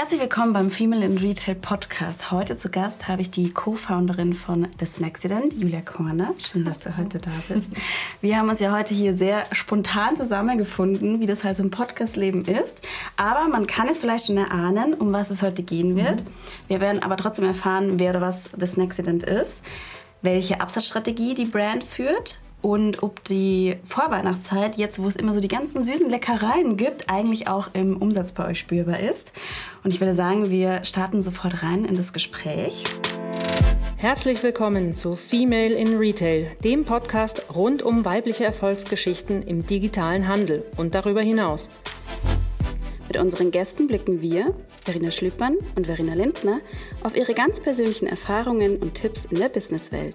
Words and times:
Herzlich 0.00 0.22
willkommen 0.22 0.54
beim 0.54 0.70
Female 0.70 1.04
in 1.04 1.18
Retail 1.18 1.56
Podcast. 1.56 2.30
Heute 2.30 2.56
zu 2.56 2.70
Gast 2.70 3.06
habe 3.06 3.20
ich 3.20 3.30
die 3.30 3.50
Co-Founderin 3.50 4.32
von 4.32 4.66
The 4.78 4.86
Snacksident, 4.86 5.52
Julia 5.52 5.82
Korner. 5.82 6.32
Schön, 6.38 6.64
dass 6.64 6.78
du 6.78 6.96
heute 6.96 7.18
da 7.18 7.30
bist. 7.48 7.70
Wir 8.22 8.38
haben 8.38 8.48
uns 8.48 8.60
ja 8.60 8.74
heute 8.74 8.94
hier 8.94 9.12
sehr 9.12 9.44
spontan 9.52 10.16
zusammengefunden, 10.16 11.20
wie 11.20 11.26
das 11.26 11.44
halt 11.44 11.58
so 11.58 11.62
im 11.62 11.70
Podcast-Leben 11.70 12.46
ist. 12.46 12.80
Aber 13.18 13.46
man 13.50 13.66
kann 13.66 13.88
es 13.90 13.98
vielleicht 13.98 14.28
schon 14.28 14.38
erahnen, 14.38 14.94
um 14.94 15.12
was 15.12 15.28
es 15.28 15.42
heute 15.42 15.62
gehen 15.62 15.96
wird. 15.96 16.24
Mhm. 16.24 16.30
Wir 16.68 16.80
werden 16.80 17.02
aber 17.02 17.18
trotzdem 17.18 17.44
erfahren, 17.44 17.98
wer 17.98 18.12
oder 18.12 18.22
was 18.22 18.48
The 18.58 18.66
Snacksident 18.66 19.24
ist, 19.24 19.62
welche 20.22 20.62
Absatzstrategie 20.62 21.34
die 21.34 21.44
Brand 21.44 21.84
führt 21.84 22.40
und 22.62 23.02
ob 23.02 23.24
die 23.24 23.76
Vorweihnachtszeit, 23.84 24.76
jetzt 24.76 25.02
wo 25.02 25.06
es 25.06 25.16
immer 25.16 25.34
so 25.34 25.40
die 25.40 25.48
ganzen 25.48 25.82
süßen 25.82 26.08
Leckereien 26.08 26.76
gibt, 26.76 27.08
eigentlich 27.10 27.48
auch 27.48 27.70
im 27.72 27.96
Umsatz 27.96 28.32
bei 28.32 28.46
euch 28.46 28.58
spürbar 28.58 29.00
ist. 29.00 29.32
Und 29.82 29.92
ich 29.92 30.00
würde 30.00 30.14
sagen, 30.14 30.50
wir 30.50 30.84
starten 30.84 31.22
sofort 31.22 31.62
rein 31.62 31.84
in 31.84 31.96
das 31.96 32.12
Gespräch. 32.12 32.84
Herzlich 33.96 34.42
willkommen 34.42 34.94
zu 34.94 35.14
Female 35.14 35.74
in 35.74 35.98
Retail, 35.98 36.46
dem 36.64 36.84
Podcast 36.84 37.44
rund 37.54 37.82
um 37.82 38.04
weibliche 38.04 38.44
Erfolgsgeschichten 38.44 39.42
im 39.42 39.66
digitalen 39.66 40.26
Handel 40.26 40.64
und 40.78 40.94
darüber 40.94 41.20
hinaus. 41.20 41.70
Mit 43.08 43.20
unseren 43.20 43.50
Gästen 43.50 43.88
blicken 43.88 44.22
wir, 44.22 44.54
Verena 44.84 45.10
Schlüppmann 45.10 45.56
und 45.74 45.86
Verena 45.86 46.14
Lindner, 46.14 46.60
auf 47.02 47.16
ihre 47.16 47.34
ganz 47.34 47.60
persönlichen 47.60 48.06
Erfahrungen 48.06 48.76
und 48.76 48.94
Tipps 48.94 49.24
in 49.24 49.38
der 49.38 49.48
Businesswelt. 49.48 50.14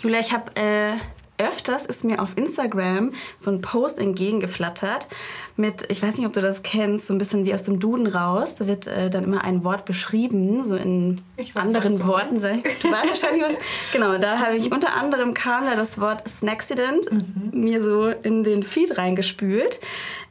Julia, 0.00 0.20
ich 0.20 0.32
habe 0.32 0.54
äh, 0.54 0.92
öfters 1.38 1.86
ist 1.86 2.04
mir 2.04 2.20
auf 2.20 2.36
Instagram 2.36 3.12
so 3.36 3.50
ein 3.50 3.60
Post 3.60 3.98
entgegengeflattert 3.98 5.08
mit, 5.56 5.86
ich 5.90 6.02
weiß 6.02 6.18
nicht, 6.18 6.26
ob 6.26 6.32
du 6.32 6.40
das 6.40 6.62
kennst, 6.62 7.06
so 7.06 7.14
ein 7.14 7.18
bisschen 7.18 7.44
wie 7.44 7.54
aus 7.54 7.64
dem 7.64 7.80
Duden 7.80 8.06
raus. 8.06 8.54
Da 8.56 8.66
wird 8.66 8.86
äh, 8.86 9.10
dann 9.10 9.24
immer 9.24 9.42
ein 9.44 9.64
Wort 9.64 9.84
beschrieben, 9.84 10.64
so 10.64 10.76
in 10.76 11.20
weiß, 11.36 11.56
anderen 11.56 12.06
Worten. 12.06 12.36
Du 12.36 12.42
weißt 12.44 13.08
wahrscheinlich 13.08 13.42
was. 13.42 13.54
Genau, 13.92 14.18
da 14.18 14.38
habe 14.38 14.56
ich 14.56 14.70
unter 14.70 14.94
anderem 14.94 15.34
kam 15.34 15.64
da 15.64 15.74
das 15.74 16.00
Wort 16.00 16.28
Snacksident 16.28 17.10
mhm. 17.10 17.50
mir 17.52 17.82
so 17.82 18.08
in 18.08 18.44
den 18.44 18.62
Feed 18.62 18.98
reingespült, 18.98 19.80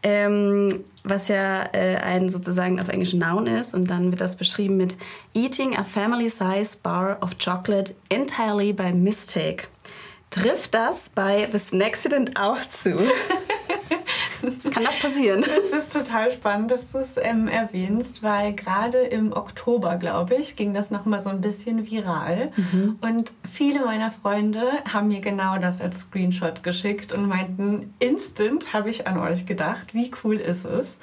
ähm, 0.03 0.83
was 1.03 1.27
ja 1.27 1.63
äh, 1.73 1.97
ein 1.97 2.29
sozusagen 2.29 2.79
auf 2.79 2.87
Englisch 2.87 3.13
Noun 3.13 3.47
ist. 3.47 3.73
Und 3.73 3.89
dann 3.89 4.11
wird 4.11 4.21
das 4.21 4.35
beschrieben 4.35 4.77
mit 4.77 4.95
Eating 5.33 5.75
a 5.75 5.83
family-size 5.83 6.77
bar 6.81 7.17
of 7.21 7.37
chocolate 7.37 7.95
entirely 8.09 8.73
by 8.73 8.91
mistake. 8.91 9.67
Trifft 10.41 10.73
das 10.73 11.09
bei 11.09 11.47
The 11.51 11.59
Snacksident 11.59 12.39
auch 12.39 12.61
zu? 12.61 12.95
Kann 14.71 14.83
das 14.83 14.99
passieren? 14.99 15.43
Es 15.43 15.71
ist 15.71 15.93
total 15.93 16.31
spannend, 16.31 16.69
dass 16.71 16.91
du 16.91 16.99
es 16.99 17.17
ähm, 17.17 17.47
erwähnst, 17.47 18.21
weil 18.21 18.53
gerade 18.53 18.99
im 18.99 19.33
Oktober, 19.33 19.97
glaube 19.97 20.35
ich, 20.35 20.55
ging 20.55 20.73
das 20.73 20.91
nochmal 20.91 21.21
so 21.21 21.29
ein 21.29 21.41
bisschen 21.41 21.89
viral. 21.89 22.51
Mhm. 22.55 22.97
Und 23.01 23.31
viele 23.49 23.83
meiner 23.83 24.09
Freunde 24.09 24.61
haben 24.91 25.07
mir 25.07 25.21
genau 25.21 25.57
das 25.57 25.81
als 25.81 26.01
Screenshot 26.01 26.61
geschickt 26.61 27.11
und 27.11 27.27
meinten, 27.27 27.93
instant 27.99 28.73
habe 28.73 28.89
ich 28.89 29.07
an 29.07 29.17
euch 29.17 29.45
gedacht, 29.45 29.93
wie 29.93 30.11
cool 30.23 30.35
ist 30.35 30.65
es? 30.65 30.97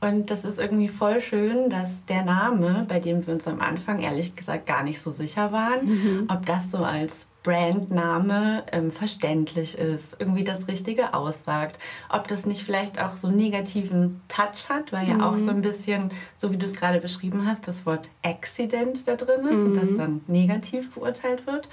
Und 0.00 0.30
das 0.30 0.44
ist 0.44 0.58
irgendwie 0.58 0.88
voll 0.88 1.20
schön, 1.20 1.70
dass 1.70 2.04
der 2.04 2.22
Name, 2.22 2.84
bei 2.88 2.98
dem 2.98 3.26
wir 3.26 3.34
uns 3.34 3.48
am 3.48 3.60
Anfang 3.60 4.00
ehrlich 4.00 4.34
gesagt 4.34 4.66
gar 4.66 4.82
nicht 4.82 5.00
so 5.00 5.10
sicher 5.10 5.52
waren, 5.52 5.86
mhm. 5.86 6.28
ob 6.30 6.44
das 6.44 6.70
so 6.70 6.78
als 6.78 7.26
Brandname 7.46 8.64
ähm, 8.72 8.90
verständlich 8.90 9.78
ist, 9.78 10.16
irgendwie 10.18 10.42
das 10.42 10.66
Richtige 10.66 11.14
aussagt. 11.14 11.78
Ob 12.08 12.26
das 12.26 12.44
nicht 12.44 12.64
vielleicht 12.64 13.00
auch 13.00 13.14
so 13.14 13.28
einen 13.28 13.36
negativen 13.36 14.20
Touch 14.26 14.68
hat, 14.68 14.92
weil 14.92 15.08
ja 15.08 15.14
mhm. 15.14 15.20
auch 15.22 15.34
so 15.34 15.50
ein 15.50 15.62
bisschen, 15.62 16.10
so 16.36 16.50
wie 16.50 16.56
du 16.56 16.66
es 16.66 16.74
gerade 16.74 17.00
beschrieben 17.00 17.46
hast, 17.46 17.68
das 17.68 17.86
Wort 17.86 18.10
Accident 18.22 19.06
da 19.06 19.14
drin 19.14 19.46
ist 19.46 19.60
mhm. 19.60 19.66
und 19.66 19.76
das 19.76 19.90
mhm. 19.90 19.96
dann 19.96 20.20
negativ 20.26 20.92
beurteilt 20.92 21.46
wird. 21.46 21.68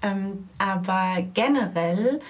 Ähm, 0.00 0.48
aber 0.58 1.22
generell 1.34 2.20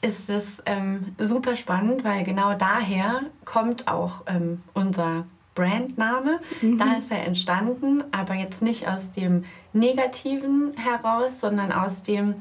ist 0.00 0.30
es 0.30 0.62
ähm, 0.66 1.14
super 1.18 1.56
spannend, 1.56 2.04
weil 2.04 2.24
genau 2.24 2.54
daher 2.54 3.22
kommt 3.44 3.88
auch 3.88 4.22
ähm, 4.26 4.62
unser 4.74 5.26
Brandname. 5.54 6.38
Mhm. 6.62 6.78
Da 6.78 6.94
ist 6.98 7.10
er 7.10 7.26
entstanden, 7.26 8.04
aber 8.12 8.34
jetzt 8.34 8.62
nicht 8.62 8.86
aus 8.86 9.10
dem 9.10 9.44
Negativen 9.72 10.72
heraus, 10.76 11.40
sondern 11.40 11.72
aus 11.72 12.02
dem, 12.02 12.36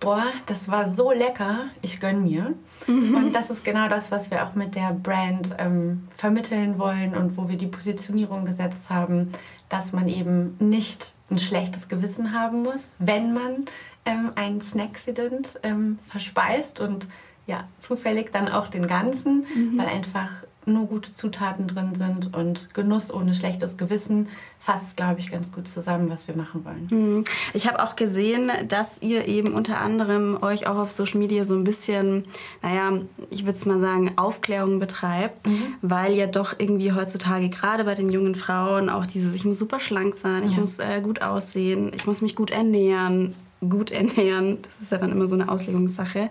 boah, 0.00 0.24
das 0.44 0.68
war 0.68 0.86
so 0.86 1.10
lecker, 1.10 1.70
ich 1.80 1.98
gönn 1.98 2.24
mir. 2.24 2.54
Mhm. 2.86 3.14
Und 3.14 3.32
das 3.32 3.48
ist 3.48 3.64
genau 3.64 3.88
das, 3.88 4.10
was 4.10 4.30
wir 4.30 4.44
auch 4.44 4.54
mit 4.54 4.74
der 4.74 4.92
Brand 4.92 5.54
ähm, 5.58 6.08
vermitteln 6.14 6.78
wollen 6.78 7.14
und 7.14 7.38
wo 7.38 7.48
wir 7.48 7.56
die 7.56 7.66
Positionierung 7.66 8.44
gesetzt 8.44 8.90
haben, 8.90 9.32
dass 9.70 9.92
man 9.94 10.06
eben 10.08 10.56
nicht 10.60 11.14
ein 11.30 11.38
schlechtes 11.38 11.88
Gewissen 11.88 12.32
haben 12.38 12.62
muss, 12.62 12.90
wenn 12.98 13.32
man 13.32 13.64
ähm, 14.08 14.32
ein 14.34 14.60
Snacksident 14.60 15.60
ähm, 15.62 15.98
verspeist 16.08 16.80
und 16.80 17.08
ja, 17.46 17.64
zufällig 17.78 18.30
dann 18.32 18.48
auch 18.48 18.68
den 18.68 18.86
ganzen, 18.86 19.46
mhm. 19.54 19.78
weil 19.78 19.86
einfach 19.86 20.30
nur 20.66 20.86
gute 20.86 21.12
Zutaten 21.12 21.66
drin 21.66 21.94
sind 21.94 22.36
und 22.36 22.72
Genuss 22.74 23.12
ohne 23.12 23.32
schlechtes 23.32 23.78
Gewissen 23.78 24.28
fasst, 24.58 24.98
glaube 24.98 25.20
ich, 25.20 25.30
ganz 25.30 25.50
gut 25.50 25.66
zusammen, 25.66 26.10
was 26.10 26.28
wir 26.28 26.36
machen 26.36 26.64
wollen. 26.66 26.88
Mhm. 26.90 27.24
Ich 27.54 27.66
habe 27.66 27.82
auch 27.82 27.96
gesehen, 27.96 28.50
dass 28.68 29.00
ihr 29.00 29.26
eben 29.26 29.54
unter 29.54 29.80
anderem 29.80 30.36
euch 30.42 30.66
auch 30.66 30.76
auf 30.76 30.90
Social 30.90 31.18
Media 31.18 31.46
so 31.46 31.54
ein 31.54 31.64
bisschen, 31.64 32.26
naja, 32.60 33.00
ich 33.30 33.44
würde 33.44 33.56
es 33.56 33.64
mal 33.64 33.80
sagen, 33.80 34.12
Aufklärung 34.16 34.78
betreibt, 34.78 35.46
mhm. 35.46 35.74
weil 35.80 36.12
ja 36.12 36.26
doch 36.26 36.54
irgendwie 36.58 36.92
heutzutage 36.92 37.48
gerade 37.48 37.84
bei 37.84 37.94
den 37.94 38.10
jungen 38.10 38.34
Frauen 38.34 38.90
auch 38.90 39.06
dieses, 39.06 39.34
ich 39.34 39.46
muss 39.46 39.58
super 39.58 39.80
schlank 39.80 40.14
sein, 40.14 40.44
ich 40.44 40.52
ja. 40.52 40.60
muss 40.60 40.78
äh, 40.78 41.00
gut 41.00 41.22
aussehen, 41.22 41.92
ich 41.94 42.06
muss 42.06 42.20
mich 42.20 42.36
gut 42.36 42.50
ernähren, 42.50 43.34
gut 43.66 43.90
ernähren. 43.90 44.58
Das 44.62 44.80
ist 44.80 44.92
ja 44.92 44.98
dann 44.98 45.12
immer 45.12 45.28
so 45.28 45.34
eine 45.34 45.48
Auslegungssache. 45.48 46.18
Ja. 46.18 46.28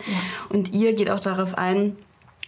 Und 0.49 0.73
ihr 0.73 0.93
geht 0.93 1.09
auch 1.09 1.19
darauf 1.19 1.57
ein, 1.57 1.95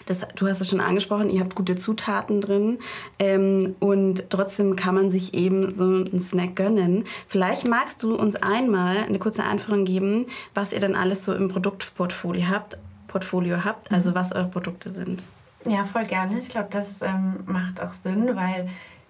das, 0.06 0.25
du 0.35 0.47
hast 0.47 0.62
es 0.62 0.69
schon 0.69 0.79
angesprochen, 0.79 1.29
ihr 1.29 1.41
habt 1.41 1.56
gute 1.56 1.75
Zutaten 1.75 2.41
drin 2.41 2.79
ähm, 3.19 3.75
und 3.79 4.29
trotzdem 4.29 4.75
kann 4.75 4.95
man 4.95 5.12
sich 5.12 5.34
eben 5.34 5.73
so 5.73 5.84
einen 5.84 6.19
Snack 6.19 6.56
gönnen. 6.56 7.03
Vielleicht 7.28 7.68
magst 7.68 8.01
du 8.03 8.16
uns 8.16 8.35
einmal 8.35 8.97
eine 8.97 9.19
kurze 9.19 9.44
Einführung 9.44 9.85
geben, 9.85 10.25
was 10.53 10.73
ihr 10.73 10.79
dann 10.79 10.95
alles 10.95 11.23
so 11.23 11.34
im 11.34 11.50
Produktportfolio 11.50 12.47
habt, 12.47 12.78
Portfolio 13.07 13.63
habt 13.63 13.91
also 13.91 14.12
mhm. 14.12 14.16
was 14.16 14.31
eure 14.31 14.47
Produkte 14.47 14.89
sind. 14.89 15.25
Ja, 15.66 15.84
voll 15.84 16.03
gerne. 16.03 16.39
Ich 16.39 16.50
glaube, 16.50 16.69
das 16.72 17.01
ähm, 17.01 17.41
macht 17.45 17.81
auch 17.81 17.91
Sinn, 17.91 18.35
weil 18.35 18.68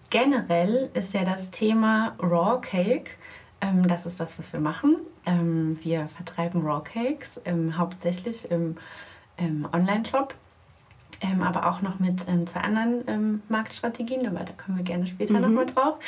generell 0.10 0.90
ist 0.94 1.14
ja 1.14 1.24
das 1.24 1.52
Thema 1.52 2.16
Raw 2.20 2.60
Cake 2.62 3.12
ähm, 3.62 3.88
das 3.88 4.06
ist 4.06 4.20
das, 4.20 4.38
was 4.40 4.54
wir 4.54 4.60
machen. 4.60 4.96
Ähm, 5.26 5.80
wir 5.84 6.08
vertreiben 6.08 6.62
Raw 6.62 6.82
Cakes 6.84 7.40
ähm, 7.46 7.78
hauptsächlich 7.78 8.50
im, 8.50 8.78
im 9.38 9.68
Online-Shop 9.72 10.34
ähm, 11.22 11.44
aber 11.44 11.68
auch 11.68 11.82
noch 11.82 12.00
mit 12.00 12.28
ähm, 12.28 12.48
zwei 12.48 12.62
anderen 12.62 13.04
ähm, 13.08 13.42
Marktstrategien, 13.50 14.26
aber 14.26 14.46
da 14.46 14.54
kommen 14.54 14.78
wir 14.78 14.86
gerne 14.86 15.06
später 15.08 15.34
mhm. 15.34 15.42
nochmal 15.42 15.66
drauf, 15.66 16.00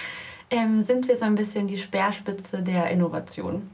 sind 0.81 1.07
wir 1.07 1.15
so 1.15 1.23
ein 1.23 1.35
bisschen 1.35 1.67
die 1.67 1.77
Speerspitze 1.77 2.61
der 2.61 2.89
Innovation. 2.89 3.69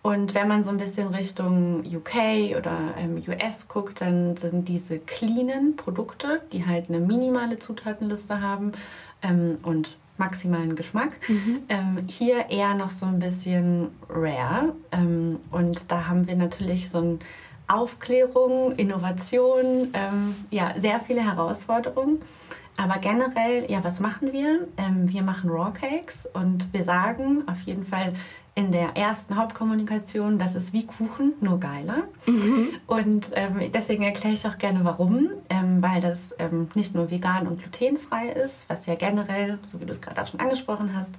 Und 0.00 0.34
wenn 0.34 0.48
man 0.48 0.62
so 0.62 0.70
ein 0.70 0.78
bisschen 0.78 1.08
Richtung 1.08 1.84
UK 1.84 2.56
oder 2.56 2.94
US 3.28 3.68
guckt, 3.68 4.00
dann 4.00 4.34
sind 4.34 4.66
diese 4.66 4.98
cleanen 4.98 5.76
Produkte, 5.76 6.40
die 6.52 6.64
halt 6.64 6.88
eine 6.88 7.00
minimale 7.00 7.58
Zutatenliste 7.58 8.40
haben 8.40 8.72
und 9.62 9.98
maximalen 10.18 10.76
Geschmack. 10.76 11.16
Mhm. 11.28 11.62
Ähm, 11.68 12.04
hier 12.08 12.50
eher 12.50 12.74
noch 12.74 12.90
so 12.90 13.06
ein 13.06 13.18
bisschen 13.18 13.88
rare. 14.08 14.74
Ähm, 14.92 15.38
und 15.50 15.90
da 15.90 16.06
haben 16.08 16.26
wir 16.26 16.36
natürlich 16.36 16.90
so 16.90 17.00
ein 17.00 17.18
Aufklärung, 17.68 18.72
Innovation, 18.76 19.88
ähm, 19.92 20.34
ja, 20.50 20.74
sehr 20.78 21.00
viele 21.00 21.24
Herausforderungen. 21.24 22.20
Aber 22.78 22.98
generell, 22.98 23.70
ja, 23.70 23.82
was 23.82 24.00
machen 24.00 24.32
wir? 24.32 24.68
Ähm, 24.76 25.10
wir 25.10 25.22
machen 25.22 25.50
Raw 25.50 25.72
Cakes 25.72 26.28
und 26.34 26.72
wir 26.72 26.84
sagen 26.84 27.42
auf 27.48 27.60
jeden 27.62 27.84
Fall 27.84 28.12
in 28.56 28.72
der 28.72 28.96
ersten 28.96 29.36
Hauptkommunikation, 29.36 30.38
das 30.38 30.54
ist 30.54 30.72
wie 30.72 30.86
Kuchen, 30.86 31.34
nur 31.40 31.60
geiler. 31.60 32.04
Mhm. 32.26 32.70
Und 32.86 33.30
ähm, 33.34 33.70
deswegen 33.72 34.02
erkläre 34.02 34.34
ich 34.34 34.46
auch 34.46 34.58
gerne 34.58 34.80
warum. 34.82 35.28
Ähm, 35.50 35.82
weil 35.82 36.00
das 36.00 36.34
ähm, 36.38 36.68
nicht 36.74 36.94
nur 36.94 37.10
vegan 37.10 37.46
und 37.46 37.60
glutenfrei 37.60 38.28
ist, 38.28 38.68
was 38.68 38.86
ja 38.86 38.94
generell, 38.94 39.58
so 39.64 39.80
wie 39.80 39.84
du 39.84 39.92
es 39.92 40.00
gerade 40.00 40.22
auch 40.22 40.26
schon 40.26 40.40
angesprochen 40.40 40.96
hast, 40.96 41.18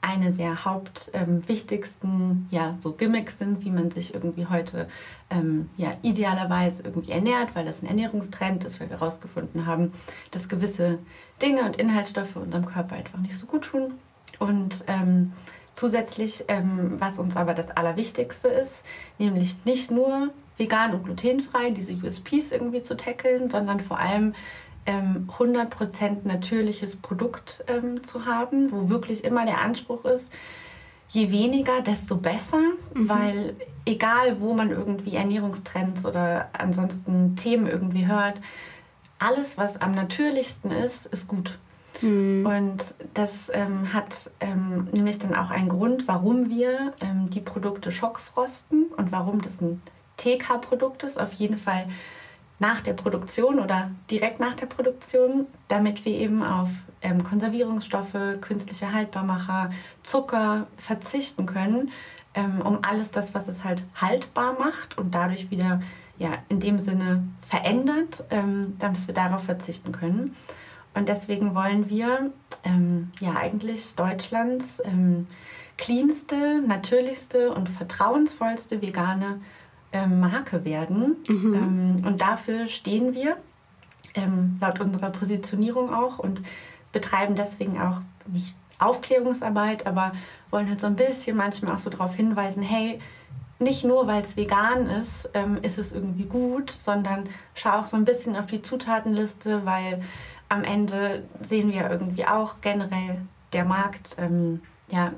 eine 0.00 0.30
der 0.30 0.64
hauptwichtigsten 0.64 2.10
ähm, 2.10 2.46
ja, 2.50 2.76
so 2.80 2.92
Gimmicks 2.92 3.38
sind, 3.38 3.64
wie 3.64 3.70
man 3.70 3.90
sich 3.90 4.14
irgendwie 4.14 4.46
heute 4.46 4.88
ähm, 5.28 5.68
ja, 5.76 5.94
idealerweise 6.02 6.84
irgendwie 6.84 7.10
ernährt, 7.10 7.54
weil 7.54 7.64
das 7.64 7.82
ein 7.82 7.86
Ernährungstrend 7.86 8.64
ist, 8.64 8.80
weil 8.80 8.90
wir 8.90 8.98
herausgefunden 8.98 9.66
haben, 9.66 9.92
dass 10.30 10.48
gewisse 10.48 11.00
Dinge 11.42 11.64
und 11.64 11.76
Inhaltsstoffe 11.76 12.36
unserem 12.36 12.66
Körper 12.66 12.94
einfach 12.94 13.18
nicht 13.18 13.36
so 13.36 13.46
gut 13.46 13.62
tun. 13.62 13.94
Und 14.38 14.84
ähm, 14.86 15.32
zusätzlich, 15.78 16.44
ähm, 16.48 16.96
was 16.98 17.18
uns 17.18 17.36
aber 17.36 17.54
das 17.54 17.70
Allerwichtigste 17.70 18.48
ist, 18.48 18.84
nämlich 19.18 19.64
nicht 19.64 19.90
nur 19.90 20.30
vegan 20.56 20.92
und 20.92 21.04
glutenfrei 21.04 21.70
diese 21.70 21.92
USPs 21.92 22.50
irgendwie 22.50 22.82
zu 22.82 22.96
tackeln, 22.96 23.48
sondern 23.48 23.78
vor 23.78 23.98
allem 23.98 24.34
ähm, 24.86 25.28
100% 25.38 26.26
natürliches 26.26 26.96
Produkt 26.96 27.62
ähm, 27.68 28.02
zu 28.02 28.26
haben, 28.26 28.72
wo 28.72 28.88
wirklich 28.88 29.22
immer 29.22 29.44
der 29.44 29.60
Anspruch 29.60 30.04
ist, 30.04 30.36
je 31.10 31.30
weniger, 31.30 31.80
desto 31.80 32.16
besser, 32.16 32.60
mhm. 32.94 33.08
weil 33.08 33.56
egal, 33.86 34.40
wo 34.40 34.54
man 34.54 34.70
irgendwie 34.70 35.14
Ernährungstrends 35.14 36.04
oder 36.04 36.50
ansonsten 36.54 37.36
Themen 37.36 37.68
irgendwie 37.68 38.06
hört, 38.06 38.40
alles, 39.20 39.56
was 39.56 39.80
am 39.80 39.92
natürlichsten 39.92 40.72
ist, 40.72 41.06
ist 41.06 41.28
gut. 41.28 41.58
Mhm. 42.02 42.46
Und 42.46 42.94
das 43.14 43.50
ähm, 43.52 43.92
hat 43.92 44.30
ähm, 44.40 44.88
nämlich 44.92 45.18
dann 45.18 45.34
auch 45.34 45.50
einen 45.50 45.68
Grund, 45.68 46.08
warum 46.08 46.48
wir 46.50 46.92
ähm, 47.00 47.30
die 47.30 47.40
Produkte 47.40 47.90
schockfrosten 47.90 48.86
und 48.96 49.12
warum 49.12 49.40
das 49.40 49.60
ein 49.60 49.82
TK-Produkt 50.16 51.02
ist. 51.02 51.20
Auf 51.20 51.32
jeden 51.32 51.56
Fall 51.56 51.86
nach 52.58 52.80
der 52.80 52.94
Produktion 52.94 53.60
oder 53.60 53.90
direkt 54.10 54.40
nach 54.40 54.54
der 54.54 54.66
Produktion, 54.66 55.46
damit 55.68 56.04
wir 56.04 56.12
eben 56.12 56.42
auf 56.42 56.70
ähm, 57.02 57.22
Konservierungsstoffe, 57.22 58.40
künstliche 58.40 58.92
Haltbarmacher, 58.92 59.70
Zucker 60.02 60.66
verzichten 60.76 61.46
können, 61.46 61.90
ähm, 62.34 62.60
um 62.62 62.80
alles 62.82 63.10
das, 63.10 63.34
was 63.34 63.48
es 63.48 63.64
halt 63.64 63.84
haltbar 63.94 64.56
macht 64.58 64.98
und 64.98 65.14
dadurch 65.14 65.50
wieder 65.50 65.80
ja, 66.18 66.30
in 66.48 66.58
dem 66.58 66.78
Sinne 66.78 67.22
verändert, 67.40 68.24
ähm, 68.30 68.74
damit 68.80 69.06
wir 69.06 69.14
darauf 69.14 69.44
verzichten 69.44 69.92
können. 69.92 70.34
Und 70.94 71.08
deswegen 71.08 71.54
wollen 71.54 71.88
wir 71.88 72.30
ähm, 72.64 73.10
ja 73.20 73.36
eigentlich 73.36 73.94
Deutschlands 73.94 74.82
ähm, 74.84 75.26
cleanste, 75.76 76.60
natürlichste 76.66 77.52
und 77.52 77.68
vertrauensvollste 77.68 78.82
vegane 78.82 79.40
ähm, 79.92 80.20
Marke 80.20 80.64
werden. 80.64 81.16
Mhm. 81.28 81.54
Ähm, 81.54 82.06
und 82.06 82.20
dafür 82.20 82.66
stehen 82.66 83.14
wir 83.14 83.36
ähm, 84.14 84.58
laut 84.60 84.80
unserer 84.80 85.10
Positionierung 85.10 85.92
auch 85.92 86.18
und 86.18 86.42
betreiben 86.92 87.34
deswegen 87.34 87.80
auch 87.80 88.00
nicht 88.26 88.54
Aufklärungsarbeit, 88.78 89.86
aber 89.86 90.12
wollen 90.50 90.68
halt 90.68 90.80
so 90.80 90.86
ein 90.86 90.96
bisschen 90.96 91.36
manchmal 91.36 91.74
auch 91.74 91.78
so 91.78 91.90
darauf 91.90 92.14
hinweisen, 92.14 92.62
hey, 92.62 93.00
nicht 93.58 93.84
nur 93.84 94.06
weil 94.06 94.22
es 94.22 94.36
vegan 94.36 94.86
ist, 94.86 95.28
ähm, 95.34 95.58
ist 95.62 95.78
es 95.78 95.92
irgendwie 95.92 96.26
gut, 96.26 96.70
sondern 96.70 97.28
schau 97.54 97.70
auch 97.70 97.86
so 97.86 97.96
ein 97.96 98.04
bisschen 98.04 98.36
auf 98.36 98.46
die 98.46 98.62
Zutatenliste, 98.62 99.64
weil 99.64 100.00
am 100.48 100.64
Ende 100.64 101.24
sehen 101.40 101.72
wir 101.72 101.90
irgendwie 101.90 102.26
auch 102.26 102.60
generell, 102.60 103.20
der 103.52 103.64
Markt 103.64 104.16
ähm, 104.18 104.60
ja, 104.90 105.12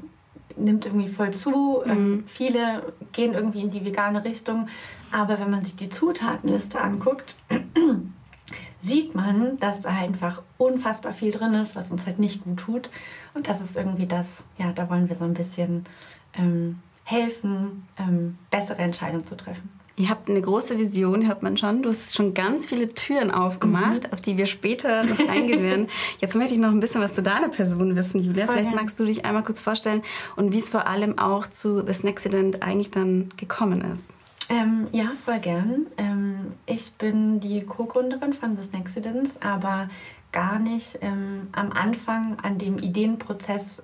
nimmt 0.56 0.86
irgendwie 0.86 1.08
voll 1.08 1.32
zu. 1.32 1.82
Ähm, 1.84 1.90
mhm. 1.90 2.12
Ähm, 2.12 2.24
viele 2.26 2.92
gehen 3.12 3.34
irgendwie 3.34 3.60
in 3.60 3.70
die 3.70 3.84
vegane 3.84 4.24
Richtung. 4.24 4.68
Aber 5.12 5.40
wenn 5.40 5.50
man 5.50 5.64
sich 5.64 5.76
die 5.76 5.88
Zutatenliste 5.88 6.80
anguckt, 6.80 7.34
sieht 8.80 9.14
man, 9.14 9.58
dass 9.58 9.80
da 9.80 9.90
einfach 9.90 10.42
unfassbar 10.56 11.12
viel 11.12 11.32
drin 11.32 11.54
ist, 11.54 11.76
was 11.76 11.90
uns 11.90 12.06
halt 12.06 12.18
nicht 12.18 12.44
gut 12.44 12.58
tut. 12.58 12.90
Und 13.34 13.48
das 13.48 13.60
ist 13.60 13.76
irgendwie 13.76 14.06
das, 14.06 14.44
ja, 14.58 14.72
da 14.72 14.88
wollen 14.88 15.08
wir 15.08 15.16
so 15.16 15.24
ein 15.24 15.34
bisschen 15.34 15.84
ähm, 16.34 16.80
helfen, 17.04 17.88
ähm, 17.98 18.38
bessere 18.50 18.82
Entscheidungen 18.82 19.26
zu 19.26 19.36
treffen. 19.36 19.79
Ihr 20.00 20.08
habt 20.08 20.30
eine 20.30 20.40
große 20.40 20.78
Vision, 20.78 21.26
hört 21.26 21.42
man 21.42 21.58
schon. 21.58 21.82
Du 21.82 21.90
hast 21.90 22.16
schon 22.16 22.32
ganz 22.32 22.64
viele 22.64 22.88
Türen 22.94 23.30
aufgemacht, 23.30 24.04
mhm. 24.04 24.12
auf 24.12 24.22
die 24.22 24.38
wir 24.38 24.46
später 24.46 25.04
noch 25.04 25.28
eingehen 25.28 25.62
werden. 25.62 25.88
Jetzt 26.20 26.34
möchte 26.34 26.54
ich 26.54 26.60
noch 26.60 26.70
ein 26.70 26.80
bisschen 26.80 27.02
was 27.02 27.14
zu 27.14 27.22
deiner 27.22 27.50
Person 27.50 27.94
wissen, 27.96 28.18
Julia. 28.18 28.46
Voll 28.46 28.54
Vielleicht 28.54 28.70
gern. 28.70 28.82
magst 28.82 28.98
du 28.98 29.04
dich 29.04 29.26
einmal 29.26 29.44
kurz 29.44 29.60
vorstellen 29.60 30.00
und 30.36 30.52
wie 30.52 30.58
es 30.58 30.70
vor 30.70 30.86
allem 30.86 31.18
auch 31.18 31.48
zu 31.48 31.84
The 31.86 31.92
Snacksident 31.92 32.62
eigentlich 32.62 32.90
dann 32.90 33.28
gekommen 33.36 33.82
ist. 33.92 34.14
Ähm, 34.48 34.86
ja, 34.90 35.12
voll 35.22 35.38
gern. 35.38 35.86
Ähm, 35.98 36.52
ich 36.64 36.92
bin 36.92 37.38
die 37.40 37.60
Co-Gründerin 37.60 38.32
von 38.32 38.56
The 38.56 38.62
Snacksidents, 38.62 39.42
aber 39.42 39.90
gar 40.32 40.58
nicht 40.58 40.98
ähm, 41.02 41.48
am 41.52 41.72
Anfang 41.72 42.38
an 42.42 42.56
dem 42.56 42.78
Ideenprozess 42.78 43.82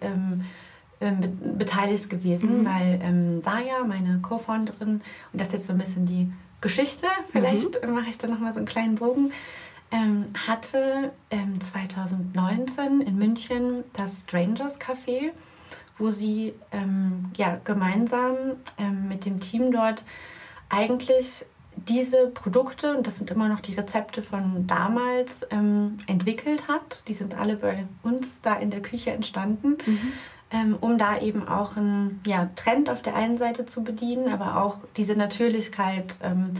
ähm, 1.06 1.22
ähm, 1.22 1.58
beteiligt 1.58 2.10
gewesen, 2.10 2.60
mhm. 2.60 2.66
weil 2.66 3.00
ähm, 3.02 3.42
Saya, 3.42 3.84
meine 3.86 4.18
Co-Founderin, 4.20 4.88
und 4.88 5.02
das 5.32 5.48
ist 5.48 5.52
jetzt 5.52 5.66
so 5.66 5.72
ein 5.72 5.78
bisschen 5.78 6.06
die 6.06 6.30
Geschichte, 6.60 7.06
vielleicht 7.30 7.82
mhm. 7.82 7.94
mache 7.94 8.10
ich 8.10 8.18
da 8.18 8.26
nochmal 8.26 8.52
so 8.52 8.58
einen 8.58 8.66
kleinen 8.66 8.96
Bogen, 8.96 9.32
ähm, 9.92 10.26
hatte 10.46 11.12
2019 11.30 12.84
ähm, 12.84 13.00
in 13.00 13.16
München 13.16 13.84
das 13.92 14.22
Strangers 14.22 14.80
Café, 14.80 15.30
wo 15.98 16.10
sie 16.10 16.54
ähm, 16.72 17.26
ja, 17.36 17.60
gemeinsam 17.62 18.34
ähm, 18.78 19.08
mit 19.08 19.24
dem 19.24 19.40
Team 19.40 19.70
dort 19.70 20.04
eigentlich 20.68 21.44
diese 21.88 22.28
Produkte, 22.28 22.96
und 22.96 23.06
das 23.06 23.18
sind 23.18 23.30
immer 23.30 23.48
noch 23.48 23.60
die 23.60 23.74
Rezepte 23.74 24.22
von 24.22 24.66
damals, 24.66 25.42
entwickelt 26.06 26.68
hat. 26.68 27.06
Die 27.06 27.12
sind 27.12 27.38
alle 27.38 27.56
bei 27.56 27.84
uns 28.02 28.40
da 28.40 28.54
in 28.54 28.70
der 28.70 28.80
Küche 28.80 29.10
entstanden. 29.10 29.76
Mhm 29.84 30.12
ähm, 30.56 30.76
um 30.80 30.96
da 30.96 31.18
eben 31.18 31.46
auch 31.46 31.76
einen 31.76 32.20
ja, 32.24 32.48
Trend 32.56 32.88
auf 32.88 33.02
der 33.02 33.14
einen 33.14 33.36
Seite 33.36 33.66
zu 33.66 33.84
bedienen, 33.84 34.32
aber 34.32 34.62
auch 34.62 34.78
diese 34.96 35.14
Natürlichkeit 35.14 36.18
ähm, 36.22 36.54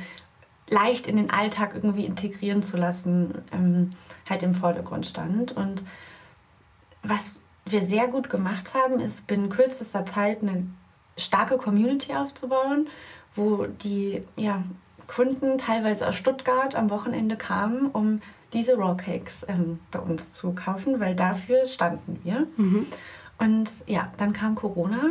leicht 0.69 1.07
in 1.07 1.17
den 1.17 1.31
Alltag 1.31 1.75
irgendwie 1.75 2.05
integrieren 2.05 2.63
zu 2.63 2.77
lassen, 2.77 3.43
ähm, 3.53 3.91
halt 4.29 4.43
im 4.43 4.55
Vordergrund 4.55 5.07
stand. 5.07 5.53
Und 5.53 5.83
was 7.03 7.41
wir 7.65 7.83
sehr 7.83 8.09
gut 8.09 8.29
gemacht 8.29 8.75
haben, 8.75 9.01
ist 9.01 9.27
binnen 9.27 9.49
kürzester 9.49 10.05
Zeit 10.05 10.43
eine 10.43 10.67
starke 11.17 11.57
Community 11.57 12.15
aufzubauen, 12.15 12.89
wo 13.35 13.65
die 13.65 14.21
ja, 14.37 14.63
Kunden 15.07 15.57
teilweise 15.57 16.07
aus 16.07 16.17
Stuttgart 16.17 16.75
am 16.75 16.91
Wochenende 16.91 17.37
kamen, 17.37 17.87
um 17.87 18.21
diese 18.53 18.75
Raw 18.75 18.97
Cakes 18.97 19.47
ähm, 19.49 19.79
bei 19.91 20.01
uns 20.01 20.33
zu 20.33 20.53
kaufen, 20.53 21.01
weil 21.01 21.15
dafür 21.15 21.65
standen 21.67 22.21
wir. 22.25 22.47
Mhm. 22.57 22.87
Und 23.39 23.85
ja, 23.87 24.13
dann 24.17 24.33
kam 24.33 24.55
Corona. 24.55 25.11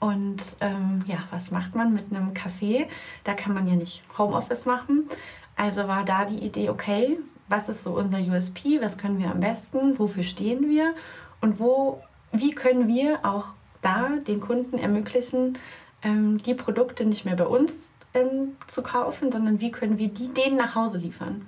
Und 0.00 0.56
ähm, 0.60 1.00
ja, 1.06 1.18
was 1.30 1.50
macht 1.50 1.74
man 1.74 1.92
mit 1.92 2.06
einem 2.10 2.30
Café? 2.30 2.86
Da 3.24 3.34
kann 3.34 3.54
man 3.54 3.66
ja 3.66 3.74
nicht 3.74 4.02
Homeoffice 4.18 4.66
machen. 4.66 5.08
Also 5.56 5.86
war 5.88 6.04
da 6.04 6.24
die 6.24 6.38
Idee, 6.38 6.68
okay, 6.68 7.18
was 7.48 7.68
ist 7.68 7.84
so 7.84 7.92
unser 7.92 8.18
USP? 8.18 8.80
Was 8.80 8.98
können 8.98 9.18
wir 9.18 9.30
am 9.30 9.40
besten? 9.40 9.98
Wofür 9.98 10.22
stehen 10.22 10.68
wir? 10.68 10.94
Und 11.40 11.60
wo, 11.60 12.02
wie 12.32 12.52
können 12.52 12.88
wir 12.88 13.20
auch 13.22 13.48
da 13.82 14.10
den 14.26 14.40
Kunden 14.40 14.78
ermöglichen, 14.78 15.58
ähm, 16.02 16.38
die 16.38 16.54
Produkte 16.54 17.04
nicht 17.04 17.24
mehr 17.24 17.36
bei 17.36 17.46
uns 17.46 17.88
ähm, 18.14 18.56
zu 18.66 18.82
kaufen, 18.82 19.30
sondern 19.30 19.60
wie 19.60 19.70
können 19.70 19.98
wir 19.98 20.08
die 20.08 20.28
denen 20.32 20.56
nach 20.56 20.74
Hause 20.74 20.98
liefern? 20.98 21.46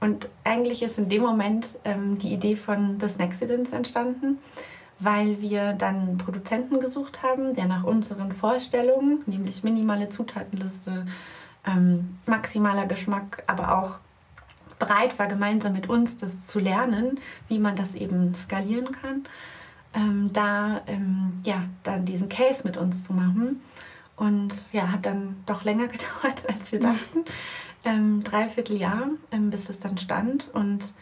Und 0.00 0.28
eigentlich 0.44 0.82
ist 0.82 0.98
in 0.98 1.08
dem 1.08 1.22
Moment 1.22 1.78
ähm, 1.84 2.18
die 2.18 2.32
Idee 2.32 2.56
von 2.56 2.98
The 3.00 3.08
Snacksidents 3.08 3.72
entstanden 3.72 4.38
weil 4.98 5.40
wir 5.40 5.72
dann 5.72 5.96
einen 5.96 6.18
Produzenten 6.18 6.80
gesucht 6.80 7.22
haben, 7.22 7.54
der 7.54 7.66
nach 7.66 7.84
unseren 7.84 8.32
Vorstellungen, 8.32 9.22
nämlich 9.26 9.64
minimale 9.64 10.08
Zutatenliste, 10.08 11.06
ähm, 11.66 12.18
maximaler 12.26 12.86
Geschmack, 12.86 13.42
aber 13.46 13.78
auch 13.78 13.98
bereit 14.78 15.18
war, 15.18 15.26
gemeinsam 15.26 15.72
mit 15.72 15.88
uns 15.88 16.16
das 16.16 16.46
zu 16.46 16.58
lernen, 16.58 17.20
wie 17.48 17.58
man 17.58 17.76
das 17.76 17.94
eben 17.94 18.34
skalieren 18.34 18.92
kann, 18.92 19.24
ähm, 19.94 20.32
da 20.32 20.82
ähm, 20.86 21.40
ja, 21.44 21.62
dann 21.82 22.04
diesen 22.04 22.28
Case 22.28 22.62
mit 22.64 22.76
uns 22.76 23.04
zu 23.04 23.12
machen. 23.12 23.62
Und 24.16 24.54
ja, 24.72 24.92
hat 24.92 25.06
dann 25.06 25.36
doch 25.46 25.64
länger 25.64 25.86
gedauert, 25.88 26.44
als 26.48 26.72
wir 26.72 26.80
dachten. 26.80 27.24
Ähm, 27.84 28.22
dreiviertel 28.22 28.76
Jahr, 28.76 29.08
ähm, 29.30 29.50
bis 29.50 29.68
es 29.68 29.80
dann 29.80 29.98
stand. 29.98 30.48
Und 30.52 30.92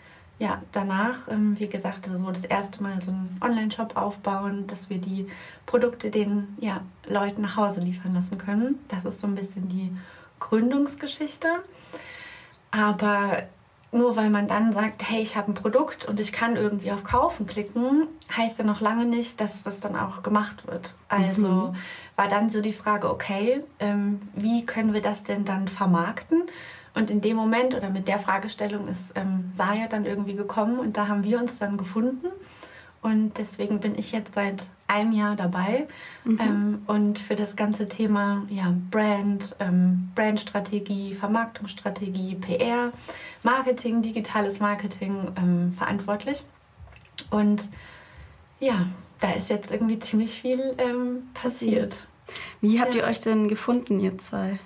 ja, 0.43 0.61
danach, 0.73 1.29
ähm, 1.29 1.57
wie 1.61 1.69
gesagt, 1.69 2.11
so 2.13 2.29
das 2.29 2.45
erste 2.45 2.83
Mal 2.83 3.01
so 3.01 3.13
einen 3.13 3.39
Online-Shop 3.41 3.97
aufbauen, 3.97 4.67
dass 4.67 4.91
wir 4.91 4.99
die 4.99 5.29
Produkte 5.67 6.11
den 6.11 6.57
ja, 6.59 6.81
Leuten 7.07 7.43
nach 7.43 7.57
Hause 7.57 7.81
liefern 7.81 8.13
lassen 8.13 8.39
können. 8.39 8.81
Das 8.89 9.05
ist 9.05 9.21
so 9.21 9.29
ein 9.29 9.37
bisschen 9.37 9.69
die 9.69 9.97
Gründungsgeschichte. 10.41 11.47
Aber 12.73 13.45
nur 13.93 14.17
weil 14.17 14.31
man 14.31 14.49
dann 14.49 14.73
sagt, 14.73 15.09
hey, 15.09 15.23
ich 15.23 15.37
habe 15.37 15.53
ein 15.53 15.55
Produkt 15.55 16.07
und 16.07 16.19
ich 16.19 16.33
kann 16.33 16.57
irgendwie 16.57 16.91
auf 16.91 17.05
Kaufen 17.05 17.47
klicken, 17.47 18.09
heißt 18.37 18.59
ja 18.59 18.65
noch 18.65 18.81
lange 18.81 19.07
nicht, 19.07 19.41
dass 19.41 19.63
das 19.63 19.79
dann 19.79 19.95
auch 19.95 20.25
gemacht 20.25 20.67
wird. 20.67 20.93
Also 21.09 21.47
mhm. 21.47 21.77
war 22.17 22.27
dann 22.27 22.49
so 22.49 22.61
die 22.61 22.73
Frage, 22.73 23.09
okay, 23.09 23.63
ähm, 23.79 24.21
wie 24.35 24.67
können 24.67 24.93
wir 24.93 25.03
das 25.03 25.23
denn 25.23 25.45
dann 25.45 25.69
vermarkten? 25.69 26.43
Und 26.95 27.11
in 27.11 27.21
dem 27.21 27.37
Moment 27.37 27.75
oder 27.75 27.91
mit 27.91 28.07
der 28.09 28.19
Fragestellung 28.19 28.87
ist 28.89 29.13
ähm, 29.15 29.51
Saya 29.53 29.89
dann 29.89 30.05
irgendwie 30.05 30.35
gekommen 30.35 30.79
und 30.79 30.97
da 30.97 31.09
haben 31.09 31.25
wir 31.25 31.39
uns 31.39 31.59
dann 31.59 31.77
gefunden. 31.77 32.27
Und 33.01 33.39
deswegen 33.39 33.81
bin 33.81 33.99
ich 33.99 34.13
jetzt 34.13 34.35
seit 34.35 34.69
einem 34.87 35.13
Jahr 35.13 35.35
dabei 35.35 35.89
mhm. 36.25 36.39
ähm, 36.41 36.83
und 36.87 37.19
für 37.19 37.35
das 37.35 37.57
ganze 37.57 37.89
Thema 37.89 38.45
ja, 38.49 38.73
Brand, 38.91 39.57
ähm, 39.59 40.11
Brandstrategie, 40.15 41.15
Vermarktungsstrategie, 41.15 42.37
PR, 42.37 42.93
Marketing, 43.43 44.03
digitales 44.03 44.61
Marketing 44.61 45.33
ähm, 45.37 45.73
verantwortlich. 45.77 46.45
Und 47.31 47.71
ja, 48.61 48.87
da 49.19 49.33
ist 49.33 49.49
jetzt 49.51 49.73
irgendwie 49.73 49.99
ziemlich 49.99 50.33
viel 50.41 50.75
ähm, 50.79 51.31
passiert. 51.35 51.97
Wie 52.61 52.81
habt 52.81 52.95
ja. 52.95 53.03
ihr 53.03 53.07
euch 53.09 53.19
denn 53.21 53.49
gefunden, 53.49 53.99
ihr 53.99 54.17
zwei? 54.19 54.61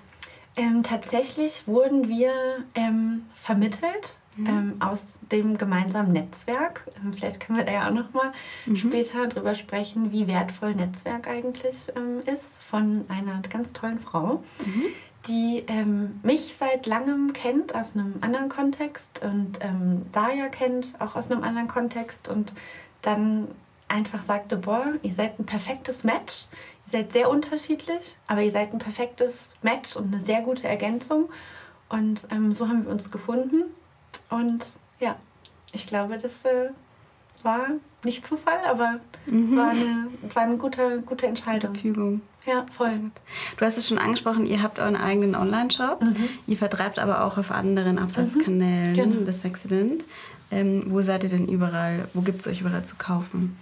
Ähm, 0.56 0.82
tatsächlich 0.82 1.66
wurden 1.66 2.08
wir 2.08 2.32
ähm, 2.74 3.26
vermittelt 3.32 4.16
mhm. 4.36 4.46
ähm, 4.46 4.76
aus 4.80 5.20
dem 5.30 5.58
gemeinsamen 5.58 6.12
Netzwerk. 6.12 6.86
Ähm, 6.96 7.12
vielleicht 7.12 7.40
können 7.40 7.58
wir 7.58 7.64
da 7.64 7.72
ja 7.72 7.88
auch 7.88 7.92
noch 7.92 8.12
mal 8.12 8.32
mhm. 8.64 8.76
später 8.76 9.26
drüber 9.26 9.54
sprechen, 9.54 10.12
wie 10.12 10.26
wertvoll 10.26 10.74
Netzwerk 10.74 11.28
eigentlich 11.28 11.92
ähm, 11.94 12.20
ist 12.20 12.62
von 12.62 13.04
einer 13.08 13.40
ganz 13.50 13.74
tollen 13.74 13.98
Frau, 13.98 14.42
mhm. 14.64 14.82
die 15.28 15.64
ähm, 15.66 16.20
mich 16.22 16.54
seit 16.56 16.86
langem 16.86 17.34
kennt 17.34 17.74
aus 17.74 17.94
einem 17.94 18.14
anderen 18.22 18.48
Kontext 18.48 19.20
und 19.22 19.58
Saya 20.10 20.48
kennt 20.48 20.94
auch 21.00 21.16
aus 21.16 21.30
einem 21.30 21.42
anderen 21.42 21.68
Kontext 21.68 22.28
und 22.28 22.54
dann 23.02 23.48
einfach 23.88 24.20
sagte, 24.20 24.56
boah, 24.56 24.92
ihr 25.02 25.12
seid 25.12 25.38
ein 25.38 25.46
perfektes 25.46 26.04
Match. 26.04 26.46
Ihr 26.86 26.90
seid 27.00 27.12
sehr 27.12 27.28
unterschiedlich, 27.28 28.16
aber 28.26 28.42
ihr 28.42 28.52
seid 28.52 28.72
ein 28.72 28.78
perfektes 28.78 29.54
Match 29.62 29.96
und 29.96 30.12
eine 30.12 30.20
sehr 30.20 30.40
gute 30.42 30.68
Ergänzung. 30.68 31.30
Und 31.88 32.26
ähm, 32.30 32.52
so 32.52 32.68
haben 32.68 32.84
wir 32.84 32.92
uns 32.92 33.10
gefunden. 33.10 33.64
Und 34.30 34.76
ja, 35.00 35.16
ich 35.72 35.86
glaube, 35.86 36.18
das 36.18 36.44
äh, 36.44 36.70
war 37.42 37.66
nicht 38.04 38.26
Zufall, 38.26 38.58
aber 38.66 39.00
mhm. 39.26 39.56
war 39.56 39.70
eine, 39.70 40.08
war 40.34 40.42
eine 40.42 40.56
gute, 40.56 41.02
gute 41.02 41.26
Entscheidung. 41.26 41.74
Fügung. 41.74 42.20
Ja, 42.46 42.64
voll. 42.70 43.00
Du 43.56 43.64
hast 43.64 43.76
es 43.76 43.88
schon 43.88 43.98
angesprochen, 43.98 44.46
ihr 44.46 44.62
habt 44.62 44.78
euren 44.78 44.94
eigenen 44.94 45.34
Online-Shop. 45.34 46.00
Mhm. 46.02 46.28
Ihr 46.46 46.56
vertreibt 46.56 46.98
aber 47.00 47.24
auch 47.24 47.38
auf 47.38 47.50
anderen 47.50 47.98
Absatzkanälen 47.98 48.90
mhm. 48.90 48.94
genau. 48.94 49.26
das 49.26 49.44
Accident. 49.44 50.04
Ähm, 50.52 50.84
wo 50.86 51.02
seid 51.02 51.24
ihr 51.24 51.30
denn 51.30 51.48
überall? 51.48 52.08
Wo 52.14 52.20
gibt 52.20 52.40
es 52.40 52.46
euch 52.46 52.60
überall 52.60 52.84
zu 52.84 52.94
kaufen? 52.96 53.56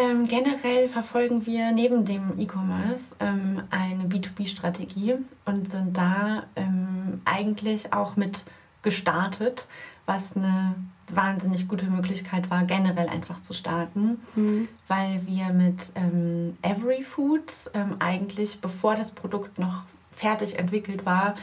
Ähm, 0.00 0.26
generell 0.26 0.88
verfolgen 0.88 1.44
wir 1.44 1.72
neben 1.72 2.04
dem 2.06 2.38
E-Commerce 2.38 3.14
ähm, 3.20 3.62
eine 3.70 4.04
B2B-Strategie 4.04 5.16
und 5.44 5.70
sind 5.70 5.96
da 5.96 6.44
ähm, 6.56 7.20
eigentlich 7.26 7.92
auch 7.92 8.16
mit 8.16 8.44
gestartet, 8.82 9.68
was 10.06 10.36
eine 10.36 10.74
wahnsinnig 11.12 11.68
gute 11.68 11.86
Möglichkeit 11.86 12.48
war, 12.48 12.64
generell 12.64 13.08
einfach 13.08 13.42
zu 13.42 13.52
starten, 13.52 14.20
mhm. 14.34 14.68
weil 14.88 15.26
wir 15.26 15.52
mit 15.52 15.92
ähm, 15.94 16.54
Every 16.62 17.02
Food 17.02 17.70
ähm, 17.74 17.96
eigentlich, 17.98 18.60
bevor 18.60 18.94
das 18.94 19.10
Produkt 19.10 19.58
noch 19.58 19.82
fertig 20.12 20.58
entwickelt 20.58 21.04
war, 21.04 21.34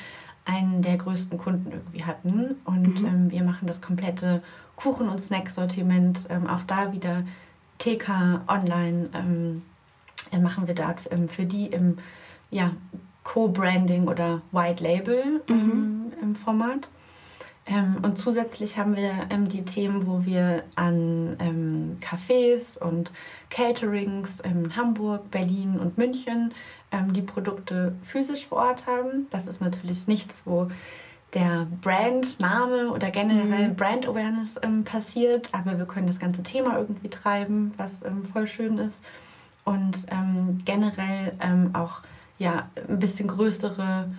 einen 0.45 0.81
der 0.81 0.97
größten 0.97 1.37
Kunden 1.37 1.71
irgendwie 1.71 2.05
hatten. 2.05 2.55
Und 2.65 3.01
mhm. 3.01 3.05
ähm, 3.05 3.31
wir 3.31 3.43
machen 3.43 3.67
das 3.67 3.81
komplette 3.81 4.41
Kuchen- 4.75 5.09
und 5.09 5.19
Snack-Sortiment, 5.19 6.27
ähm, 6.29 6.47
auch 6.47 6.63
da 6.63 6.91
wieder 6.93 7.23
TK 7.77 8.41
Online 8.47 9.09
ähm, 9.13 9.61
äh, 10.31 10.39
machen 10.39 10.67
wir 10.67 10.75
da 10.75 10.95
ähm, 11.11 11.29
für 11.29 11.45
die 11.45 11.67
im 11.67 11.97
ja, 12.49 12.71
Co-Branding 13.23 14.07
oder 14.07 14.41
White 14.51 14.83
Label 14.83 15.41
mhm. 15.47 16.13
im 16.21 16.35
Format. 16.35 16.89
Ähm, 17.65 17.97
und 18.01 18.17
zusätzlich 18.17 18.77
haben 18.77 18.95
wir 18.95 19.27
ähm, 19.29 19.49
die 19.49 19.65
Themen, 19.65 20.07
wo 20.07 20.25
wir 20.25 20.63
an 20.75 21.35
ähm, 21.39 21.97
Cafés 21.99 22.79
und 22.79 23.11
Caterings 23.49 24.39
in 24.39 24.75
Hamburg, 24.77 25.29
Berlin 25.31 25.77
und 25.77 25.97
München 25.97 26.53
ähm, 26.91 27.11
die 27.11 27.21
Produkte 27.21 27.93
physisch 28.03 28.47
vor 28.47 28.59
Ort 28.59 28.87
haben. 28.87 29.27
Das 29.31 29.47
ist 29.47 29.59
natürlich 29.59 30.07
nichts, 30.07 30.43
wo 30.45 30.69
der 31.37 31.67
Brandname 31.81 32.91
oder 32.91 33.11
generell 33.11 33.69
mhm. 33.69 33.75
Brand 33.75 34.07
Awareness 34.07 34.55
ähm, 34.63 34.83
passiert, 34.83 35.49
aber 35.53 35.77
wir 35.77 35.85
können 35.85 36.07
das 36.07 36.19
ganze 36.19 36.43
Thema 36.43 36.77
irgendwie 36.77 37.09
treiben, 37.09 37.73
was 37.77 38.03
ähm, 38.03 38.25
voll 38.25 38.47
schön 38.47 38.77
ist. 38.77 39.03
Und 39.63 40.07
generell 40.63 41.33
auch 41.73 41.99
ja, 42.37 42.69
ein 42.87 42.99
bisschen 42.99 43.27
größere 43.27 44.09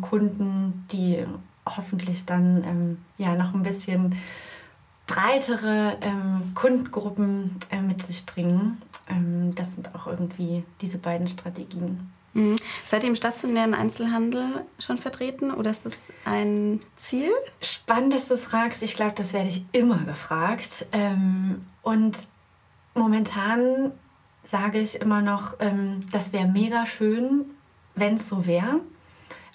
Kunden, 0.00 0.84
die 0.90 1.24
hoffentlich 1.64 2.26
dann 2.26 2.64
ähm, 2.64 2.98
ja 3.16 3.36
noch 3.36 3.54
ein 3.54 3.62
bisschen 3.62 4.16
breitere 5.10 5.96
ähm, 6.02 6.52
Kundengruppen 6.54 7.56
äh, 7.70 7.80
mit 7.80 8.02
sich 8.02 8.24
bringen. 8.26 8.80
Ähm, 9.08 9.54
das 9.54 9.74
sind 9.74 9.94
auch 9.94 10.06
irgendwie 10.06 10.64
diese 10.80 10.98
beiden 10.98 11.26
Strategien. 11.26 12.12
Mhm. 12.32 12.56
Seid 12.86 13.02
ihr 13.02 13.08
im 13.08 13.16
stationären 13.16 13.74
Einzelhandel 13.74 14.64
schon 14.78 14.98
vertreten 14.98 15.50
oder 15.50 15.70
ist 15.70 15.84
das 15.86 16.12
ein 16.24 16.80
Ziel? 16.96 17.30
Spannend, 17.60 18.14
dass 18.14 18.28
du 18.28 18.34
es 18.34 18.44
fragst. 18.44 18.82
Ich 18.82 18.94
glaube, 18.94 19.14
das 19.16 19.32
werde 19.32 19.48
ich 19.48 19.64
immer 19.72 19.98
gefragt. 19.98 20.86
Ähm, 20.92 21.64
und 21.82 22.16
momentan 22.94 23.92
sage 24.44 24.78
ich 24.78 25.00
immer 25.00 25.22
noch, 25.22 25.54
ähm, 25.60 26.00
das 26.12 26.32
wäre 26.32 26.46
mega 26.46 26.86
schön, 26.86 27.46
wenn 27.94 28.14
es 28.14 28.28
so 28.28 28.46
wäre. 28.46 28.80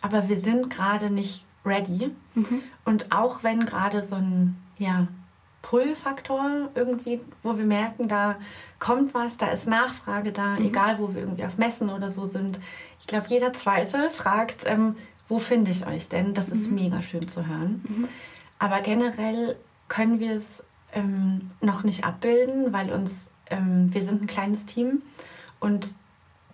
Aber 0.01 0.29
wir 0.29 0.39
sind 0.39 0.69
gerade 0.69 1.09
nicht 1.09 1.45
ready. 1.65 2.11
Mhm. 2.35 2.61
Und 2.83 3.11
auch 3.11 3.43
wenn 3.43 3.65
gerade 3.65 4.01
so 4.01 4.15
ein 4.15 4.57
ja, 4.77 5.07
Pull-Faktor 5.65 6.69
irgendwie, 6.75 7.19
wo 7.41 7.57
wir 7.57 7.65
merken, 7.65 8.07
da 8.07 8.35
kommt 8.77 9.15
was, 9.15 9.37
da 9.37 9.47
ist 9.47 9.65
Nachfrage 9.65 10.31
da, 10.31 10.59
mhm. 10.59 10.65
egal 10.67 10.99
wo 10.99 11.13
wir 11.15 11.21
irgendwie 11.21 11.43
auf 11.43 11.57
Messen 11.57 11.89
oder 11.89 12.11
so 12.11 12.27
sind. 12.27 12.59
Ich 12.99 13.07
glaube, 13.07 13.25
jeder 13.29 13.51
Zweite 13.51 14.11
fragt, 14.11 14.65
ähm, 14.67 14.95
wo 15.27 15.39
finde 15.39 15.71
ich 15.71 15.87
euch 15.87 16.07
denn? 16.07 16.35
Das 16.35 16.49
ist 16.49 16.69
mhm. 16.69 16.75
mega 16.75 17.01
schön 17.01 17.27
zu 17.27 17.47
hören. 17.47 17.83
Mhm. 17.87 18.07
Aber 18.59 18.81
generell 18.81 19.55
können 19.87 20.19
wir 20.19 20.35
es 20.35 20.63
ähm, 20.93 21.49
noch 21.61 21.83
nicht 21.83 22.05
abbilden, 22.05 22.71
weil 22.71 22.91
uns, 22.91 23.31
ähm, 23.49 23.91
wir 23.91 24.03
sind 24.03 24.21
ein 24.21 24.27
kleines 24.27 24.67
Team 24.67 25.01
und 25.59 25.95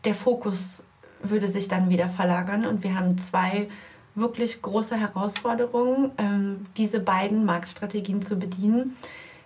der 0.06 0.14
Fokus 0.14 0.86
würde 1.22 1.50
sich 1.50 1.68
dann 1.68 1.90
wieder 1.90 2.08
verlagern 2.08 2.66
und 2.66 2.82
wir 2.86 2.98
haben 2.98 3.18
zwei 3.18 3.68
wirklich 4.16 4.62
große 4.62 4.96
Herausforderung, 4.96 6.12
ähm, 6.18 6.66
diese 6.78 7.00
beiden 7.00 7.46
Marktstrategien 7.46 8.22
zu 8.22 8.36
bedienen. 8.36 8.96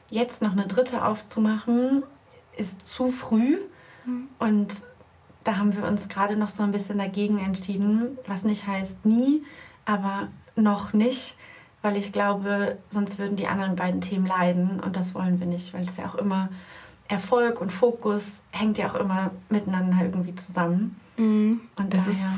Jetzt 0.10 0.41
noch 0.41 0.51
eine 0.51 0.67
dritte 0.67 1.05
aufzumachen, 1.05 2.03
ist 2.57 2.86
zu 2.86 3.10
früh. 3.10 3.57
Mhm. 4.05 4.27
Und 4.39 4.84
da 5.43 5.57
haben 5.57 5.75
wir 5.75 5.86
uns 5.86 6.07
gerade 6.07 6.36
noch 6.36 6.50
so 6.50 6.63
ein 6.63 6.72
bisschen 6.72 6.98
dagegen 6.98 7.39
entschieden, 7.39 8.17
was 8.25 8.43
nicht 8.43 8.65
heißt 8.65 9.05
nie, 9.05 9.43
aber 9.86 10.29
noch 10.55 10.93
nicht, 10.93 11.36
weil 11.81 11.98
ich 11.98 12.12
glaube, 12.12 12.77
sonst 12.89 13.19
würden 13.19 13.36
die 13.36 13.48
anderen 13.48 13.75
beiden 13.75 14.01
Themen 14.01 14.25
leiden 14.25 14.79
und 14.79 14.95
das 14.95 15.13
wollen 15.13 15.39
wir 15.39 15.45
nicht, 15.45 15.74
weil 15.74 15.84
es 15.84 15.98
ja 15.98 16.05
auch 16.05 16.15
immer 16.15 16.50
Erfolg 17.07 17.62
und 17.62 17.72
Fokus 17.72 18.41
hängt 18.50 18.79
ja 18.79 18.89
auch 18.89 18.95
immer 18.95 19.29
miteinander 19.50 19.98
irgendwie 20.01 20.34
zusammen. 20.34 21.00
Mhm. 21.17 21.62
Und 21.75 21.93
das 21.93 22.05
daher, 22.05 22.13
ist 22.13 22.34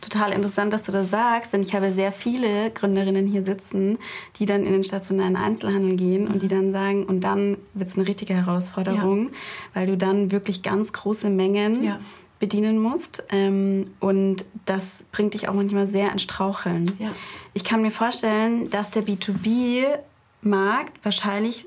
total 0.00 0.32
interessant, 0.32 0.72
dass 0.72 0.84
du 0.84 0.92
das 0.92 1.10
sagst, 1.10 1.52
denn 1.52 1.62
ich 1.62 1.74
habe 1.74 1.92
sehr 1.92 2.12
viele 2.12 2.70
Gründerinnen 2.70 3.26
hier 3.26 3.44
sitzen, 3.44 3.98
die 4.36 4.46
dann 4.46 4.64
in 4.64 4.72
den 4.72 4.84
stationären 4.84 5.36
Einzelhandel 5.36 5.96
gehen 5.96 6.28
und 6.28 6.42
die 6.42 6.48
dann 6.48 6.72
sagen, 6.72 7.04
und 7.04 7.20
dann 7.20 7.58
wird 7.74 7.88
es 7.88 7.96
eine 7.96 8.06
richtige 8.06 8.34
Herausforderung, 8.34 9.26
ja. 9.26 9.32
weil 9.74 9.86
du 9.86 9.96
dann 9.96 10.32
wirklich 10.32 10.62
ganz 10.62 10.92
große 10.92 11.30
Mengen 11.30 11.82
ja. 11.82 11.98
bedienen 12.38 12.78
musst. 12.78 13.24
Ähm, 13.30 13.90
und 14.00 14.44
das 14.64 15.04
bringt 15.12 15.34
dich 15.34 15.48
auch 15.48 15.54
manchmal 15.54 15.86
sehr 15.86 16.12
ins 16.12 16.22
Straucheln. 16.22 16.92
Ja. 16.98 17.10
Ich 17.54 17.64
kann 17.64 17.82
mir 17.82 17.90
vorstellen, 17.90 18.70
dass 18.70 18.90
der 18.90 19.02
B2B-Markt 19.02 21.04
wahrscheinlich 21.04 21.66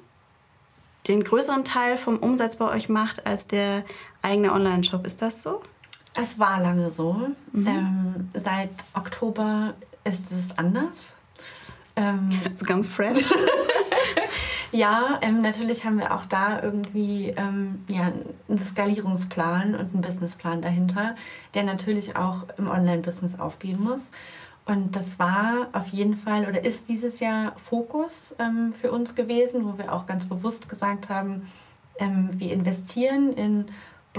den 1.08 1.24
größeren 1.24 1.64
Teil 1.64 1.98
vom 1.98 2.18
Umsatz 2.18 2.58
bei 2.58 2.70
euch 2.70 2.90
macht 2.90 3.26
als 3.26 3.48
der 3.48 3.84
eigene 4.22 4.54
Online-Shop. 4.54 5.06
Ist 5.06 5.22
das 5.22 5.42
so? 5.42 5.62
Es 6.22 6.38
war 6.38 6.60
lange 6.60 6.92
so. 6.92 7.14
Mhm. 7.54 7.68
Ähm, 7.68 8.30
seit 8.34 8.72
Oktober 8.94 9.74
ist 10.04 10.32
es 10.32 10.58
anders. 10.58 11.14
Ähm, 11.96 12.30
so 12.56 12.66
ganz 12.66 12.88
fresh. 12.88 13.34
ja, 14.72 15.20
ähm, 15.22 15.42
natürlich 15.42 15.86
haben 15.86 15.98
wir 15.98 16.14
auch 16.14 16.26
da 16.26 16.62
irgendwie 16.62 17.34
ähm, 17.38 17.84
ja, 17.88 18.12
einen 18.48 18.58
Skalierungsplan 18.58 19.76
und 19.76 19.94
einen 19.94 20.02
Businessplan 20.02 20.62
dahinter, 20.62 21.16
der 21.54 21.64
natürlich 21.64 22.16
auch 22.16 22.46
im 22.58 22.70
Online-Business 22.70 23.40
aufgehen 23.40 23.82
muss. 23.82 24.12
Und 24.66 24.96
das 24.96 25.20
war 25.20 25.68
auf 25.72 25.88
jeden 25.88 26.16
Fall 26.16 26.48
oder 26.48 26.64
ist 26.64 26.90
dieses 26.90 27.22
Jahr 27.22 27.54
Fokus 27.58 28.36
ähm, 28.40 28.74
für 28.80 28.92
uns 28.92 29.16
gewesen, 29.16 29.66
wo 29.66 29.78
wir 29.78 29.94
auch 29.94 30.06
ganz 30.06 30.26
bewusst 30.26 30.70
gesagt 30.70 31.10
haben, 31.10 31.44
ähm, 31.98 32.30
wir 32.34 32.54
investieren 32.54 33.34
in 33.34 33.66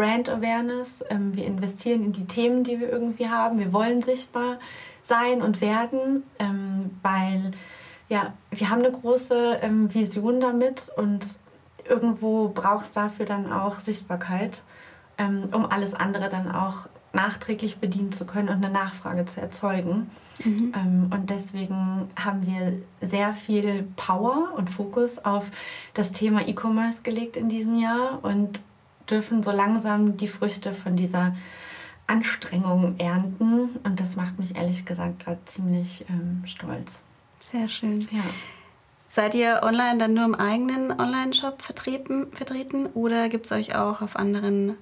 Brand 0.01 0.31
Awareness. 0.31 1.05
Ähm, 1.11 1.37
wir 1.37 1.45
investieren 1.45 2.03
in 2.03 2.13
die 2.13 2.25
Themen, 2.25 2.65
die 2.65 2.81
wir 2.81 2.91
irgendwie 2.91 3.29
haben. 3.29 3.59
Wir 3.59 3.71
wollen 3.75 4.01
sichtbar 4.01 4.59
sein 5.03 5.43
und 5.43 5.61
werden, 5.61 6.23
ähm, 6.39 6.99
weil 7.03 7.51
ja, 8.09 8.33
wir 8.51 8.71
haben 8.71 8.79
eine 8.79 8.93
große 8.93 9.59
ähm, 9.61 9.93
Vision 9.93 10.41
damit 10.41 10.91
und 10.97 11.37
irgendwo 11.87 12.49
braucht 12.49 12.87
es 12.87 12.93
dafür 12.93 13.27
dann 13.27 13.53
auch 13.53 13.77
Sichtbarkeit, 13.77 14.63
um 15.19 15.67
alles 15.67 15.95
andere 15.95 16.29
dann 16.31 16.51
auch 16.51 16.87
nachträglich 17.13 17.77
bedienen 17.79 18.11
zu 18.13 18.25
können 18.25 18.49
und 18.49 18.65
eine 18.65 18.71
Nachfrage 18.71 19.27
zu 19.27 19.41
erzeugen. 19.41 20.11
Mhm. 20.45 21.11
Und 21.13 21.31
deswegen 21.31 22.09
haben 22.19 22.47
wir 22.47 22.81
sehr 23.07 23.33
viel 23.33 23.89
Power 23.97 24.53
und 24.57 24.71
Fokus 24.71 25.19
auf 25.19 25.51
das 25.95 26.13
Thema 26.13 26.47
E-Commerce 26.47 27.03
gelegt 27.03 27.37
in 27.37 27.49
diesem 27.49 27.77
Jahr 27.77 28.21
und 28.23 28.61
dürfen 29.11 29.43
so 29.43 29.51
langsam 29.51 30.17
die 30.17 30.29
Früchte 30.29 30.73
von 30.73 30.97
dieser 30.97 31.35
Anstrengung 32.07 32.99
ernten. 32.99 33.71
Und 33.85 34.01
das 34.01 34.17
macht 34.17 34.39
mich 34.39 34.57
ehrlich 34.57 34.85
gesagt 34.85 35.25
gerade 35.25 35.45
ziemlich 35.45 36.05
ähm, 36.09 36.43
stolz. 36.45 37.03
Sehr 37.41 37.69
schön. 37.69 38.01
Ja. 38.11 38.23
Seid 39.07 39.35
ihr 39.35 39.61
online 39.65 39.99
dann 39.99 40.15
nur 40.15 40.25
im 40.25 40.37
eigenen 40.37 40.93
Online-Shop 40.93 41.63
vertreten, 41.63 42.29
vertreten 42.31 42.87
oder 42.87 43.29
gibt 43.29 43.47
es 43.47 43.53
euch 43.53 43.75
auch 43.75 44.03
auf 44.03 44.15
anderen 44.15 44.77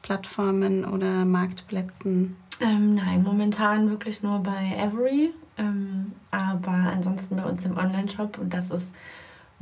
Plattformen 0.00 0.86
oder 0.86 1.26
Marktplätzen? 1.26 2.36
Ähm, 2.60 2.94
nein, 2.94 3.22
momentan 3.22 3.90
wirklich 3.90 4.22
nur 4.22 4.38
bei 4.38 4.74
Every, 4.78 5.34
ähm, 5.58 6.12
aber 6.30 6.70
ansonsten 6.70 7.36
bei 7.36 7.44
uns 7.44 7.64
im 7.66 7.76
Online-Shop 7.76 8.38
und 8.38 8.54
das 8.54 8.70
ist 8.70 8.94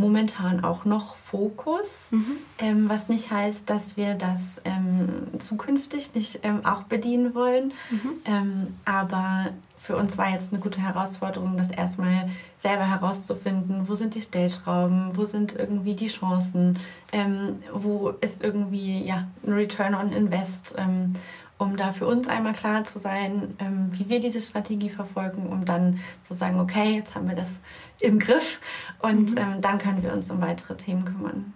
momentan 0.03 0.65
auch 0.65 0.85
noch 0.85 1.17
Fokus, 1.17 2.11
mhm. 2.13 2.37
ähm, 2.59 2.89
was 2.89 3.09
nicht 3.09 3.31
heißt, 3.31 3.71
dass 3.71 3.97
wir 3.97 4.15
das 4.15 4.61
ähm, 4.65 5.39
zukünftig 5.39 6.15
nicht 6.15 6.41
ähm, 6.43 6.65
auch 6.67 6.83
bedienen 6.83 7.35
wollen. 7.35 7.73
Mhm. 7.91 8.11
Ähm, 8.27 8.67
aber 8.85 9.51
für 9.83 9.97
uns 9.97 10.17
war 10.17 10.31
jetzt 10.31 10.53
eine 10.53 10.63
gute 10.63 10.81
Herausforderung, 10.81 11.57
das 11.57 11.71
erstmal 11.71 12.31
selber 12.57 12.89
herauszufinden, 12.89 13.89
wo 13.89 13.97
sind 13.97 14.15
die 14.15 14.21
Stellschrauben, 14.21 15.17
wo 15.17 15.25
sind 15.25 15.57
irgendwie 15.57 15.95
die 15.95 16.07
Chancen, 16.07 16.79
ähm, 17.13 17.57
wo 17.73 18.11
ist 18.21 18.45
irgendwie 18.45 19.05
ja, 19.05 19.27
ein 19.45 19.53
Return 19.53 19.95
on 19.95 20.13
Invest 20.13 20.77
ähm, 20.79 21.15
um 21.63 21.77
da 21.77 21.93
für 21.93 22.07
uns 22.07 22.29
einmal 22.29 22.53
klar 22.53 22.85
zu 22.85 22.99
sein, 22.99 23.55
ähm, 23.59 23.91
wie 23.93 24.09
wir 24.09 24.21
diese 24.21 24.41
Strategie 24.41 24.91
verfolgen, 24.91 25.47
um 25.47 25.65
dann 25.65 26.01
zu 26.23 26.35
sagen, 26.35 26.61
okay, 26.61 26.97
jetzt 26.97 27.15
haben 27.15 27.29
wir 27.29 27.37
das 27.37 27.55
im 28.01 28.19
Griff 28.19 28.59
und 29.01 29.33
mhm. 29.33 29.39
ähm, 29.39 29.61
dann 29.61 29.79
können 29.79 30.03
wir 30.03 30.13
uns 30.13 30.31
um 30.31 30.41
weitere 30.41 30.77
Themen 30.77 31.05
kümmern. 31.05 31.55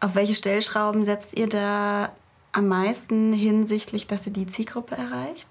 Auf 0.00 0.14
welche 0.14 0.34
Stellschrauben 0.34 1.04
setzt 1.04 1.38
ihr 1.38 1.48
da 1.48 2.10
am 2.52 2.68
meisten 2.68 3.32
hinsichtlich, 3.32 4.06
dass 4.06 4.26
ihr 4.26 4.32
die 4.32 4.46
Zielgruppe 4.46 4.96
erreicht? 4.96 5.48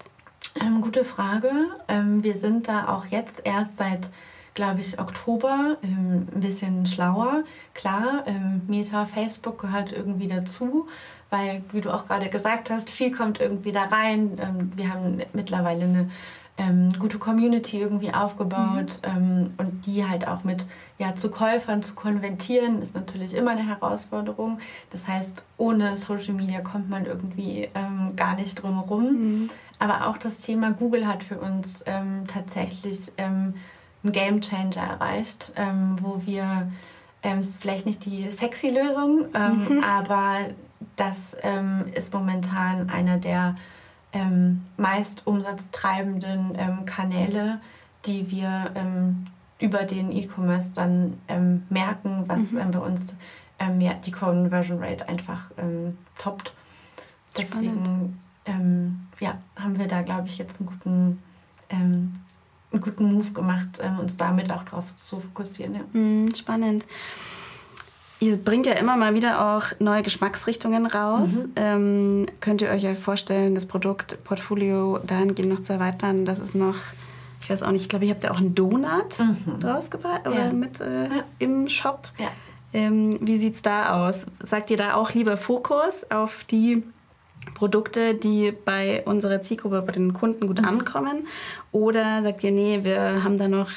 Ähm, 0.59 0.81
gute 0.81 1.03
Frage. 1.03 1.51
Ähm, 1.87 2.23
wir 2.23 2.35
sind 2.35 2.67
da 2.67 2.89
auch 2.89 3.05
jetzt 3.05 3.41
erst 3.45 3.77
seit 3.77 4.11
glaube 4.53 4.81
ich, 4.81 4.99
Oktober 4.99 5.77
ähm, 5.81 6.27
ein 6.33 6.41
bisschen 6.41 6.85
schlauer. 6.85 7.43
Klar, 7.73 8.23
ähm, 8.25 8.61
Meta, 8.67 9.05
Facebook 9.05 9.59
gehört 9.61 9.91
irgendwie 9.93 10.27
dazu, 10.27 10.87
weil, 11.31 11.63
wie 11.71 11.81
du 11.81 11.91
auch 11.91 12.05
gerade 12.05 12.29
gesagt 12.29 12.69
hast, 12.69 12.91
viel 12.91 13.15
kommt 13.15 13.39
irgendwie 13.39 13.71
da 13.71 13.85
rein. 13.85 14.33
Ähm, 14.39 14.71
wir 14.75 14.93
haben 14.93 15.19
mittlerweile 15.33 15.85
eine 15.85 16.09
ähm, 16.57 16.91
gute 16.99 17.17
Community 17.17 17.79
irgendwie 17.79 18.13
aufgebaut 18.13 18.99
mhm. 19.01 19.09
ähm, 19.15 19.53
und 19.57 19.85
die 19.85 20.07
halt 20.07 20.27
auch 20.27 20.43
mit 20.43 20.65
ja, 20.99 21.15
zu 21.15 21.31
Käufern 21.31 21.81
zu 21.81 21.93
konvertieren, 21.95 22.81
ist 22.81 22.93
natürlich 22.93 23.33
immer 23.33 23.51
eine 23.51 23.65
Herausforderung. 23.65 24.59
Das 24.91 25.07
heißt, 25.07 25.43
ohne 25.57 25.95
Social 25.97 26.33
Media 26.33 26.59
kommt 26.59 26.89
man 26.89 27.05
irgendwie 27.05 27.69
ähm, 27.73 28.13
gar 28.15 28.35
nicht 28.35 28.61
drum 28.61 28.75
herum. 28.75 29.03
Mhm. 29.03 29.49
Aber 29.79 30.07
auch 30.07 30.17
das 30.17 30.39
Thema 30.39 30.71
Google 30.71 31.07
hat 31.07 31.23
für 31.23 31.39
uns 31.39 31.83
ähm, 31.87 32.25
tatsächlich 32.27 33.11
ähm, 33.17 33.55
einen 34.03 34.11
Game 34.11 34.41
Changer 34.41 34.81
erreicht, 34.81 35.53
ähm, 35.55 35.95
wo 36.01 36.21
wir 36.25 36.71
ist 37.39 37.61
vielleicht 37.61 37.85
nicht 37.85 38.03
die 38.05 38.31
sexy 38.31 38.71
Lösung, 38.71 39.27
mhm. 39.31 39.83
aber 39.83 40.39
das 40.95 41.37
ähm, 41.41 41.85
ist 41.93 42.13
momentan 42.13 42.89
einer 42.89 43.17
der 43.17 43.55
ähm, 44.13 44.63
meist 44.77 45.25
umsatztreibenden 45.25 46.53
ähm, 46.57 46.85
Kanäle, 46.85 47.59
die 48.05 48.29
wir 48.31 48.71
ähm, 48.75 49.25
über 49.59 49.83
den 49.83 50.11
E-Commerce 50.11 50.71
dann 50.73 51.17
ähm, 51.27 51.63
merken, 51.69 52.23
was 52.27 52.51
mhm. 52.51 52.71
bei 52.71 52.79
uns 52.79 53.15
ja, 53.77 53.93
die 53.93 54.09
Conversion 54.09 54.79
Rate 54.83 55.07
einfach 55.07 55.51
toppt. 56.17 56.51
Deswegen 57.37 58.17
ja, 59.19 59.37
haben 59.55 59.77
wir 59.77 59.87
da, 59.87 60.01
glaube 60.01 60.29
ich, 60.29 60.39
jetzt 60.39 60.59
einen 60.59 60.67
guten 60.67 61.19
einen 62.71 62.81
guten 62.81 63.13
Move 63.13 63.31
gemacht, 63.31 63.79
ähm, 63.81 63.99
uns 63.99 64.17
damit 64.17 64.51
auch 64.51 64.63
darauf 64.63 64.95
zu 64.95 65.19
fokussieren. 65.19 65.75
Ja. 65.75 65.81
Mhm, 65.93 66.33
spannend. 66.33 66.85
Ihr 68.21 68.37
bringt 68.37 68.67
ja 68.67 68.73
immer 68.73 68.97
mal 68.97 69.15
wieder 69.15 69.55
auch 69.55 69.63
neue 69.79 70.03
Geschmacksrichtungen 70.03 70.85
raus. 70.85 71.43
Mhm. 71.43 71.51
Ähm, 71.55 72.25
könnt 72.39 72.61
ihr 72.61 72.69
euch 72.69 72.83
ja 72.83 72.93
vorstellen, 72.93 73.55
das 73.55 73.65
Produktportfolio 73.65 74.99
dahingehend 74.99 75.51
noch 75.51 75.61
zu 75.61 75.73
erweitern? 75.73 76.23
Das 76.23 76.37
ist 76.37 76.53
noch, 76.53 76.75
ich 77.41 77.49
weiß 77.49 77.63
auch 77.63 77.71
nicht, 77.71 77.81
ich 77.81 77.89
glaube, 77.89 78.05
ihr 78.05 78.11
habt 78.11 78.23
ja 78.23 78.29
auch 78.29 78.37
einen 78.37 78.53
Donut 78.53 79.17
mhm. 79.17 79.65
rausgebracht 79.65 80.27
oder 80.27 80.45
ja. 80.45 80.53
mit 80.53 80.79
äh, 80.79 81.05
ja. 81.05 81.23
im 81.39 81.67
Shop. 81.67 82.09
Ja. 82.19 82.27
Ähm, 82.73 83.17
wie 83.21 83.37
sieht 83.37 83.55
es 83.55 83.63
da 83.63 84.07
aus? 84.07 84.27
Sagt 84.43 84.69
ihr 84.69 84.77
da 84.77 84.93
auch 84.93 85.15
lieber 85.15 85.35
Fokus 85.35 86.05
auf 86.11 86.43
die 86.43 86.83
Produkte, 87.55 88.13
die 88.13 88.51
bei 88.51 89.01
unserer 89.05 89.41
Zielgruppe, 89.41 89.81
bei 89.81 89.93
den 89.93 90.13
Kunden 90.13 90.45
gut 90.45 90.61
mhm. 90.61 90.67
ankommen? 90.67 91.27
Oder 91.71 92.21
sagt 92.21 92.43
ihr, 92.43 92.51
nee, 92.51 92.83
wir 92.83 93.23
haben 93.23 93.37
da 93.37 93.47
noch 93.47 93.71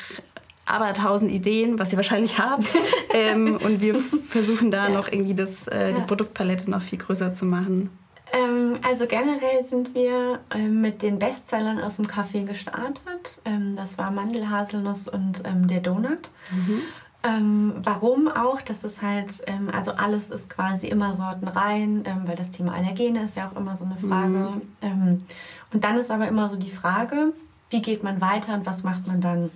aber 0.67 0.93
tausend 0.95 1.31
Ideen, 1.31 1.79
was 1.79 1.93
ihr 1.93 1.97
wahrscheinlich 1.97 2.39
habt. 2.39 2.75
ähm, 3.15 3.59
und 3.63 3.81
wir 3.81 3.95
versuchen 3.95 4.71
da 4.71 4.89
ja. 4.89 4.95
noch 4.95 5.09
irgendwie 5.11 5.35
das, 5.35 5.67
äh, 5.69 5.93
die 5.93 6.01
ja. 6.01 6.07
Produktpalette 6.07 6.71
noch 6.71 6.83
viel 6.83 6.99
größer 6.99 7.33
zu 7.33 7.45
machen. 7.45 7.91
Ähm, 8.33 8.79
also 8.83 9.07
generell 9.07 9.63
sind 9.65 9.95
wir 9.95 10.41
ähm, 10.55 10.81
mit 10.81 11.03
den 11.03 11.19
Bestsellern 11.19 11.81
aus 11.81 11.97
dem 11.97 12.07
Kaffee 12.07 12.45
gestartet. 12.45 13.41
Ähm, 13.45 13.77
das 13.77 13.99
war 13.99 14.11
Mandelhaselnuss 14.11 15.09
und 15.09 15.43
ähm, 15.45 15.69
der 15.69 15.81
Donut. 15.81 16.31
Mhm. 16.51 16.81
Ähm, 17.23 17.73
warum 17.83 18.29
auch? 18.29 18.61
Das 18.61 18.85
ist 18.85 19.01
halt, 19.01 19.43
also 19.73 19.93
alles 19.93 20.29
ist 20.29 20.51
quasi 20.51 20.89
immer 20.89 21.15
Sorten 21.15 21.49
rein, 21.49 22.05
ähm, 22.05 22.23
weil 22.27 22.37
das 22.37 22.51
Thema 22.51 22.75
Allergene 22.75 23.25
ist 23.25 23.37
ja 23.37 23.49
auch 23.49 23.57
immer 23.57 23.77
so 23.77 23.85
eine 23.85 23.97
Frage. 23.97 24.61
Mhm. 24.83 25.25
Und 25.73 25.85
dann 25.85 25.97
ist 25.97 26.11
aber 26.11 26.29
immer 26.29 26.51
so 26.51 26.57
die 26.57 26.71
Frage, 26.71 27.33
wie 27.71 27.81
geht 27.81 28.03
man 28.03 28.21
weiter 28.21 28.53
und 28.53 28.67
was 28.67 28.83
macht 28.83 29.07
man 29.07 29.23
dann? 29.23 29.51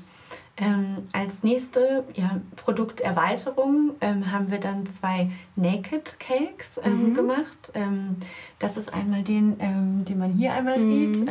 Ähm, 0.60 1.04
als 1.12 1.42
nächste 1.42 2.04
ja, 2.14 2.40
Produkterweiterung 2.56 3.92
ähm, 4.00 4.32
haben 4.32 4.50
wir 4.50 4.58
dann 4.58 4.86
zwei 4.86 5.30
Naked 5.56 6.18
Cakes 6.18 6.80
mhm. 6.84 7.14
gemacht. 7.14 7.72
das 8.58 8.76
ist 8.76 8.92
einmal 8.92 9.22
den, 9.22 9.58
den 10.04 10.18
man 10.18 10.32
hier 10.32 10.52
einmal 10.52 10.78
mhm. 10.78 11.14
sieht. 11.14 11.30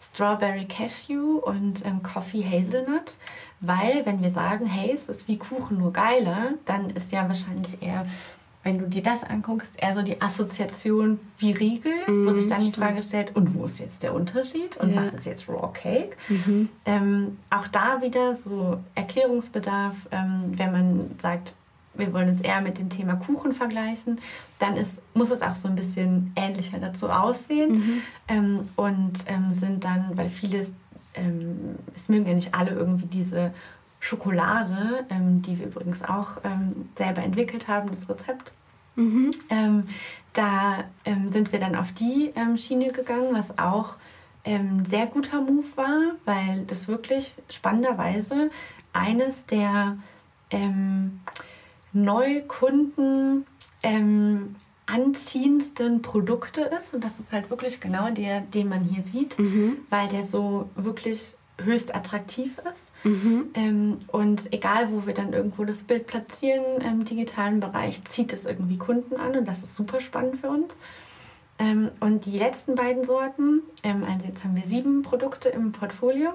Strawberry 0.00 0.66
Cashew 0.66 1.38
und 1.38 1.82
Coffee 2.02 2.44
Hazelnut. 2.44 3.18
Weil, 3.60 4.04
wenn 4.04 4.22
wir 4.22 4.30
sagen, 4.30 4.66
hey, 4.66 4.92
es 4.92 5.08
ist 5.08 5.28
wie 5.28 5.38
Kuchen 5.38 5.78
nur 5.78 5.92
geiler, 5.92 6.54
dann 6.66 6.90
ist 6.90 7.10
ja 7.10 7.26
wahrscheinlich 7.26 7.82
eher, 7.82 8.06
wenn 8.66 8.78
du 8.80 8.88
dir 8.88 9.02
das 9.02 9.22
anguckst, 9.22 9.80
eher 9.80 9.94
so 9.94 10.02
die 10.02 10.20
Assoziation 10.20 11.20
wie 11.38 11.52
Riegel, 11.52 11.92
mm, 12.08 12.26
wo 12.26 12.34
sich 12.34 12.48
dann 12.48 12.58
stimmt. 12.58 12.76
die 12.76 12.80
Frage 12.80 13.00
stellt, 13.00 13.36
und 13.36 13.54
wo 13.54 13.64
ist 13.64 13.78
jetzt 13.78 14.02
der 14.02 14.12
Unterschied 14.12 14.76
und 14.78 14.92
ja. 14.92 15.02
was 15.02 15.14
ist 15.14 15.24
jetzt 15.24 15.48
Raw 15.48 15.70
Cake? 15.72 16.16
Mhm. 16.28 16.68
Ähm, 16.84 17.38
auch 17.48 17.68
da 17.68 18.02
wieder 18.02 18.34
so 18.34 18.78
Erklärungsbedarf, 18.96 19.94
ähm, 20.10 20.52
wenn 20.56 20.72
man 20.72 21.10
sagt, 21.18 21.54
wir 21.94 22.12
wollen 22.12 22.28
uns 22.28 22.40
eher 22.40 22.60
mit 22.60 22.78
dem 22.78 22.90
Thema 22.90 23.14
Kuchen 23.14 23.52
vergleichen, 23.52 24.20
dann 24.58 24.76
ist, 24.76 24.98
muss 25.14 25.30
es 25.30 25.42
auch 25.42 25.54
so 25.54 25.68
ein 25.68 25.76
bisschen 25.76 26.32
ähnlicher 26.34 26.80
dazu 26.80 27.08
aussehen 27.08 27.72
mhm. 27.72 28.02
ähm, 28.26 28.68
und 28.74 29.24
ähm, 29.28 29.52
sind 29.52 29.84
dann, 29.84 30.16
weil 30.16 30.28
vieles 30.28 30.74
ähm, 31.14 31.76
es 31.94 32.08
mögen 32.08 32.26
ja 32.26 32.34
nicht 32.34 32.52
alle 32.52 32.72
irgendwie 32.72 33.06
diese 33.06 33.52
Schokolade, 34.06 35.04
ähm, 35.10 35.42
die 35.42 35.58
wir 35.58 35.66
übrigens 35.66 36.00
auch 36.00 36.36
ähm, 36.44 36.88
selber 36.96 37.24
entwickelt 37.24 37.66
haben, 37.66 37.88
das 37.88 38.08
Rezept. 38.08 38.52
Mhm. 38.94 39.32
Ähm, 39.50 39.88
da 40.32 40.84
ähm, 41.04 41.32
sind 41.32 41.50
wir 41.50 41.58
dann 41.58 41.74
auf 41.74 41.90
die 41.90 42.30
ähm, 42.36 42.56
Schiene 42.56 42.92
gegangen, 42.92 43.30
was 43.32 43.58
auch 43.58 43.96
ein 44.44 44.84
sehr 44.84 45.06
guter 45.06 45.40
Move 45.40 45.66
war, 45.74 46.12
weil 46.24 46.62
das 46.68 46.86
wirklich 46.86 47.34
spannenderweise 47.50 48.50
eines 48.92 49.44
der 49.44 49.98
Neukunden 51.92 53.44
anziehendsten 54.86 56.00
Produkte 56.00 56.60
ist. 56.60 56.94
Und 56.94 57.02
das 57.02 57.18
ist 57.18 57.32
halt 57.32 57.50
wirklich 57.50 57.80
genau 57.80 58.10
der, 58.10 58.42
den 58.42 58.68
man 58.68 58.84
hier 58.84 59.02
sieht, 59.02 59.36
mhm. 59.40 59.78
weil 59.90 60.06
der 60.06 60.22
so 60.22 60.70
wirklich 60.76 61.34
höchst 61.62 61.94
attraktiv 61.94 62.58
ist. 62.70 62.92
Mhm. 63.04 63.50
Ähm, 63.54 63.98
und 64.08 64.52
egal, 64.52 64.90
wo 64.90 65.06
wir 65.06 65.14
dann 65.14 65.32
irgendwo 65.32 65.64
das 65.64 65.82
Bild 65.82 66.06
platzieren 66.06 66.80
im 66.82 67.04
digitalen 67.04 67.60
Bereich, 67.60 68.04
zieht 68.04 68.32
es 68.32 68.44
irgendwie 68.44 68.78
Kunden 68.78 69.16
an 69.16 69.36
und 69.36 69.48
das 69.48 69.62
ist 69.62 69.74
super 69.74 70.00
spannend 70.00 70.40
für 70.40 70.48
uns. 70.48 70.76
Ähm, 71.58 71.90
und 72.00 72.26
die 72.26 72.38
letzten 72.38 72.74
beiden 72.74 73.04
Sorten, 73.04 73.62
ähm, 73.82 74.04
also 74.04 74.26
jetzt 74.26 74.44
haben 74.44 74.56
wir 74.56 74.66
sieben 74.66 75.02
Produkte 75.02 75.48
im 75.48 75.72
Portfolio, 75.72 76.32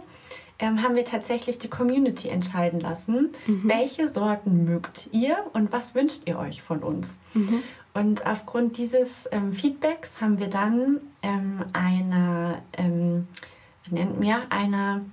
ähm, 0.58 0.82
haben 0.82 0.96
wir 0.96 1.06
tatsächlich 1.06 1.60
die 1.60 1.70
Community 1.70 2.30
entscheiden 2.30 2.80
lassen, 2.80 3.30
mhm. 3.46 3.62
welche 3.66 4.08
Sorten 4.08 4.66
mögt 4.66 5.10
ihr 5.12 5.38
und 5.54 5.72
was 5.72 5.94
wünscht 5.94 6.24
ihr 6.26 6.40
euch 6.40 6.64
von 6.64 6.80
uns. 6.80 7.20
Mhm. 7.34 7.62
Und 7.94 8.26
aufgrund 8.26 8.78
dieses 8.78 9.28
ähm, 9.32 9.54
Feedbacks 9.54 10.22
haben 10.22 10.40
wir 10.40 10.48
dann 10.48 11.02
ähm, 11.22 11.66
eine, 11.74 12.62
nennt 13.92 14.20
wir, 14.22 14.44
eine 14.50 15.06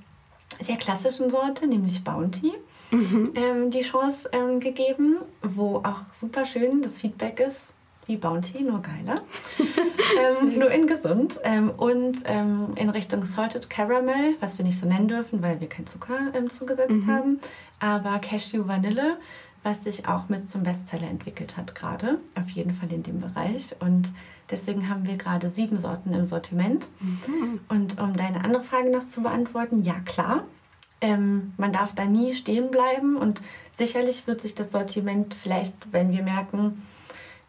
sehr 0.61 0.77
klassischen 0.77 1.31
Sorte, 1.31 1.67
nämlich 1.67 2.03
Bounty, 2.03 2.53
mhm. 2.91 3.33
Ähm, 3.35 3.71
die 3.71 3.83
Chance 3.83 4.29
ähm, 4.33 4.61
gegeben, 4.61 5.19
wo 5.43 5.77
auch 5.77 6.13
super 6.13 6.45
schön 6.45 6.83
das 6.83 6.99
Feedback 6.99 7.41
ist, 7.41 7.75
wie 8.07 8.17
Bounty, 8.17 8.63
nur 8.63 8.81
geiler. 8.81 9.23
ähm, 10.41 10.59
nur 10.59 10.71
in 10.71 10.87
gesund. 10.87 11.39
Ähm, 11.45 11.71
und 11.77 12.23
ähm, 12.25 12.73
in 12.77 12.89
Richtung 12.89 13.25
Salted 13.25 13.69
Caramel, 13.69 14.35
was 14.41 14.57
wir 14.57 14.65
nicht 14.65 14.79
so 14.79 14.87
nennen 14.87 15.09
dürfen, 15.09 15.43
weil 15.43 15.61
wir 15.61 15.69
keinen 15.69 15.87
Zucker 15.87 16.33
ähm, 16.35 16.49
zugesetzt 16.49 16.91
mhm. 16.91 17.07
haben. 17.07 17.41
Aber 17.81 18.19
Cashew 18.19 18.67
Vanille 18.67 19.19
was 19.69 19.83
sich 19.83 20.09
auch 20.09 20.31
mit 20.31 20.49
zum 20.49 20.63
Bestseller 20.63 21.09
entwickelt 21.09 21.59
hat 21.59 21.75
gerade, 21.75 22.19
auf 22.35 22.49
jeden 22.49 22.73
Fall 22.73 22.91
in 22.91 23.03
dem 23.03 23.21
Bereich. 23.21 23.77
Und 23.81 24.11
deswegen 24.51 24.89
haben 24.89 25.07
wir 25.07 25.17
gerade 25.17 25.51
sieben 25.51 25.79
Sorten 25.79 26.15
im 26.15 26.25
Sortiment. 26.25 26.89
Mhm. 27.01 27.61
Und 27.69 28.01
um 28.01 28.17
deine 28.17 28.45
andere 28.45 28.63
Frage 28.63 28.91
noch 28.91 29.05
zu 29.05 29.23
beantworten, 29.23 29.83
ja 29.83 30.01
klar, 30.07 30.45
ähm, 31.03 31.53
man 31.59 31.71
darf 31.71 31.95
da 31.95 32.07
nie 32.07 32.33
stehen 32.33 32.71
bleiben 32.71 33.17
und 33.17 33.43
sicherlich 33.73 34.27
wird 34.27 34.41
sich 34.41 34.55
das 34.55 34.73
Sortiment 34.73 35.35
vielleicht, 35.35 35.93
wenn 35.93 36.13
wir 36.13 36.23
merken, 36.23 36.83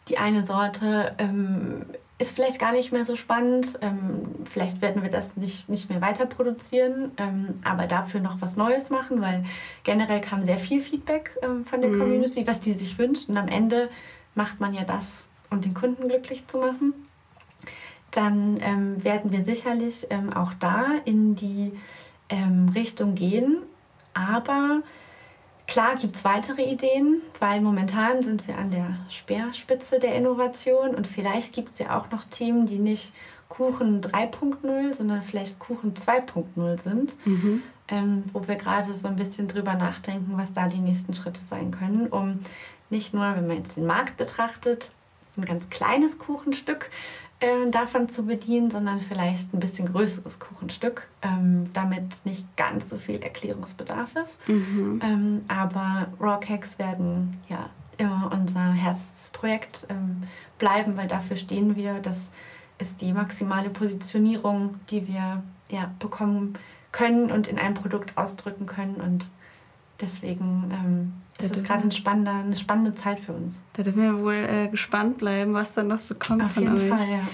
die 0.09 0.17
eine 0.17 0.43
Sorte 0.43 1.15
ähm, 1.19 1.85
ist 2.19 2.35
vielleicht 2.35 2.59
gar 2.59 2.73
nicht 2.73 2.91
mehr 2.91 3.05
so 3.05 3.15
spannend. 3.15 3.79
Ähm, 3.81 4.45
vielleicht 4.45 4.81
werden 4.81 5.01
wir 5.01 5.09
das 5.09 5.37
nicht, 5.37 5.69
nicht 5.69 5.89
mehr 5.89 6.01
weiter 6.01 6.25
produzieren, 6.25 7.11
ähm, 7.17 7.59
aber 7.63 7.87
dafür 7.87 8.19
noch 8.19 8.41
was 8.41 8.57
Neues 8.57 8.89
machen, 8.89 9.21
weil 9.21 9.45
generell 9.83 10.19
kam 10.19 10.45
sehr 10.45 10.57
viel 10.57 10.81
Feedback 10.81 11.37
ähm, 11.41 11.65
von 11.65 11.81
der 11.81 11.89
mhm. 11.89 11.99
Community, 11.99 12.45
was 12.45 12.59
die 12.59 12.73
sich 12.73 12.97
wünscht. 12.99 13.29
Und 13.29 13.37
am 13.37 13.47
Ende 13.47 13.89
macht 14.35 14.59
man 14.59 14.73
ja 14.73 14.83
das, 14.83 15.27
um 15.49 15.61
den 15.61 15.73
Kunden 15.73 16.09
glücklich 16.09 16.45
zu 16.45 16.57
machen. 16.57 16.93
Dann 18.11 18.59
ähm, 18.61 19.03
werden 19.03 19.31
wir 19.31 19.41
sicherlich 19.41 20.07
ähm, 20.09 20.33
auch 20.33 20.53
da 20.53 20.87
in 21.05 21.35
die 21.35 21.71
ähm, 22.27 22.69
Richtung 22.75 23.15
gehen, 23.15 23.59
aber 24.13 24.81
Klar 25.69 25.97
gibt 25.97 26.15
es 26.15 26.25
weitere 26.25 26.63
Ideen, 26.63 27.21
weil 27.37 27.61
momentan 27.61 28.23
sind 28.23 28.47
wir 28.47 28.57
an 28.57 28.71
der 28.71 28.95
Speerspitze 29.07 29.99
der 29.99 30.15
Innovation 30.15 30.95
und 30.95 31.05
vielleicht 31.05 31.53
gibt 31.53 31.69
es 31.69 31.77
ja 31.77 31.95
auch 31.95 32.09
noch 32.09 32.23
Themen, 32.23 32.65
die 32.65 32.79
nicht 32.79 33.13
Kuchen 33.49 34.01
3.0, 34.01 34.93
sondern 34.93 35.21
vielleicht 35.21 35.59
Kuchen 35.59 35.93
2.0 35.93 36.81
sind, 36.81 37.23
mhm. 37.23 37.61
ähm, 37.87 38.23
wo 38.33 38.47
wir 38.47 38.55
gerade 38.55 38.95
so 38.95 39.07
ein 39.07 39.15
bisschen 39.15 39.47
drüber 39.47 39.75
nachdenken, 39.75 40.31
was 40.37 40.53
da 40.53 40.67
die 40.67 40.79
nächsten 40.79 41.13
Schritte 41.13 41.43
sein 41.43 41.69
können, 41.69 42.07
um 42.07 42.39
nicht 42.89 43.13
nur, 43.13 43.35
wenn 43.35 43.45
man 43.45 43.57
jetzt 43.57 43.77
den 43.77 43.85
Markt 43.85 44.17
betrachtet, 44.17 44.89
ein 45.37 45.45
ganz 45.45 45.69
kleines 45.69 46.17
Kuchenstück 46.17 46.89
äh, 47.39 47.69
davon 47.69 48.09
zu 48.09 48.25
bedienen, 48.25 48.69
sondern 48.69 48.99
vielleicht 48.99 49.53
ein 49.53 49.59
bisschen 49.59 49.91
größeres 49.91 50.39
Kuchenstück, 50.39 51.07
ähm, 51.21 51.69
damit 51.73 52.25
nicht 52.25 52.55
ganz 52.57 52.89
so 52.89 52.97
viel 52.97 53.21
Erklärungsbedarf 53.21 54.15
ist. 54.15 54.47
Mhm. 54.47 54.99
Ähm, 55.03 55.41
aber 55.47 56.07
Raw 56.19 56.39
Cakes 56.39 56.79
werden 56.79 57.37
ja 57.47 57.69
immer 57.97 58.29
unser 58.33 58.71
Herzensprojekt 58.71 59.87
ähm, 59.89 60.23
bleiben, 60.57 60.97
weil 60.97 61.07
dafür 61.07 61.37
stehen 61.37 61.75
wir. 61.75 61.95
Das 61.99 62.31
ist 62.77 63.01
die 63.01 63.13
maximale 63.13 63.69
Positionierung, 63.69 64.75
die 64.89 65.07
wir 65.07 65.43
ja, 65.69 65.91
bekommen 65.99 66.57
können 66.91 67.29
und 67.31 67.47
in 67.47 67.59
einem 67.59 67.73
Produkt 67.73 68.17
ausdrücken 68.17 68.65
können. 68.65 68.95
Und 68.95 69.29
deswegen 70.01 70.71
ähm, 70.71 71.13
das 71.39 71.51
ist 71.51 71.65
gerade 71.65 71.87
ein 71.87 72.27
eine 72.27 72.55
spannende 72.55 72.93
Zeit 72.93 73.19
für 73.19 73.31
uns. 73.31 73.61
Da 73.73 73.83
dürfen 73.83 74.01
wir 74.01 74.21
wohl 74.21 74.33
äh, 74.33 74.67
gespannt 74.67 75.17
bleiben, 75.17 75.53
was 75.53 75.73
dann 75.73 75.87
noch 75.87 75.99
so 75.99 76.15
kommt 76.15 76.43
Auf 76.43 76.51
von 76.51 76.63
jeden 76.63 76.75
euch. 76.75 76.89
Fall, 76.89 77.09
ja. 77.09 77.27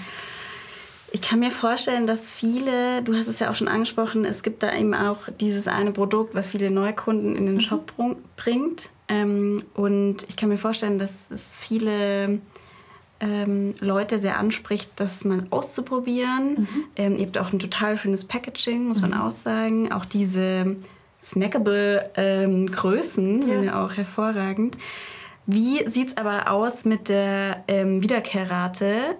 Ich 1.12 1.22
kann 1.22 1.38
mir 1.38 1.50
vorstellen, 1.50 2.06
dass 2.06 2.30
viele, 2.30 3.02
du 3.02 3.14
hast 3.16 3.26
es 3.26 3.38
ja 3.38 3.50
auch 3.50 3.54
schon 3.54 3.68
angesprochen, 3.68 4.24
es 4.24 4.42
gibt 4.42 4.62
da 4.62 4.74
eben 4.74 4.94
auch 4.94 5.28
dieses 5.40 5.66
eine 5.66 5.92
Produkt, 5.92 6.34
was 6.34 6.50
viele 6.50 6.70
Neukunden 6.70 7.36
in 7.36 7.46
den 7.46 7.56
mhm. 7.56 7.60
Shop 7.60 7.92
bringt. 8.36 8.90
Ähm, 9.08 9.64
und 9.74 10.26
ich 10.28 10.36
kann 10.36 10.48
mir 10.48 10.56
vorstellen, 10.56 10.98
dass 10.98 11.30
es 11.30 11.56
viele 11.56 12.40
ähm, 13.20 13.74
Leute 13.80 14.18
sehr 14.18 14.38
anspricht, 14.38 14.90
das 14.96 15.24
mal 15.24 15.46
auszuprobieren. 15.50 16.60
Mhm. 16.60 16.84
Ähm, 16.96 17.16
ihr 17.16 17.26
habt 17.26 17.38
auch 17.38 17.52
ein 17.52 17.60
total 17.60 17.96
schönes 17.96 18.24
Packaging, 18.24 18.86
muss 18.88 19.00
man 19.00 19.10
mhm. 19.10 19.20
auch 19.20 19.36
sagen. 19.36 19.92
Auch 19.92 20.04
diese 20.04 20.76
snackable 21.26 22.10
ähm, 22.16 22.66
Größen 22.66 23.42
ja. 23.42 23.46
sind 23.46 23.64
ja 23.64 23.84
auch 23.84 23.96
hervorragend. 23.96 24.78
Wie 25.46 25.88
sieht 25.88 26.08
es 26.08 26.16
aber 26.16 26.50
aus 26.50 26.84
mit 26.84 27.08
der 27.08 27.64
ähm, 27.68 28.02
Wiederkehrrate? 28.02 29.16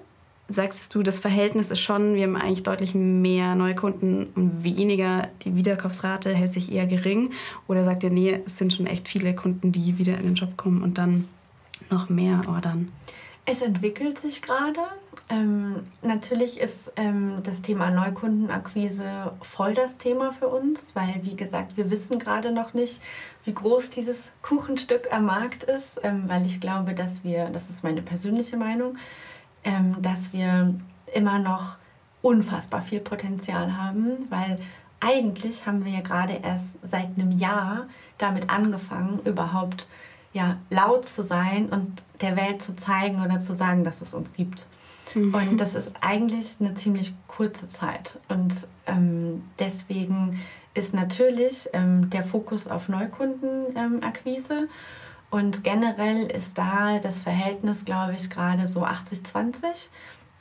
Sagst 0.48 0.94
du, 0.94 1.02
das 1.02 1.18
Verhältnis 1.18 1.70
ist 1.70 1.80
schon, 1.80 2.14
wir 2.14 2.22
haben 2.22 2.36
eigentlich 2.36 2.62
deutlich 2.62 2.94
mehr 2.94 3.56
Neukunden 3.56 4.28
und 4.34 4.62
weniger, 4.62 5.28
die 5.42 5.56
Wiederkaufsrate 5.56 6.32
hält 6.32 6.52
sich 6.52 6.72
eher 6.72 6.86
gering? 6.86 7.30
Oder 7.66 7.84
sagt 7.84 8.04
ihr, 8.04 8.10
nee, 8.10 8.40
es 8.46 8.56
sind 8.56 8.72
schon 8.72 8.86
echt 8.86 9.08
viele 9.08 9.34
Kunden, 9.34 9.72
die 9.72 9.98
wieder 9.98 10.16
in 10.18 10.22
den 10.22 10.34
Job 10.34 10.56
kommen 10.56 10.82
und 10.82 10.98
dann 10.98 11.28
noch 11.90 12.08
mehr 12.08 12.42
ordern? 12.48 12.92
Es 13.48 13.62
entwickelt 13.62 14.18
sich 14.18 14.42
gerade. 14.42 14.80
Ähm, 15.30 15.87
natürlich 16.02 16.61
ist 16.61 16.92
ähm, 16.96 17.38
das 17.44 17.62
Thema 17.62 17.90
Neukundenakquise 17.90 19.32
voll 19.40 19.72
das 19.72 19.98
Thema 19.98 20.32
für 20.32 20.48
uns, 20.48 20.94
weil, 20.94 21.20
wie 21.22 21.37
gesagt, 21.37 21.76
wir 21.76 21.90
wissen 21.90 22.18
gerade 22.18 22.50
noch 22.50 22.74
nicht, 22.74 23.00
wie 23.44 23.54
groß 23.54 23.90
dieses 23.90 24.32
Kuchenstück 24.42 25.12
am 25.12 25.26
Markt 25.26 25.62
ist, 25.62 26.00
ähm, 26.02 26.24
weil 26.26 26.44
ich 26.44 26.61
glaube, 26.61 26.92
dass 26.92 27.22
wir, 27.22 27.46
das 27.50 27.70
ist 27.70 27.85
meine 27.85 28.02
persönliche 28.02 28.56
Meinung, 28.56 28.98
ähm, 29.62 29.96
dass 30.02 30.32
wir 30.32 30.74
immer 31.14 31.38
noch 31.38 31.76
unfassbar 32.22 32.82
viel 32.82 33.00
Potenzial 33.00 33.76
haben, 33.76 34.28
weil 34.28 34.59
eigentlich 34.98 35.66
haben 35.66 35.85
wir 35.85 35.92
ja 35.92 36.00
gerade 36.00 36.40
erst 36.42 36.70
seit 36.82 37.16
einem 37.16 37.30
Jahr 37.30 37.87
damit 38.18 38.50
angefangen, 38.50 39.20
überhaupt 39.24 39.87
ja, 40.37 40.59
laut 40.68 41.07
zu 41.07 41.22
sein 41.22 41.70
und 41.70 42.03
der 42.20 42.37
Welt 42.37 42.61
zu 42.61 42.77
zeigen 42.77 43.25
oder 43.25 43.38
zu 43.38 43.55
sagen, 43.55 43.85
dass 43.85 44.03
es 44.03 44.12
uns 44.12 44.35
gibt. 44.35 44.66
Mhm. 45.14 45.35
Und 45.35 45.57
das 45.57 45.75
ist 45.75 45.90
eigentlich 46.03 46.57
eine 46.61 46.75
ziemlich 46.75 47.14
kurze 47.27 47.66
Zeit. 47.68 48.18
Und 48.29 48.66
ähm, 48.87 49.44
deswegen 49.59 50.38
ist 50.75 50.92
natürlich 50.92 51.70
ähm, 51.72 52.11
der 52.11 52.22
Fokus 52.22 52.68
auf 52.68 52.90
Neukundenakquise. 52.90 54.55
Ähm, 54.55 54.68
und 55.31 55.64
generell 55.64 56.27
ist 56.27 56.59
da 56.59 56.99
das 56.99 57.18
Verhältnis, 57.18 57.87
glaube 57.87 58.14
ich, 58.14 58.29
gerade 58.29 58.66
so 58.66 58.85
80-20. 58.85 59.88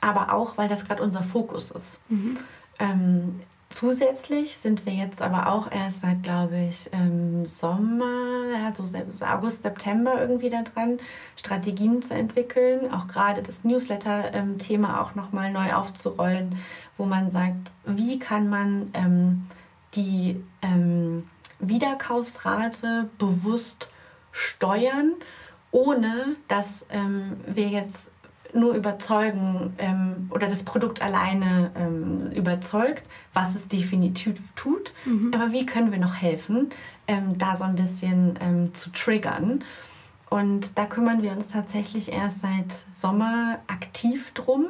Aber 0.02 0.34
auch, 0.34 0.58
weil 0.58 0.68
das 0.68 0.84
gerade 0.84 1.02
unser 1.02 1.22
Fokus 1.22 1.70
ist. 1.70 1.98
Mhm. 2.10 2.36
Ähm, 2.78 3.40
Zusätzlich 3.68 4.56
sind 4.56 4.86
wir 4.86 4.94
jetzt 4.94 5.20
aber 5.20 5.48
auch 5.48 5.70
erst 5.70 6.00
seit, 6.00 6.22
glaube 6.22 6.56
ich, 6.56 6.90
im 6.92 7.44
Sommer, 7.46 8.46
ja, 8.52 8.72
so 8.74 8.84
August, 9.26 9.64
September 9.64 10.20
irgendwie 10.20 10.50
da 10.50 10.62
dran, 10.62 10.98
Strategien 11.36 12.00
zu 12.00 12.14
entwickeln, 12.14 12.92
auch 12.92 13.08
gerade 13.08 13.42
das 13.42 13.64
Newsletter-Thema 13.64 15.02
auch 15.02 15.14
nochmal 15.14 15.50
neu 15.52 15.74
aufzurollen, 15.74 16.56
wo 16.96 17.04
man 17.04 17.30
sagt, 17.30 17.72
wie 17.84 18.18
kann 18.18 18.48
man 18.48 18.90
ähm, 18.94 19.46
die 19.94 20.42
ähm, 20.62 21.28
Wiederkaufsrate 21.58 23.10
bewusst 23.18 23.90
steuern, 24.30 25.14
ohne 25.70 26.36
dass 26.48 26.86
ähm, 26.90 27.38
wir 27.46 27.68
jetzt 27.68 28.06
nur 28.56 28.74
überzeugen 28.74 29.74
ähm, 29.78 30.30
oder 30.30 30.48
das 30.48 30.62
Produkt 30.62 31.02
alleine 31.02 31.70
ähm, 31.76 32.30
überzeugt, 32.32 33.04
was 33.32 33.54
es 33.54 33.68
definitiv 33.68 34.40
tut. 34.54 34.92
Mhm. 35.04 35.32
Aber 35.34 35.52
wie 35.52 35.66
können 35.66 35.92
wir 35.92 35.98
noch 35.98 36.14
helfen, 36.14 36.70
ähm, 37.06 37.38
da 37.38 37.56
so 37.56 37.64
ein 37.64 37.76
bisschen 37.76 38.38
ähm, 38.40 38.74
zu 38.74 38.90
triggern? 38.90 39.64
Und 40.28 40.76
da 40.78 40.86
kümmern 40.86 41.22
wir 41.22 41.32
uns 41.32 41.48
tatsächlich 41.48 42.12
erst 42.12 42.40
seit 42.40 42.84
Sommer 42.90 43.60
aktiv 43.68 44.32
drum. 44.32 44.66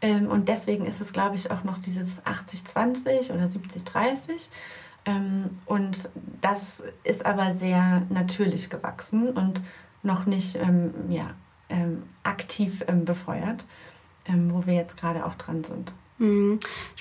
Ähm, 0.00 0.28
und 0.28 0.48
deswegen 0.48 0.86
ist 0.86 1.00
es, 1.00 1.12
glaube 1.12 1.36
ich, 1.36 1.50
auch 1.50 1.64
noch 1.64 1.78
dieses 1.78 2.22
80-20 2.24 3.32
oder 3.32 3.44
70-30. 3.44 4.48
Ähm, 5.04 5.50
und 5.66 6.08
das 6.40 6.82
ist 7.02 7.26
aber 7.26 7.52
sehr 7.52 8.02
natürlich 8.08 8.70
gewachsen 8.70 9.30
und 9.30 9.62
noch 10.02 10.26
nicht 10.26 10.58
ja, 11.08 11.30
ähm, 11.68 12.02
aktiv 12.22 12.84
ähm, 12.88 13.04
befeuert, 13.04 13.66
ähm, 14.26 14.52
wo 14.52 14.66
wir 14.66 14.74
jetzt 14.74 14.96
gerade 14.96 15.24
auch 15.24 15.34
dran 15.34 15.64
sind. 15.64 15.92
Mhm. 16.18 16.60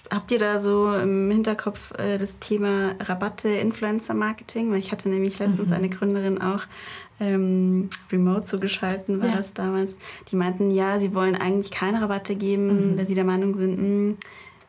Habt 0.09 0.31
ihr 0.31 0.39
da 0.39 0.59
so 0.59 0.93
im 0.95 1.29
Hinterkopf 1.29 1.91
äh, 1.97 2.17
das 2.17 2.39
Thema 2.39 2.95
Rabatte, 2.99 3.49
Influencer-Marketing? 3.49 4.71
Weil 4.71 4.79
ich 4.79 4.91
hatte 4.91 5.09
nämlich 5.09 5.39
letztens 5.39 5.69
mhm. 5.69 5.73
eine 5.73 5.89
Gründerin 5.89 6.41
auch 6.41 6.63
ähm, 7.19 7.89
remote 8.11 8.43
zugeschalten, 8.43 9.21
war 9.21 9.29
ja. 9.29 9.37
das 9.37 9.53
damals. 9.53 9.97
Die 10.29 10.35
meinten, 10.35 10.71
ja, 10.71 10.99
sie 10.99 11.13
wollen 11.13 11.35
eigentlich 11.35 11.71
keine 11.71 12.01
Rabatte 12.01 12.35
geben, 12.35 12.91
mhm. 12.91 12.97
weil 12.97 13.07
sie 13.07 13.15
der 13.15 13.23
Meinung 13.23 13.55
sind, 13.55 13.77
mh, 13.77 13.83
hm, 13.83 14.17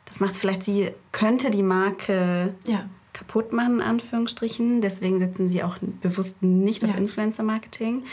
das 0.05 0.21
macht 0.21 0.37
vielleicht 0.37 0.63
sie, 0.63 0.91
könnte 1.11 1.51
die 1.51 1.63
Marke 1.63 2.55
ja. 2.65 2.89
kaputt 3.13 3.53
machen, 3.53 3.77
in 3.77 3.83
Anführungsstrichen. 3.83 4.81
Deswegen 4.81 5.19
setzen 5.19 5.49
sie 5.49 5.63
auch 5.63 5.79
bewusst 6.03 6.43
nicht 6.43 6.83
ja. 6.83 6.91
auf 6.91 6.97
Influencer-Marketing. 6.97 8.05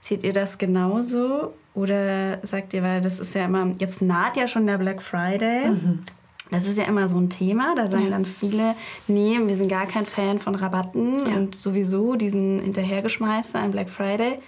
Seht 0.00 0.24
ihr 0.24 0.32
das 0.32 0.58
genauso? 0.58 1.54
Oder 1.74 2.44
sagt 2.44 2.74
ihr, 2.74 2.82
weil 2.82 3.00
das 3.00 3.18
ist 3.18 3.34
ja 3.34 3.44
immer, 3.44 3.72
jetzt 3.78 4.02
naht 4.02 4.36
ja 4.36 4.48
schon 4.48 4.66
der 4.66 4.78
Black 4.78 5.02
Friday. 5.02 5.68
Mhm. 5.70 6.04
Das 6.50 6.64
ist 6.64 6.78
ja 6.78 6.84
immer 6.84 7.08
so 7.08 7.18
ein 7.18 7.28
Thema. 7.30 7.74
Da 7.76 7.90
sagen 7.90 8.04
ja. 8.04 8.10
dann 8.10 8.24
viele, 8.24 8.74
nee, 9.06 9.38
wir 9.40 9.54
sind 9.54 9.68
gar 9.68 9.86
kein 9.86 10.06
Fan 10.06 10.38
von 10.38 10.54
Rabatten 10.54 11.26
ja. 11.28 11.36
und 11.36 11.54
sowieso 11.54 12.16
diesen 12.16 12.60
Hinterhergeschmeißer 12.60 13.60
am 13.60 13.70
Black 13.70 13.90
Friday. 13.90 14.38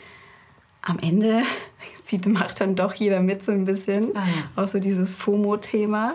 Am 0.82 0.98
Ende 0.98 1.42
zieht, 2.02 2.26
macht 2.26 2.60
dann 2.60 2.74
doch 2.74 2.94
jeder 2.94 3.20
mit 3.20 3.42
so 3.42 3.52
ein 3.52 3.66
bisschen. 3.66 4.16
Ah, 4.16 4.24
ja. 4.24 4.62
Auch 4.62 4.68
so 4.68 4.78
dieses 4.78 5.14
FOMO-Thema, 5.14 6.14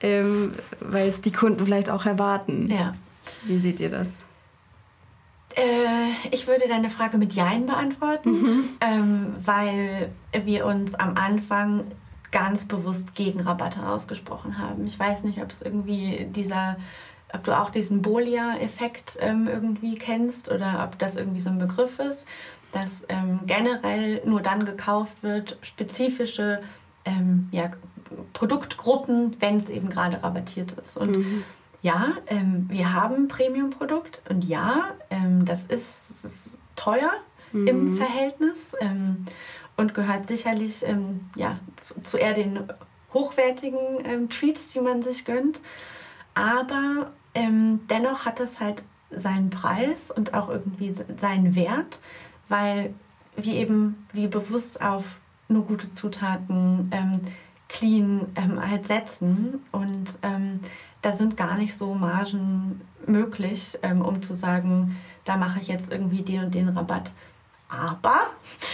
ähm, 0.00 0.52
weil 0.80 1.08
es 1.08 1.20
die 1.20 1.32
Kunden 1.32 1.64
vielleicht 1.64 1.90
auch 1.90 2.06
erwarten. 2.06 2.68
Wie 3.44 3.58
seht 3.58 3.78
ihr 3.80 3.90
das? 3.90 4.08
Äh, 5.56 6.10
ich 6.30 6.46
würde 6.46 6.68
deine 6.68 6.90
Frage 6.90 7.16
mit 7.18 7.32
Jein 7.32 7.66
beantworten, 7.66 8.30
mhm. 8.30 8.68
ähm, 8.80 9.34
weil 9.38 10.12
wir 10.44 10.66
uns 10.66 10.94
am 10.94 11.16
Anfang 11.16 11.86
ganz 12.30 12.66
bewusst 12.66 13.14
gegen 13.14 13.40
Rabatte 13.40 13.86
ausgesprochen 13.86 14.58
haben. 14.58 14.86
Ich 14.86 14.98
weiß 14.98 15.24
nicht, 15.24 15.42
ob 15.42 15.50
es 15.50 15.62
irgendwie 15.62 16.26
dieser, 16.30 16.76
ob 17.32 17.42
du 17.44 17.58
auch 17.58 17.70
diesen 17.70 18.02
Bolia-Effekt 18.02 19.16
ähm, 19.20 19.48
irgendwie 19.48 19.94
kennst 19.94 20.50
oder 20.50 20.84
ob 20.84 20.98
das 20.98 21.16
irgendwie 21.16 21.40
so 21.40 21.48
ein 21.48 21.58
Begriff 21.58 21.98
ist, 21.98 22.26
dass 22.72 23.06
ähm, 23.08 23.40
generell 23.46 24.20
nur 24.26 24.42
dann 24.42 24.66
gekauft 24.66 25.22
wird, 25.22 25.56
spezifische 25.62 26.60
ähm, 27.06 27.48
ja, 27.50 27.70
Produktgruppen, 28.34 29.36
wenn 29.40 29.56
es 29.56 29.70
eben 29.70 29.88
gerade 29.88 30.22
rabattiert 30.22 30.72
ist. 30.72 30.98
Und 30.98 31.16
mhm. 31.16 31.44
Ja, 31.82 32.16
ähm, 32.26 32.66
wir 32.68 32.92
haben 32.92 33.14
ein 33.14 33.28
Premium-Produkt 33.28 34.22
und 34.28 34.44
ja, 34.44 34.92
ähm, 35.10 35.44
das, 35.44 35.64
ist, 35.64 36.10
das, 36.10 36.24
ist, 36.24 36.58
teuer 36.74 37.12
mhm. 37.52 37.66
im 37.66 37.96
Verhältnis 37.96 38.72
ähm, 38.80 39.24
und 39.76 39.94
gehört 39.94 40.26
sicherlich 40.26 40.82
ähm, 40.86 41.30
ja, 41.36 41.58
zu, 41.76 42.02
zu, 42.02 42.16
eher 42.18 42.34
den 42.34 42.64
hochwertigen 43.14 44.04
ähm, 44.04 44.28
Treats, 44.28 44.72
die 44.72 44.80
man 44.80 45.02
sich 45.02 45.24
gönnt. 45.24 45.62
Aber 46.34 47.12
dennoch 47.34 48.24
hat 48.24 48.40
es 48.40 48.60
halt 48.60 48.82
seinen 49.10 49.50
Preis 49.50 50.10
und 50.10 50.32
auch 50.32 50.48
irgendwie 50.48 50.94
seinen 51.16 51.54
Wert, 51.54 52.00
weil 52.48 52.94
wir 53.36 53.54
eben 53.54 54.06
wie 54.12 54.26
bewusst 54.26 54.80
auf 54.80 55.04
nur 55.48 55.64
gute 55.64 55.92
Zutaten 55.92 56.90
ähm, 56.92 57.20
clean 57.68 58.26
ähm, 58.36 58.60
halt 58.68 58.86
setzen. 58.86 59.62
Und 59.72 60.18
ähm, 60.22 60.60
da 61.06 61.12
sind 61.12 61.36
gar 61.36 61.56
nicht 61.56 61.78
so 61.78 61.94
Margen 61.94 62.80
möglich, 63.06 63.78
ähm, 63.82 64.02
um 64.02 64.22
zu 64.22 64.34
sagen, 64.34 64.96
da 65.24 65.36
mache 65.36 65.60
ich 65.60 65.68
jetzt 65.68 65.92
irgendwie 65.92 66.22
den 66.22 66.46
und 66.46 66.54
den 66.54 66.68
Rabatt. 66.68 67.12
Aber 67.68 68.26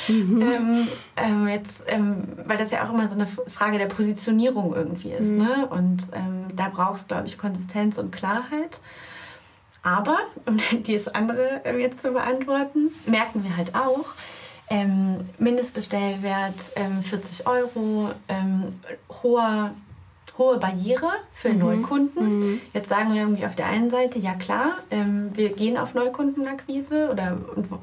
mhm. 0.09 0.41
ähm, 0.41 0.89
ähm, 1.17 1.49
jetzt, 1.49 1.83
ähm, 1.89 2.25
weil 2.47 2.57
das 2.57 2.71
ja 2.71 2.85
auch 2.85 2.91
immer 2.91 3.07
so 3.07 3.15
eine 3.15 3.27
Frage 3.27 3.77
der 3.77 3.87
Positionierung 3.87 4.75
irgendwie 4.75 5.11
ist, 5.11 5.29
mhm. 5.29 5.39
ne? 5.39 5.67
Und 5.69 6.05
ähm, 6.15 6.47
da 6.55 6.71
brauchst 6.71 7.09
glaube 7.09 7.27
ich, 7.27 7.37
Konsistenz 7.37 7.99
und 7.99 8.13
Klarheit. 8.13 8.81
Aber, 9.83 10.17
um 10.47 10.59
dieses 10.87 11.09
andere 11.09 11.61
ähm, 11.65 11.81
jetzt 11.81 12.01
zu 12.01 12.13
beantworten, 12.13 12.91
merken 13.07 13.45
wir 13.45 13.59
halt 13.59 13.75
auch, 13.75 14.15
Mindestbestellwert 15.37 16.73
ähm, 16.77 17.03
40 17.03 17.47
Euro, 17.47 18.09
hoher, 19.23 19.75
hohe 20.39 20.59
Barriere 20.59 21.11
für 21.33 21.51
mhm. 21.51 21.59
Neukunden. 21.59 22.39
Mhm. 22.39 22.61
Jetzt 22.73 22.89
sagen 22.89 23.15
wir 23.15 23.23
irgendwie 23.23 23.45
auf 23.45 23.55
der 23.55 23.67
einen 23.67 23.91
Seite, 23.91 24.19
ja 24.19 24.35
klar, 24.35 24.79
ähm, 24.91 25.31
wir 25.35 25.51
gehen 25.51 25.77
auf 25.77 25.95
Neukundenakquise 25.95 27.11
oder 27.11 27.39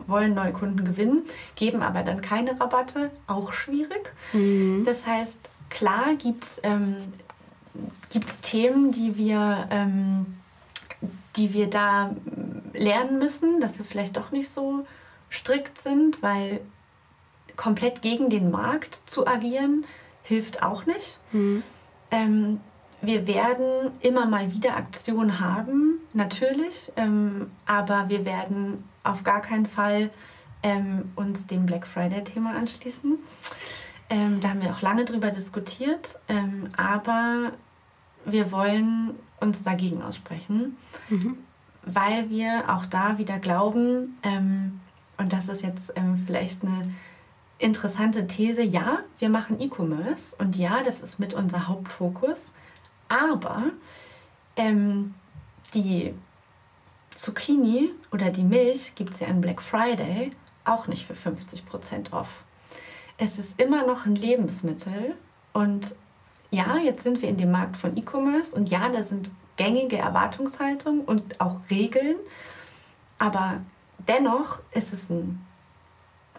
wollen 0.08 0.34
Neukunden 0.34 0.84
gewinnen, 0.84 1.24
geben 1.56 1.82
aber 1.82 2.04
dann 2.04 2.22
keine 2.22 2.60
Rabatte, 2.60 3.12
auch 3.28 3.54
schwierig. 3.54 4.14
Mhm. 4.34 4.84
Das 4.86 5.06
heißt, 5.06 5.38
klar 5.70 6.16
gibt 6.18 6.44
es 6.44 6.60
ähm, 6.64 6.98
Themen, 8.42 8.92
die 8.92 9.16
wir, 9.18 9.68
ähm, 9.70 10.26
die 11.36 11.54
wir 11.54 11.70
da 11.70 12.16
lernen 12.74 13.20
müssen, 13.20 13.60
dass 13.60 13.78
wir 13.78 13.86
vielleicht 13.86 14.18
doch 14.18 14.32
nicht 14.32 14.50
so 14.50 14.86
strikt 15.30 15.78
sind, 15.78 16.22
weil 16.24 16.62
komplett 17.56 18.02
gegen 18.02 18.30
den 18.30 18.50
Markt 18.52 19.02
zu 19.06 19.28
agieren, 19.28 19.86
hilft 20.24 20.64
auch 20.64 20.86
nicht. 20.86 21.20
Ähm, 22.12 22.60
wir 23.02 23.28
werden 23.28 23.91
immer 24.02 24.26
mal 24.26 24.54
wieder 24.54 24.76
Aktionen 24.76 25.39
haben, 25.39 26.00
natürlich, 26.13 26.91
ähm, 26.98 27.50
aber 27.65 28.10
wir 28.10 28.26
werden 28.26 28.84
auf 29.04 29.24
gar 29.24 29.41
keinen 29.41 29.65
Fall 29.65 30.10
ähm, 30.63 31.12
uns 31.15 31.48
dem 31.48 31.65
Black 31.65 31.88
Friday-Thema 31.88 32.56
anschließen. 32.56 33.17
Ähm, 34.10 34.39
da 34.41 34.50
haben 34.50 34.62
wir 34.62 34.72
auch 34.72 34.82
lange 34.82 35.06
drüber 35.06 35.32
diskutiert, 35.32 36.19
ähm, 36.28 36.69
aber 36.76 37.54
wir 38.26 38.52
wollen 38.52 39.12
uns 39.39 39.63
dagegen 39.63 40.02
aussprechen, 40.02 40.76
mhm. 41.08 41.38
weil 41.84 42.30
wir 42.30 42.65
auch 42.67 42.86
da 42.86 43.17
wieder 43.17 43.39
glauben, 43.39 44.17
ähm, 44.24 44.82
und 45.17 45.34
das 45.34 45.50
ist 45.50 45.63
jetzt 45.63 45.93
vielleicht 46.26 46.63
eine 46.63 46.93
interessante 47.60 48.26
These, 48.26 48.63
ja, 48.63 49.00
wir 49.19 49.30
machen 49.30 49.60
E-Commerce 49.60 50.36
und 50.38 50.56
ja, 50.56 50.82
das 50.82 51.02
ist 51.02 51.19
mit 51.19 51.34
unser 51.34 51.67
Hauptfokus, 51.67 52.52
aber 53.10 53.65
ähm, 54.56 55.13
die 55.74 56.13
Zucchini 57.13 57.91
oder 58.12 58.32
die 58.32 58.43
Milch 58.43 58.95
gibt 58.95 59.13
es 59.13 59.19
ja 59.19 59.28
an 59.28 59.41
Black 59.41 59.62
Friday 59.62 60.32
auch 60.63 60.88
nicht 60.88 61.06
für 61.06 61.13
50% 61.13 62.13
off. 62.13 62.43
Es 63.17 63.38
ist 63.38 63.60
immer 63.60 63.86
noch 63.86 64.06
ein 64.06 64.15
Lebensmittel 64.15 65.15
und 65.52 65.95
ja, 66.52 66.78
jetzt 66.78 67.04
sind 67.04 67.22
wir 67.22 67.30
in 67.30 67.38
dem 67.38 67.52
Markt 67.52 67.76
von 67.76 67.95
E-Commerce 67.98 68.56
und 68.56 68.69
ja, 68.69 68.88
da 68.88 69.04
sind 69.04 69.32
gängige 69.58 69.98
Erwartungshaltungen 69.98 71.02
und 71.02 71.41
auch 71.41 71.60
Regeln, 71.69 72.15
aber 73.17 73.60
dennoch 74.08 74.62
ist 74.72 74.93
es 74.93 75.10
ein 75.10 75.45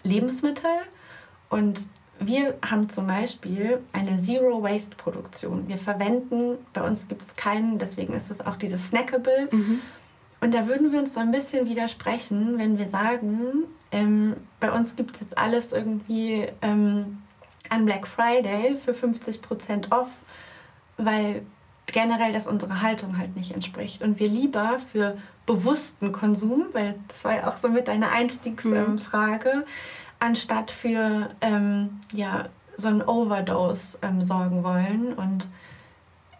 Lebensmittel 0.03 0.71
und 1.51 1.87
wir 2.21 2.55
haben 2.65 2.89
zum 2.89 3.07
Beispiel 3.07 3.81
eine 3.93 4.17
Zero-Waste-Produktion. 4.17 5.69
Wir 5.69 5.79
verwenden, 5.79 6.59
bei 6.73 6.83
uns 6.83 7.09
gibt 7.09 7.23
es 7.23 7.35
keinen, 7.35 7.79
deswegen 7.79 8.13
ist 8.13 8.31
es 8.31 8.45
auch 8.45 8.57
dieses 8.57 8.89
Snackable. 8.89 9.49
Mhm. 9.51 9.81
Und 10.41 10.55
da 10.55 10.69
würden 10.69 10.93
wir 10.93 11.01
uns 11.01 11.15
so 11.15 11.21
ein 11.21 11.33
bisschen 11.33 11.69
widersprechen, 11.69 12.59
wenn 12.59 12.79
wir 12.79 12.89
sagen, 12.89 13.65
ähm, 13.91 14.37
bei 14.61 14.71
uns 14.71 14.97
gibt 14.97 15.17
es 15.17 15.21
jetzt 15.21 15.39
alles 15.39 15.73
irgendwie 15.73 16.47
ähm, 16.63 17.23
an 17.69 17.87
Black 17.87 18.07
Friday 18.07 18.77
für 18.77 18.93
50% 18.93 19.91
off, 19.91 20.11
weil 20.99 21.43
generell 21.87 22.33
das 22.33 22.47
unserer 22.47 22.83
Haltung 22.83 23.19
halt 23.19 23.35
nicht 23.35 23.53
entspricht. 23.53 24.03
Und 24.03 24.21
wir 24.21 24.29
lieber 24.29 24.79
für 24.79 25.17
bewussten 25.47 26.13
Konsum, 26.13 26.67
weil 26.73 26.97
das 27.09 27.25
war 27.25 27.35
ja 27.35 27.49
auch 27.49 27.57
so 27.57 27.69
mit 27.69 27.89
deiner 27.89 28.13
Einstiegsfrage, 28.13 29.55
mhm 29.57 29.65
anstatt 30.21 30.71
für 30.71 31.31
ähm, 31.41 32.01
ja, 32.13 32.49
so 32.77 32.89
ein 32.89 33.03
Overdose 33.03 33.99
ähm, 34.03 34.25
sorgen 34.25 34.63
wollen. 34.63 35.13
Und 35.15 35.49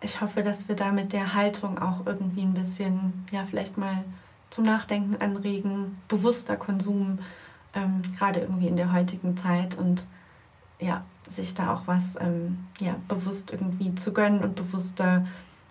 ich 0.01 0.21
hoffe, 0.21 0.43
dass 0.43 0.69
wir 0.69 0.77
da 0.77 0.93
mit 0.93 1.13
der 1.13 1.35
Haltung 1.35 1.79
auch 1.79 2.07
irgendwie 2.07 2.43
ein 2.43 2.55
bisschen, 2.55 3.27
ja, 3.33 3.45
vielleicht 3.45 3.77
mal 3.77 4.05
zum 4.51 4.65
Nachdenken 4.65 5.21
anregen, 5.21 5.99
bewusster 6.09 6.57
Konsum, 6.57 7.19
ähm, 7.75 8.03
gerade 8.17 8.41
irgendwie 8.41 8.69
in 8.69 8.77
der 8.77 8.93
heutigen 8.93 9.37
Zeit 9.37 9.77
und 9.77 10.07
ja, 10.81 11.05
sich 11.29 11.55
da 11.55 11.73
auch 11.73 11.83
was 11.87 12.17
ähm, 12.21 12.67
ja, 12.81 12.97
bewusst 13.07 13.53
irgendwie 13.53 13.95
zu 13.95 14.13
gönnen 14.13 14.43
und 14.43 14.57
bewusster 14.57 15.27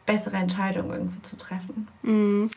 bessere 0.05 0.37
Entscheidungen 0.37 0.91
irgendwie 0.91 1.21
zu 1.21 1.35
treffen. 1.35 1.87
Mhm. 2.03 2.49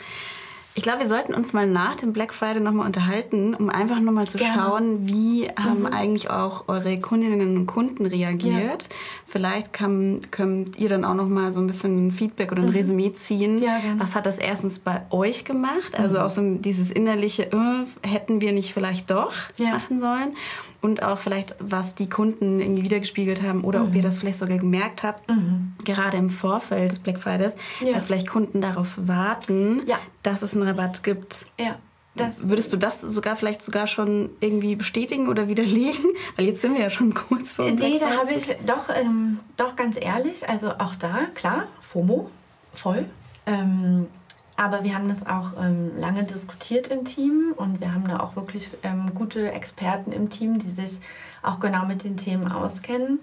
Ich 0.74 0.82
glaube, 0.82 1.00
wir 1.00 1.08
sollten 1.08 1.34
uns 1.34 1.52
mal 1.52 1.66
nach 1.66 1.96
dem 1.96 2.12
Black 2.12 2.32
Friday 2.32 2.60
nochmal 2.60 2.86
unterhalten, 2.86 3.54
um 3.54 3.68
einfach 3.68 4.00
nochmal 4.00 4.26
zu 4.26 4.38
Gerne. 4.38 4.54
schauen, 4.54 5.08
wie 5.08 5.48
haben 5.48 5.80
mhm. 5.80 5.86
eigentlich 5.86 6.30
auch 6.30 6.68
eure 6.68 6.98
Kundinnen 6.98 7.56
und 7.58 7.66
Kunden 7.66 8.06
reagiert. 8.06 8.84
Ja. 8.84 8.88
Vielleicht 9.26 9.74
kann, 9.74 10.20
könnt 10.30 10.78
ihr 10.78 10.88
dann 10.88 11.04
auch 11.04 11.14
nochmal 11.14 11.52
so 11.52 11.60
ein 11.60 11.66
bisschen 11.66 12.06
ein 12.06 12.10
Feedback 12.10 12.52
oder 12.52 12.62
ein 12.62 12.68
mhm. 12.68 12.74
Resümee 12.74 13.12
ziehen. 13.12 13.58
Ja, 13.58 13.80
Was 13.98 14.14
hat 14.14 14.24
das 14.24 14.38
erstens 14.38 14.78
bei 14.78 15.02
euch 15.10 15.44
gemacht? 15.44 15.98
Also 15.98 16.18
mhm. 16.18 16.24
auch 16.24 16.30
so 16.30 16.40
dieses 16.54 16.90
innerliche, 16.90 17.52
äh, 17.52 18.08
hätten 18.08 18.40
wir 18.40 18.52
nicht 18.52 18.72
vielleicht 18.72 19.10
doch 19.10 19.34
ja. 19.58 19.70
machen 19.70 20.00
sollen? 20.00 20.34
und 20.82 21.04
auch 21.04 21.18
vielleicht, 21.18 21.54
was 21.60 21.94
die 21.94 22.08
Kunden 22.08 22.60
irgendwie 22.60 22.82
wiedergespiegelt 22.82 23.40
haben 23.42 23.62
oder 23.62 23.78
mhm. 23.78 23.88
ob 23.88 23.94
ihr 23.94 24.02
das 24.02 24.18
vielleicht 24.18 24.38
sogar 24.38 24.58
gemerkt 24.58 25.04
habt, 25.04 25.30
mhm. 25.30 25.72
gerade 25.84 26.16
im 26.16 26.28
Vorfeld 26.28 26.90
des 26.90 26.98
Black 26.98 27.20
Fridays, 27.20 27.54
dass 27.92 28.06
vielleicht 28.06 28.26
Kunden 28.26 28.60
darauf 28.60 28.88
warten, 28.96 29.80
dass 30.22 30.42
es 30.42 30.54
Rabatt 30.62 31.02
gibt. 31.02 31.46
Ja. 31.58 31.76
Das 32.14 32.46
Würdest 32.46 32.70
du 32.72 32.76
das 32.76 33.00
sogar 33.00 33.36
vielleicht 33.36 33.62
sogar 33.62 33.86
schon 33.86 34.30
irgendwie 34.40 34.76
bestätigen 34.76 35.28
oder 35.28 35.48
widerlegen? 35.48 36.04
Weil 36.36 36.46
jetzt 36.46 36.60
sind 36.60 36.74
wir 36.74 36.82
ja 36.82 36.90
schon 36.90 37.14
kurz 37.14 37.52
vor 37.52 37.64
dem 37.64 37.76
Nee, 37.76 37.98
da 37.98 38.10
habe 38.18 38.34
ich 38.34 38.54
doch, 38.66 38.90
ähm, 38.94 39.40
doch 39.56 39.76
ganz 39.76 39.96
ehrlich, 39.98 40.46
also 40.46 40.72
auch 40.72 40.94
da, 40.94 41.26
klar, 41.34 41.68
FOMO, 41.80 42.30
voll. 42.74 43.06
Ähm, 43.46 44.08
aber 44.56 44.84
wir 44.84 44.94
haben 44.94 45.08
das 45.08 45.26
auch 45.26 45.54
ähm, 45.58 45.92
lange 45.96 46.24
diskutiert 46.24 46.88
im 46.88 47.04
Team 47.04 47.54
und 47.56 47.80
wir 47.80 47.94
haben 47.94 48.06
da 48.06 48.20
auch 48.20 48.36
wirklich 48.36 48.76
ähm, 48.82 49.14
gute 49.14 49.50
Experten 49.50 50.12
im 50.12 50.28
Team, 50.28 50.58
die 50.58 50.68
sich 50.68 51.00
auch 51.42 51.60
genau 51.60 51.86
mit 51.86 52.04
den 52.04 52.18
Themen 52.18 52.52
auskennen. 52.52 53.20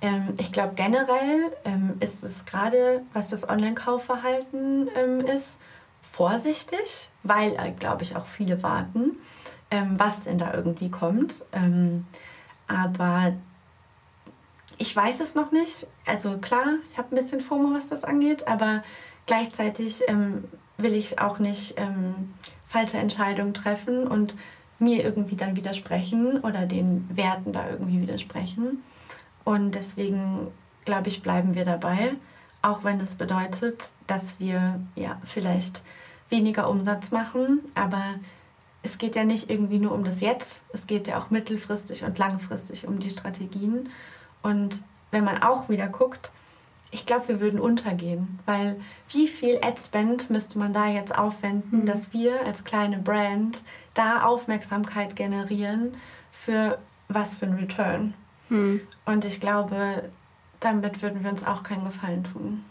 Ähm, 0.00 0.34
ich 0.38 0.50
glaube 0.50 0.72
generell 0.74 1.52
ähm, 1.64 1.94
ist 2.00 2.24
es 2.24 2.44
gerade, 2.44 3.02
was 3.12 3.28
das 3.28 3.48
Online-Kaufverhalten 3.48 4.88
ist, 5.26 5.60
vorsichtig, 6.16 7.10
weil, 7.22 7.56
äh, 7.56 7.72
glaube 7.72 8.04
ich, 8.04 8.14
auch 8.16 8.26
viele 8.26 8.62
warten, 8.62 9.16
ähm, 9.70 9.98
was 9.98 10.22
denn 10.22 10.38
da 10.38 10.54
irgendwie 10.54 10.90
kommt. 10.90 11.44
aber 12.66 13.34
ich 14.78 14.96
weiß 14.96 15.20
es 15.20 15.34
noch 15.34 15.52
nicht. 15.52 15.86
Also 16.06 16.38
klar, 16.38 16.76
ich 16.90 16.98
habe 16.98 17.14
ein 17.14 17.16
bisschen 17.16 17.40
FOMO, 17.40 17.74
was 17.74 17.88
das 17.88 18.04
angeht, 18.04 18.48
aber 18.48 18.82
gleichzeitig 19.26 20.02
ähm, 20.08 20.44
will 20.78 20.94
ich 20.94 21.18
auch 21.20 21.38
nicht 21.38 21.74
ähm, 21.76 22.34
falsche 22.64 22.96
Entscheidungen 22.98 23.54
treffen 23.54 24.06
und 24.06 24.34
mir 24.78 25.04
irgendwie 25.04 25.36
dann 25.36 25.56
widersprechen 25.56 26.40
oder 26.40 26.66
den 26.66 27.08
Werten 27.14 27.52
da 27.52 27.68
irgendwie 27.68 28.00
widersprechen. 28.00 28.82
Und 29.44 29.74
deswegen, 29.74 30.48
glaube 30.84 31.08
ich, 31.08 31.22
bleiben 31.22 31.54
wir 31.54 31.64
dabei, 31.64 32.14
auch 32.62 32.82
wenn 32.82 32.98
es 32.98 33.14
bedeutet, 33.14 33.92
dass 34.06 34.40
wir 34.40 34.80
ja 34.94 35.20
vielleicht 35.22 35.82
weniger 36.28 36.68
Umsatz 36.68 37.10
machen, 37.10 37.60
aber 37.74 38.14
es 38.82 38.98
geht 38.98 39.16
ja 39.16 39.24
nicht 39.24 39.50
irgendwie 39.50 39.78
nur 39.78 39.92
um 39.92 40.04
das 40.04 40.20
Jetzt, 40.20 40.62
es 40.72 40.86
geht 40.86 41.08
ja 41.08 41.18
auch 41.18 41.30
mittelfristig 41.30 42.04
und 42.04 42.18
langfristig 42.18 42.86
um 42.86 42.98
die 42.98 43.10
Strategien. 43.10 43.88
Und 44.42 44.82
wenn 45.10 45.24
man 45.24 45.42
auch 45.42 45.68
wieder 45.68 45.88
guckt, 45.88 46.30
ich 46.90 47.06
glaube, 47.06 47.28
wir 47.28 47.40
würden 47.40 47.58
untergehen, 47.58 48.38
weil 48.46 48.80
wie 49.08 49.26
viel 49.26 49.58
Ad-Spend 49.62 50.30
müsste 50.30 50.58
man 50.58 50.72
da 50.72 50.86
jetzt 50.86 51.16
aufwenden, 51.16 51.80
mhm. 51.80 51.86
dass 51.86 52.12
wir 52.12 52.44
als 52.44 52.62
kleine 52.62 52.98
Brand 52.98 53.64
da 53.94 54.22
Aufmerksamkeit 54.24 55.16
generieren 55.16 55.96
für 56.30 56.78
was 57.08 57.34
für 57.34 57.46
ein 57.46 57.54
Return. 57.54 58.14
Mhm. 58.48 58.82
Und 59.06 59.24
ich 59.24 59.40
glaube, 59.40 60.10
damit 60.60 61.02
würden 61.02 61.24
wir 61.24 61.30
uns 61.30 61.44
auch 61.44 61.62
keinen 61.62 61.84
Gefallen 61.84 62.24
tun. 62.24 62.64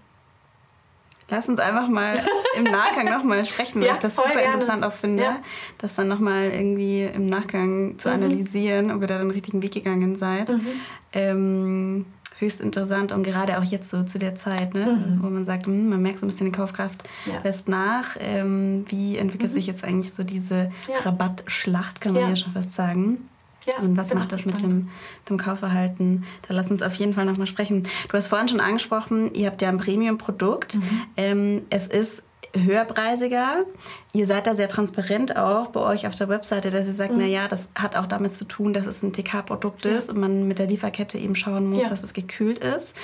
Lass 1.30 1.50
uns 1.50 1.60
einfach 1.60 1.88
mal 1.88 2.14
im 2.56 2.64
Nachgang 2.64 3.10
nochmal 3.10 3.46
sprechen, 3.46 3.82
weil 3.82 3.88
ja, 3.88 3.94
ich 3.94 4.00
das 4.00 4.16
super 4.16 4.34
gerne. 4.34 4.54
interessant 4.54 4.84
auch 4.84 4.94
finde, 4.94 5.24
ja. 5.24 5.40
das 5.78 5.96
dann 5.96 6.08
nochmal 6.08 6.52
irgendwie 6.52 7.04
im 7.04 7.26
Nachgang 7.26 7.98
zu 7.98 8.10
mhm. 8.10 8.16
analysieren, 8.16 8.92
ob 8.92 9.02
ihr 9.02 9.08
da 9.08 9.18
den 9.18 9.32
richtigen 9.32 9.62
Weg 9.62 9.74
gegangen 9.74 10.16
seid. 10.18 10.50
Mhm. 10.50 10.68
Ähm, 11.14 12.06
höchst 12.40 12.62
interessant 12.62 13.12
und 13.12 13.24
gerade 13.24 13.58
auch 13.58 13.64
jetzt 13.64 13.90
so 13.90 14.04
zu 14.04 14.18
der 14.18 14.36
Zeit, 14.36 14.74
ne? 14.74 14.86
Mhm. 14.86 15.24
wo 15.24 15.30
man 15.30 15.46
sagt, 15.46 15.66
hm, 15.66 15.90
man 15.90 16.02
merkt 16.02 16.20
so 16.20 16.26
ein 16.26 16.30
bisschen 16.30 16.48
die 16.48 16.52
Kaufkraft 16.52 17.08
ja. 17.26 17.40
lässt 17.44 17.68
nach. 17.68 18.18
Ähm, 18.20 18.86
wie 18.90 19.18
entwickelt 19.18 19.52
mhm. 19.52 19.56
sich 19.56 19.68
jetzt 19.68 19.84
eigentlich 19.84 20.14
so 20.14 20.24
diese. 20.24 20.72
Rabattschlacht, 21.04 22.02
kann 22.02 22.14
man 22.14 22.30
ja 22.30 22.36
schon 22.36 22.54
fast 22.54 22.74
sagen? 22.74 23.30
Ja, 23.66 23.80
und 23.80 23.98
was 23.98 24.14
macht 24.14 24.32
das 24.32 24.46
mit 24.46 24.62
dem, 24.62 24.90
dem 25.30 25.38
Kaufverhalten? 25.38 26.26
Da 26.48 26.54
lass 26.54 26.70
uns 26.70 26.82
auf 26.82 26.94
jeden 26.96 27.14
Fall 27.14 27.26
nochmal 27.26 27.48
sprechen. 27.48 27.84
Du 27.84 28.18
hast 28.18 28.28
vorhin 28.28 28.50
schon 28.50 28.60
angesprochen, 28.60 29.34
ihr 29.34 29.48
habt 29.48 29.62
ja 29.62 29.70
ein 29.70 29.78
Premium-Produkt. 29.78 30.76
Mhm. 30.76 31.02
Ähm, 31.18 31.62
es 31.70 31.88
ist 31.88 32.24
höherpreisiger. 32.56 33.66
Ihr 34.14 34.26
seid 34.26 34.46
da 34.48 34.56
sehr 34.56 34.70
transparent 34.70 35.36
auch 35.38 35.68
bei 35.68 35.80
euch 35.80 36.06
auf 36.06 36.16
der 36.16 36.30
Webseite, 36.30 36.70
dass 36.70 36.88
ihr 36.88 36.94
sagt, 36.94 37.14
mhm. 37.14 37.20
naja, 37.20 37.48
das 37.48 37.70
hat 37.76 37.96
auch 37.96 38.06
damit 38.06 38.34
zu 38.34 38.46
tun, 38.46 38.74
dass 38.74 38.86
es 38.86 39.02
ein 39.02 39.12
TK-Produkt 39.12 39.86
ist 39.86 40.10
und 40.10 40.20
man 40.20 40.48
mit 40.48 40.60
der 40.60 40.68
Lieferkette 40.68 41.18
eben 41.18 41.36
schauen 41.36 41.70
muss, 41.70 41.84
ja. 41.84 41.90
dass 41.90 42.04
es 42.04 42.14
gekühlt 42.14 42.60
ist. 42.60 42.96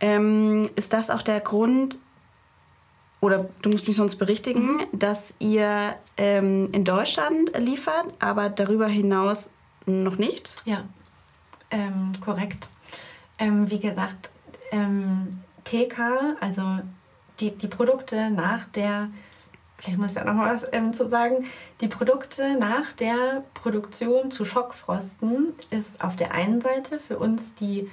Ähm, 0.00 0.68
ist 0.76 0.92
das 0.92 1.10
auch 1.10 1.22
der 1.22 1.40
Grund, 1.40 1.98
oder 3.20 3.48
du 3.62 3.70
musst 3.70 3.86
mich 3.86 3.96
sonst 3.96 4.16
berichtigen, 4.16 4.76
mhm. 4.76 4.86
dass 4.92 5.34
ihr 5.38 5.96
ähm, 6.16 6.68
in 6.72 6.84
Deutschland 6.84 7.56
liefert, 7.58 8.06
aber 8.20 8.48
darüber 8.48 8.86
hinaus 8.86 9.50
noch 9.86 10.16
nicht? 10.16 10.56
Ja, 10.64 10.84
ähm, 11.70 12.12
korrekt. 12.20 12.68
Ähm, 13.38 13.70
wie 13.70 13.80
gesagt, 13.80 14.30
ähm, 14.70 15.40
TK, 15.64 16.36
also 16.40 16.62
die, 17.40 17.50
die 17.50 17.68
Produkte 17.68 18.30
nach 18.30 18.66
der, 18.66 19.10
vielleicht 19.78 19.98
muss 19.98 20.10
ich 20.10 20.16
da 20.16 20.24
noch 20.24 20.34
mal 20.34 20.54
was 20.54 20.66
ähm, 20.72 20.92
zu 20.92 21.08
sagen, 21.08 21.46
die 21.80 21.88
Produkte 21.88 22.56
nach 22.58 22.92
der 22.92 23.44
Produktion 23.54 24.30
zu 24.30 24.44
Schockfrosten 24.44 25.54
ist 25.70 26.02
auf 26.02 26.16
der 26.16 26.32
einen 26.32 26.60
Seite 26.60 26.98
für 26.98 27.18
uns 27.18 27.54
die 27.54 27.90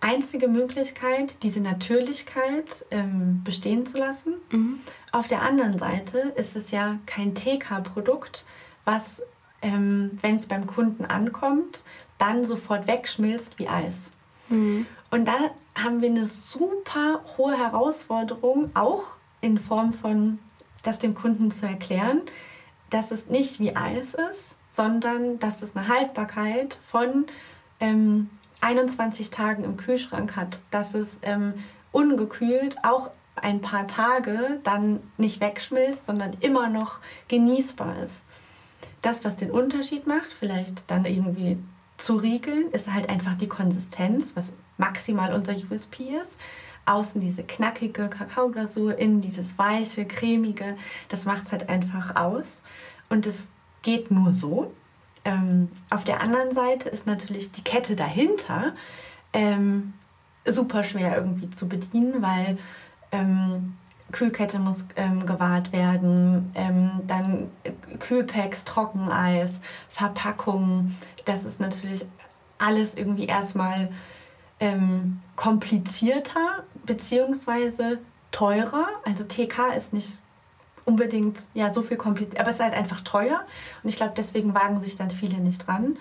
einzige 0.00 0.48
Möglichkeit, 0.48 1.42
diese 1.42 1.60
Natürlichkeit 1.60 2.86
ähm, 2.90 3.42
bestehen 3.44 3.84
zu 3.84 3.98
lassen. 3.98 4.34
Mhm. 4.50 4.80
Auf 5.12 5.28
der 5.28 5.42
anderen 5.42 5.78
Seite 5.78 6.32
ist 6.36 6.56
es 6.56 6.70
ja 6.70 6.98
kein 7.06 7.34
TK-Produkt, 7.34 8.44
was, 8.84 9.22
ähm, 9.62 10.18
wenn 10.22 10.36
es 10.36 10.46
beim 10.46 10.66
Kunden 10.66 11.04
ankommt, 11.04 11.84
dann 12.18 12.44
sofort 12.44 12.86
wegschmilzt 12.86 13.58
wie 13.58 13.68
Eis. 13.68 14.10
Mhm. 14.48 14.86
Und 15.10 15.26
da 15.26 15.34
haben 15.74 16.00
wir 16.00 16.10
eine 16.10 16.26
super 16.26 17.22
hohe 17.36 17.56
Herausforderung, 17.56 18.66
auch 18.74 19.16
in 19.40 19.58
Form 19.58 19.92
von 19.92 20.38
das 20.82 20.98
dem 20.98 21.14
Kunden 21.14 21.50
zu 21.50 21.66
erklären, 21.66 22.22
dass 22.90 23.10
es 23.10 23.28
nicht 23.28 23.60
wie 23.60 23.76
Eis 23.76 24.14
ist, 24.14 24.56
sondern 24.70 25.38
dass 25.38 25.62
es 25.62 25.76
eine 25.76 25.88
Haltbarkeit 25.88 26.78
von 26.84 27.26
ähm, 27.80 28.30
21 28.60 29.30
Tagen 29.30 29.64
im 29.64 29.76
Kühlschrank 29.76 30.36
hat, 30.36 30.60
dass 30.70 30.94
es 30.94 31.18
ähm, 31.22 31.54
ungekühlt 31.92 32.76
auch 32.82 33.10
ein 33.36 33.60
paar 33.60 33.86
Tage 33.86 34.60
dann 34.62 35.00
nicht 35.16 35.40
wegschmilzt, 35.40 36.06
sondern 36.06 36.36
immer 36.40 36.68
noch 36.68 36.98
genießbar 37.28 38.02
ist. 38.02 38.24
Das, 39.02 39.24
was 39.24 39.36
den 39.36 39.50
Unterschied 39.50 40.06
macht, 40.06 40.32
vielleicht 40.32 40.90
dann 40.90 41.04
irgendwie 41.04 41.58
zu 41.96 42.16
riegeln, 42.16 42.70
ist 42.72 42.92
halt 42.92 43.08
einfach 43.08 43.34
die 43.34 43.48
Konsistenz, 43.48 44.34
was 44.34 44.52
maximal 44.78 45.32
unser 45.34 45.54
USP 45.70 46.16
ist. 46.20 46.38
Außen 46.86 47.20
diese 47.20 47.42
knackige 47.42 48.08
Kakaoglasur, 48.08 48.98
innen 48.98 49.20
dieses 49.20 49.58
weiche, 49.58 50.06
cremige. 50.06 50.76
Das 51.08 51.24
macht 51.24 51.44
es 51.44 51.52
halt 51.52 51.68
einfach 51.68 52.16
aus. 52.16 52.62
Und 53.08 53.26
es 53.26 53.48
geht 53.82 54.10
nur 54.10 54.34
so. 54.34 54.72
Ähm, 55.24 55.70
auf 55.90 56.04
der 56.04 56.20
anderen 56.20 56.52
Seite 56.52 56.88
ist 56.88 57.06
natürlich 57.06 57.52
die 57.52 57.62
Kette 57.62 57.94
dahinter 57.94 58.74
ähm, 59.32 59.92
super 60.46 60.82
schwer 60.82 61.16
irgendwie 61.16 61.50
zu 61.50 61.68
bedienen, 61.68 62.22
weil 62.22 62.58
ähm, 63.12 63.76
Kühlkette 64.12 64.58
muss 64.58 64.86
ähm, 64.96 65.26
gewahrt 65.26 65.72
werden, 65.72 66.50
ähm, 66.54 66.90
dann 67.06 67.50
Kühlpacks, 67.98 68.64
Trockeneis, 68.64 69.60
Verpackungen. 69.88 70.96
Das 71.24 71.44
ist 71.44 71.60
natürlich 71.60 72.04
alles 72.58 72.96
irgendwie 72.96 73.26
erstmal 73.26 73.90
ähm, 74.60 75.20
komplizierter 75.36 76.64
beziehungsweise 76.84 77.98
teurer. 78.30 78.86
Also 79.04 79.24
TK 79.24 79.74
ist 79.76 79.92
nicht 79.92 80.18
unbedingt 80.84 81.46
ja 81.54 81.72
so 81.72 81.82
viel 81.82 81.96
kompliziert, 81.96 82.40
aber 82.40 82.50
es 82.50 82.56
ist 82.56 82.62
halt 82.62 82.74
einfach 82.74 83.00
teuer 83.00 83.40
und 83.82 83.88
ich 83.88 83.96
glaube, 83.96 84.12
deswegen 84.16 84.54
wagen 84.54 84.80
sich 84.80 84.96
dann 84.96 85.10
viele 85.10 85.38
nicht 85.38 85.66
dran. 85.66 85.96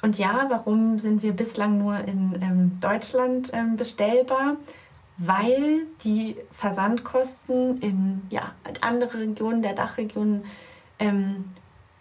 Und 0.00 0.18
ja, 0.18 0.46
warum 0.48 0.98
sind 0.98 1.22
wir 1.22 1.32
bislang 1.32 1.78
nur 1.78 1.98
in 1.98 2.38
ähm, 2.40 2.78
Deutschland 2.80 3.50
ähm, 3.52 3.76
bestellbar? 3.76 4.56
Weil 5.18 5.86
die 6.04 6.36
Versandkosten 6.52 7.78
in 7.78 8.22
ja, 8.30 8.52
andere 8.80 9.18
Regionen 9.18 9.62
der 9.62 9.74
Dachregion 9.74 10.44
ähm, 10.98 11.44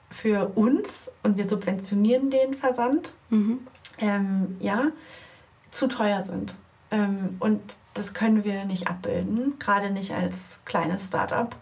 für 0.09 0.51
uns 0.55 1.11
und 1.23 1.37
wir 1.37 1.47
subventionieren 1.47 2.29
den 2.29 2.53
Versand, 2.53 3.15
mhm. 3.29 3.59
Ähm, 3.99 4.57
ja, 4.59 4.91
zu 5.71 5.87
teuer 5.87 6.21
sind. 6.21 6.55
Ähm, 6.91 7.37
und 7.39 7.77
das 7.95 8.13
können 8.13 8.43
wir 8.43 8.65
nicht 8.65 8.87
abbilden, 8.87 9.57
gerade 9.57 9.89
nicht 9.89 10.13
als 10.13 10.59
kleines 10.65 11.07
Startup. 11.07 11.55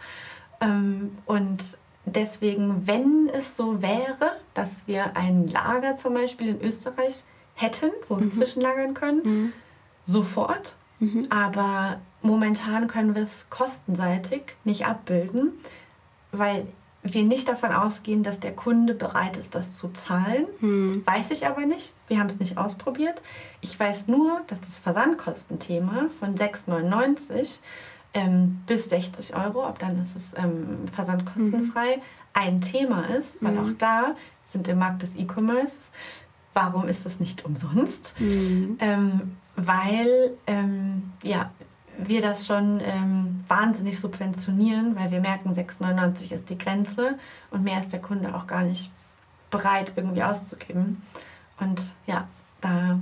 Ähm, 0.59 1.17
und 1.25 1.77
deswegen, 2.05 2.85
wenn 2.87 3.29
es 3.33 3.55
so 3.55 3.81
wäre, 3.81 4.37
dass 4.53 4.87
wir 4.87 5.15
ein 5.15 5.47
Lager 5.47 5.97
zum 5.97 6.13
Beispiel 6.13 6.49
in 6.49 6.61
Österreich 6.61 7.23
hätten, 7.53 7.91
wo 8.09 8.17
wir 8.17 8.25
mhm. 8.25 8.31
zwischenlagern 8.31 8.93
können, 8.93 9.21
mhm. 9.23 9.53
sofort. 10.05 10.75
Mhm. 10.99 11.27
Aber 11.29 11.99
momentan 12.21 12.87
können 12.87 13.15
wir 13.15 13.21
es 13.21 13.49
kostenseitig 13.49 14.55
nicht 14.63 14.85
abbilden, 14.85 15.51
weil 16.31 16.67
wir 17.03 17.23
nicht 17.23 17.47
davon 17.47 17.71
ausgehen, 17.71 18.23
dass 18.23 18.39
der 18.39 18.55
Kunde 18.55 18.95
bereit 18.95 19.37
ist, 19.37 19.53
das 19.53 19.73
zu 19.73 19.89
zahlen. 19.89 20.47
Hm. 20.59 21.03
Weiß 21.05 21.29
ich 21.29 21.45
aber 21.45 21.65
nicht. 21.65 21.93
Wir 22.07 22.19
haben 22.19 22.27
es 22.27 22.39
nicht 22.39 22.57
ausprobiert. 22.57 23.21
Ich 23.61 23.79
weiß 23.79 24.07
nur, 24.07 24.41
dass 24.47 24.59
das 24.59 24.79
Versandkostenthema 24.79 26.07
von 26.19 26.35
6,99 26.35 27.59
ähm, 28.15 28.61
bis 28.65 28.89
60 28.89 29.35
Euro, 29.35 29.65
ab 29.65 29.77
dann 29.77 29.99
ist 29.99 30.15
es 30.15 30.33
ähm, 30.35 30.87
versandkostenfrei, 30.91 31.97
mhm. 31.97 32.01
ein 32.33 32.61
Thema 32.61 33.03
ist, 33.03 33.43
weil 33.43 33.53
mhm. 33.53 33.59
auch 33.59 33.77
da 33.77 34.15
sind 34.47 34.67
im 34.67 34.79
Markt 34.79 35.03
des 35.03 35.15
E-Commerce. 35.15 35.89
Warum 36.53 36.87
ist 36.87 37.05
das 37.05 37.19
nicht 37.19 37.45
umsonst? 37.45 38.15
Mhm. 38.19 38.77
Ähm, 38.79 39.37
weil 39.55 40.31
ähm, 40.47 41.11
ja, 41.23 41.51
wir 41.97 42.21
das 42.21 42.45
schon 42.45 42.81
ähm, 42.83 43.43
wahnsinnig 43.47 43.99
subventionieren, 43.99 44.95
weil 44.95 45.11
wir 45.11 45.21
merken, 45.21 45.51
6,99 45.51 46.31
ist 46.31 46.49
die 46.49 46.57
Grenze 46.57 47.17
und 47.51 47.63
mehr 47.63 47.79
ist 47.79 47.93
der 47.93 48.01
Kunde 48.01 48.35
auch 48.35 48.47
gar 48.47 48.63
nicht 48.63 48.91
bereit 49.49 49.93
irgendwie 49.95 50.23
auszugeben. 50.23 51.01
Und 51.59 51.93
ja, 52.05 52.27
da, 52.59 52.99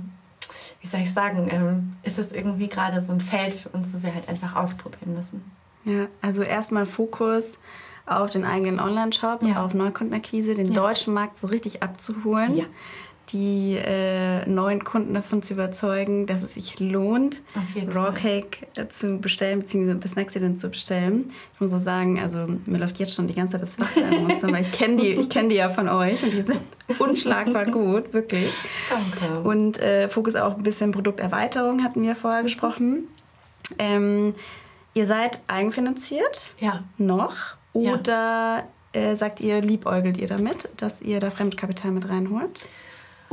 wie 0.80 0.86
soll 0.86 1.00
ich 1.00 1.12
sagen, 1.12 1.48
ähm, 1.50 1.96
ist 2.02 2.18
es 2.18 2.32
irgendwie 2.32 2.68
gerade 2.68 3.02
so 3.02 3.12
ein 3.12 3.20
Feld 3.20 3.54
für 3.54 3.70
uns, 3.70 3.92
wo 3.92 4.02
wir 4.02 4.14
halt 4.14 4.28
einfach 4.28 4.54
ausprobieren 4.54 5.14
müssen. 5.14 5.42
Ja, 5.84 6.06
also 6.22 6.42
erstmal 6.42 6.86
Fokus 6.86 7.58
auf 8.06 8.30
den 8.30 8.44
eigenen 8.44 8.78
Online-Shop, 8.78 9.42
ja. 9.42 9.64
auf 9.64 9.74
Neukundenakquise, 9.74 10.54
den 10.54 10.66
ja. 10.66 10.74
deutschen 10.74 11.14
Markt 11.14 11.38
so 11.38 11.46
richtig 11.46 11.82
abzuholen. 11.82 12.54
Ja 12.54 12.64
die 13.34 13.76
äh, 13.76 14.46
neuen 14.48 14.84
Kunden 14.84 15.12
davon 15.12 15.42
zu 15.42 15.54
überzeugen, 15.54 16.26
dass 16.26 16.42
es 16.42 16.54
sich 16.54 16.78
lohnt, 16.78 17.42
Raw 17.92 18.12
Cake 18.12 18.66
äh, 18.76 18.88
zu 18.88 19.18
bestellen, 19.18 19.60
beziehungsweise 19.60 20.08
Snacksident 20.08 20.58
zu 20.58 20.70
bestellen. 20.70 21.26
Ich 21.52 21.60
muss 21.60 21.72
auch 21.72 21.80
sagen, 21.80 22.20
also 22.20 22.46
mir 22.64 22.78
läuft 22.78 22.98
jetzt 23.00 23.14
schon 23.14 23.26
die 23.26 23.34
ganze 23.34 23.52
Zeit 23.52 23.62
das 23.62 23.80
Wasser 23.80 24.08
im 24.08 24.22
Mund, 24.22 24.42
weil 24.44 24.62
ich 24.62 24.72
kenne 24.72 24.96
die, 24.96 25.16
kenn 25.28 25.48
die 25.48 25.56
ja 25.56 25.68
von 25.68 25.88
euch 25.88 26.22
und 26.22 26.32
die 26.32 26.42
sind 26.42 26.60
unschlagbar 26.98 27.66
gut, 27.66 28.12
wirklich. 28.12 28.54
Danke. 28.88 29.40
Und 29.40 29.80
äh, 29.80 30.08
Fokus 30.08 30.36
auch 30.36 30.56
ein 30.56 30.62
bisschen 30.62 30.92
Produkterweiterung 30.92 31.82
hatten 31.82 32.02
wir 32.02 32.14
vorher 32.14 32.44
gesprochen. 32.44 33.08
Ähm, 33.78 34.34
ihr 34.94 35.06
seid 35.06 35.40
eigenfinanziert? 35.48 36.50
Ja. 36.60 36.84
Noch? 36.96 37.56
Oder 37.72 38.12
ja 38.12 38.64
äh, 38.94 39.16
sagt 39.16 39.40
ihr, 39.40 39.60
liebäugelt 39.60 40.16
ihr 40.18 40.28
damit, 40.28 40.68
dass 40.76 41.02
ihr 41.02 41.20
da 41.20 41.30
Fremdkapital 41.30 41.90
mit 41.90 42.08
reinholt? 42.08 42.66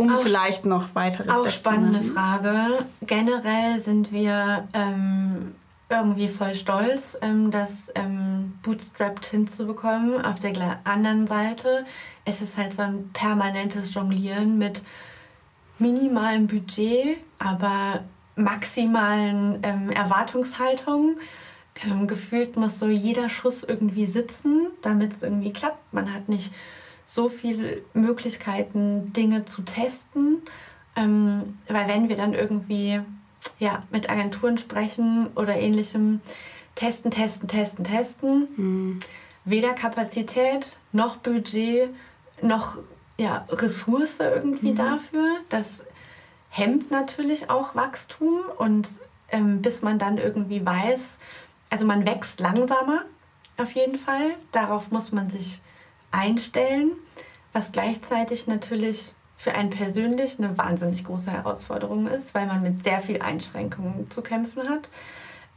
Um 0.02 0.16
auch, 0.16 0.22
vielleicht 0.22 0.66
noch 0.66 0.96
weiteres 0.96 1.32
Auch 1.32 1.50
spannende 1.50 2.02
Frage. 2.02 2.86
Generell 3.02 3.80
sind 3.80 4.12
wir 4.12 4.68
ähm, 4.74 5.54
irgendwie 5.90 6.28
voll 6.28 6.56
stolz, 6.56 7.18
ähm, 7.22 7.52
das 7.52 7.92
ähm, 7.96 8.54
bootstrapped 8.64 9.26
hinzubekommen. 9.26 10.24
Auf 10.24 10.40
der 10.40 10.80
anderen 10.86 11.28
Seite 11.28 11.86
ist 12.26 12.42
es 12.42 12.58
halt 12.58 12.74
so 12.74 12.82
ein 12.82 13.10
permanentes 13.14 13.94
Jonglieren 13.94 14.58
mit 14.58 14.84
minimalem 15.78 16.48
Budget, 16.48 17.18
aber 17.40 18.04
maximalen 18.36 19.60
ähm, 19.64 19.90
Erwartungshaltungen. 19.90 21.18
Ähm, 21.86 22.08
gefühlt 22.08 22.56
muss 22.56 22.80
so 22.80 22.88
jeder 22.88 23.30
Schuss 23.30 23.64
irgendwie 23.64 24.06
sitzen, 24.06 24.68
damit 24.82 25.14
es 25.14 25.24
irgendwie 25.24 25.54
klappt. 25.54 25.94
Man 25.94 26.14
hat 26.14 26.30
nicht 26.30 26.54
so 27.14 27.28
viele 27.28 27.82
Möglichkeiten, 27.94 29.12
Dinge 29.12 29.44
zu 29.44 29.64
testen. 29.64 30.42
Ähm, 30.96 31.58
weil 31.68 31.88
wenn 31.88 32.08
wir 32.08 32.16
dann 32.16 32.34
irgendwie 32.34 33.02
ja, 33.60 33.84
mit 33.92 34.10
Agenturen 34.10 34.58
sprechen 34.58 35.28
oder 35.36 35.56
ähnlichem, 35.56 36.22
testen, 36.76 37.12
testen, 37.12 37.48
testen, 37.48 37.84
testen. 37.84 38.48
Mhm. 38.56 39.00
Weder 39.44 39.74
Kapazität 39.74 40.78
noch 40.92 41.18
Budget 41.18 41.90
noch 42.42 42.78
ja, 43.20 43.46
Ressource 43.50 44.20
irgendwie 44.20 44.72
mhm. 44.72 44.76
dafür. 44.76 45.36
Das 45.50 45.84
hemmt 46.50 46.92
natürlich 46.92 47.50
auch 47.50 47.76
Wachstum 47.76 48.40
und 48.58 48.88
ähm, 49.30 49.62
bis 49.62 49.82
man 49.82 50.00
dann 50.00 50.18
irgendwie 50.18 50.66
weiß, 50.66 51.18
also 51.70 51.86
man 51.86 52.06
wächst 52.06 52.40
langsamer 52.40 53.04
auf 53.58 53.72
jeden 53.72 53.98
Fall. 53.98 54.36
Darauf 54.52 54.92
muss 54.92 55.12
man 55.12 55.30
sich 55.30 55.62
einstellen, 56.12 56.92
was 57.54 57.72
gleichzeitig 57.72 58.48
natürlich 58.48 59.14
für 59.38 59.54
einen 59.54 59.72
persönlich 59.72 60.38
eine 60.38 60.58
wahnsinnig 60.58 61.04
große 61.04 61.32
Herausforderung 61.32 62.08
ist, 62.08 62.36
weil 62.36 62.46
man 62.46 62.62
mit 62.62 62.84
sehr 62.84 63.00
viel 63.00 63.22
Einschränkungen 63.22 64.10
zu 64.12 64.22
kämpfen 64.22 64.70
hat. 64.70 64.90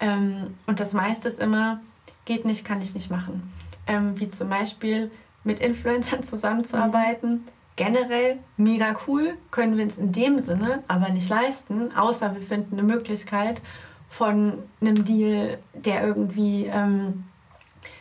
Ähm, 0.00 0.54
und 0.66 0.80
das 0.80 0.92
meiste 0.94 1.28
ist 1.28 1.38
immer, 1.38 1.80
geht 2.24 2.44
nicht, 2.44 2.64
kann 2.64 2.80
ich 2.80 2.94
nicht 2.94 3.10
machen. 3.10 3.52
Ähm, 3.86 4.18
wie 4.18 4.28
zum 4.28 4.48
Beispiel 4.48 5.10
mit 5.44 5.60
Influencern 5.60 6.22
zusammenzuarbeiten. 6.22 7.44
Generell 7.76 8.38
mega 8.56 8.94
cool, 9.06 9.34
können 9.50 9.76
wir 9.76 9.84
uns 9.84 9.98
in 9.98 10.12
dem 10.12 10.38
Sinne 10.38 10.82
aber 10.88 11.10
nicht 11.10 11.28
leisten, 11.28 11.94
außer 11.96 12.34
wir 12.34 12.40
finden 12.42 12.78
eine 12.78 12.84
Möglichkeit, 12.84 13.62
von 14.08 14.58
einem 14.80 15.04
Deal, 15.04 15.58
der 15.74 16.06
irgendwie 16.06 16.66
ähm, 16.66 17.24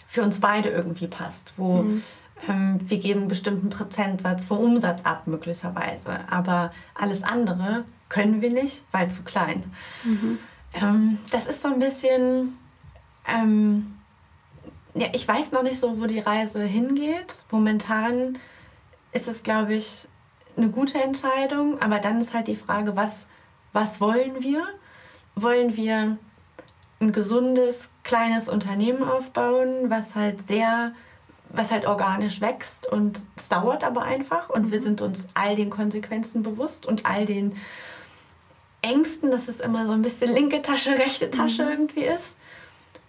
für 0.08 0.22
uns 0.22 0.40
beide 0.40 0.70
irgendwie 0.70 1.08
passt, 1.08 1.54
wo 1.58 1.82
mhm. 1.82 2.04
Ähm, 2.48 2.80
wir 2.82 2.98
geben 3.00 3.22
einen 3.22 3.30
bestimmten 3.30 3.70
Prozentsatz 3.70 4.46
vom 4.46 4.58
Umsatz 4.60 5.04
ab 5.04 5.28
möglicherweise, 5.28 6.20
aber 6.30 6.72
alles 6.96 7.24
andere 7.24 7.86
können 8.10 8.42
wir 8.42 8.52
nicht, 8.52 8.84
weil 8.92 9.10
zu 9.10 9.24
klein. 9.24 9.64
Mhm. 10.04 10.40
Ähm, 10.74 11.18
das 11.32 11.48
ist 11.48 11.62
so 11.62 11.70
ein 11.70 11.80
bisschen, 11.80 12.58
ähm, 13.28 13.96
ja, 14.94 15.08
ich 15.14 15.28
weiß 15.28 15.52
noch 15.52 15.64
nicht 15.64 15.80
so, 15.80 16.00
wo 16.00 16.06
die 16.06 16.20
Reise 16.20 16.64
hingeht. 16.64 17.44
Momentan 17.52 18.38
ist 19.12 19.28
es, 19.28 19.44
glaube 19.44 19.74
ich, 19.74 20.08
eine 20.56 20.70
gute 20.70 21.02
Entscheidung, 21.02 21.80
aber 21.82 22.00
dann 22.00 22.22
ist 22.22 22.34
halt 22.34 22.48
die 22.48 22.56
Frage, 22.56 22.96
was, 22.96 23.28
was 23.72 24.00
wollen 24.00 24.42
wir? 24.42 24.68
wollen 25.36 25.76
wir 25.76 26.18
ein 27.00 27.12
gesundes, 27.12 27.90
kleines 28.04 28.48
Unternehmen 28.48 29.04
aufbauen, 29.04 29.90
was 29.90 30.16
halt 30.16 30.48
sehr, 30.48 30.94
was 31.54 31.72
halt 31.72 31.86
organisch 31.86 32.42
wächst 32.42 32.92
und 32.92 33.24
es 33.38 33.48
dauert 33.48 33.84
aber 33.84 34.04
einfach 34.04 34.50
und 34.50 34.72
wir 34.72 34.80
mhm. 34.80 34.84
sind 34.84 35.02
uns 35.02 35.28
all 35.34 35.56
den 35.56 35.70
Konsequenzen 35.70 36.44
bewusst 36.44 36.86
und 36.86 37.06
all 37.06 37.26
den 37.26 37.56
Ängsten, 38.82 39.32
dass 39.32 39.48
es 39.48 39.62
immer 39.62 39.86
so 39.86 39.94
ein 39.94 40.02
bisschen 40.02 40.34
linke 40.34 40.62
Tasche, 40.62 40.92
rechte 40.92 41.32
Tasche 41.32 41.64
mhm. 41.64 41.70
irgendwie 41.70 42.04
ist. 42.04 42.36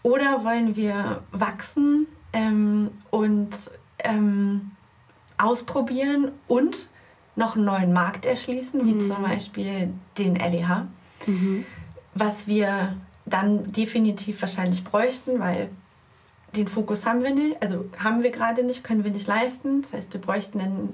Oder 0.03 0.45
wollen 0.45 0.77
wir 0.77 1.23
wachsen 1.33 2.07
ähm, 2.33 2.91
und 3.11 3.51
ähm, 3.99 4.73
ausprobieren 5.39 6.31
und 6.47 6.89
noch 7.35 7.57
einen 7.57 7.65
neuen 7.65 7.93
Markt 7.93 8.27
erschließen, 8.27 8.87
wie 8.87 8.95
mhm. 8.95 9.07
zum 9.07 9.23
Beispiel 9.23 9.93
den 10.17 10.37
LEH. 10.37 10.87
Mhm 11.27 11.65
was 12.15 12.47
wir 12.47 12.97
dann 13.27 13.73
definitiv 13.73 14.41
wahrscheinlich 14.41 14.85
bräuchten, 14.85 15.41
weil 15.41 15.71
den 16.57 16.69
Fokus 16.69 17.07
haben 17.07 17.23
wir 17.23 17.35
nicht, 17.35 17.63
also 17.63 17.85
haben 18.03 18.23
wir 18.23 18.31
gerade 18.31 18.63
nicht, 18.63 18.85
können 18.85 19.05
wir 19.05 19.11
nicht 19.11 19.27
leisten. 19.27 19.83
Das 19.83 19.93
heißt, 19.93 20.13
wir 20.13 20.21
bräuchten 20.21 20.59
dann 20.59 20.89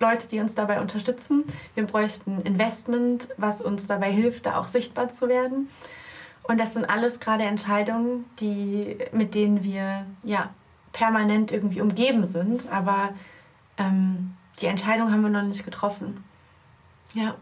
Leute, 0.00 0.28
die 0.28 0.40
uns 0.40 0.54
dabei 0.54 0.80
unterstützen. 0.80 1.44
Wir 1.74 1.84
bräuchten 1.84 2.40
Investment, 2.42 3.28
was 3.36 3.62
uns 3.62 3.86
dabei 3.86 4.12
hilft, 4.12 4.46
da 4.46 4.56
auch 4.58 4.64
sichtbar 4.64 5.12
zu 5.12 5.28
werden. 5.28 5.68
Und 6.44 6.58
das 6.58 6.74
sind 6.74 6.88
alles 6.88 7.20
gerade 7.20 7.44
Entscheidungen, 7.44 8.24
die, 8.40 8.96
mit 9.12 9.34
denen 9.34 9.64
wir 9.64 10.06
ja, 10.22 10.50
permanent 10.92 11.52
irgendwie 11.52 11.80
umgeben 11.80 12.24
sind. 12.26 12.70
Aber 12.72 13.10
ähm, 13.76 14.34
die 14.60 14.66
Entscheidung 14.66 15.12
haben 15.12 15.22
wir 15.22 15.30
noch 15.30 15.42
nicht 15.42 15.64
getroffen. 15.64 16.24
Ja. 17.12 17.34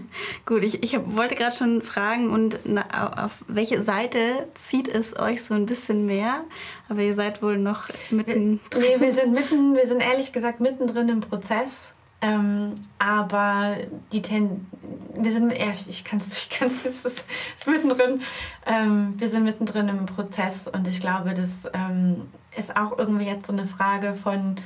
Gut, 0.46 0.62
ich, 0.62 0.82
ich 0.82 0.98
wollte 1.04 1.34
gerade 1.34 1.54
schon 1.54 1.82
fragen, 1.82 2.30
und 2.30 2.58
na, 2.64 3.24
auf 3.24 3.44
welche 3.48 3.82
Seite 3.82 4.48
zieht 4.54 4.88
es 4.88 5.18
euch 5.18 5.42
so 5.42 5.54
ein 5.54 5.66
bisschen 5.66 6.06
mehr? 6.06 6.44
Aber 6.88 7.00
ihr 7.00 7.14
seid 7.14 7.42
wohl 7.42 7.56
noch 7.56 7.88
mitten. 8.10 8.60
Nee, 8.76 9.00
wir 9.00 9.14
sind 9.14 9.32
mitten, 9.32 9.74
wir 9.74 9.86
sind 9.86 10.00
ehrlich 10.00 10.32
gesagt 10.32 10.60
mittendrin 10.60 11.08
im 11.08 11.20
Prozess. 11.20 11.92
Ähm, 12.20 12.76
aber 12.98 13.76
die 14.12 14.22
Ten 14.22 14.66
wir 15.14 15.32
sind, 15.32 15.52
ja, 15.52 15.72
ich 15.72 16.04
kann 16.04 16.18
es, 16.18 16.44
ich 16.44 16.50
kann's, 16.50 16.74
es 16.84 17.04
ist, 17.04 17.24
ist 17.56 17.66
mittendrin. 17.66 18.22
Ähm, 18.66 19.14
wir 19.16 19.28
sind 19.28 19.44
mittendrin 19.44 19.88
im 19.88 20.06
Prozess 20.06 20.68
und 20.68 20.88
ich 20.88 21.00
glaube, 21.00 21.34
das 21.34 21.68
ähm, 21.72 22.28
ist 22.56 22.76
auch 22.76 22.98
irgendwie 22.98 23.26
jetzt 23.26 23.46
so 23.46 23.52
eine 23.52 23.66
Frage 23.66 24.14
von, 24.14 24.56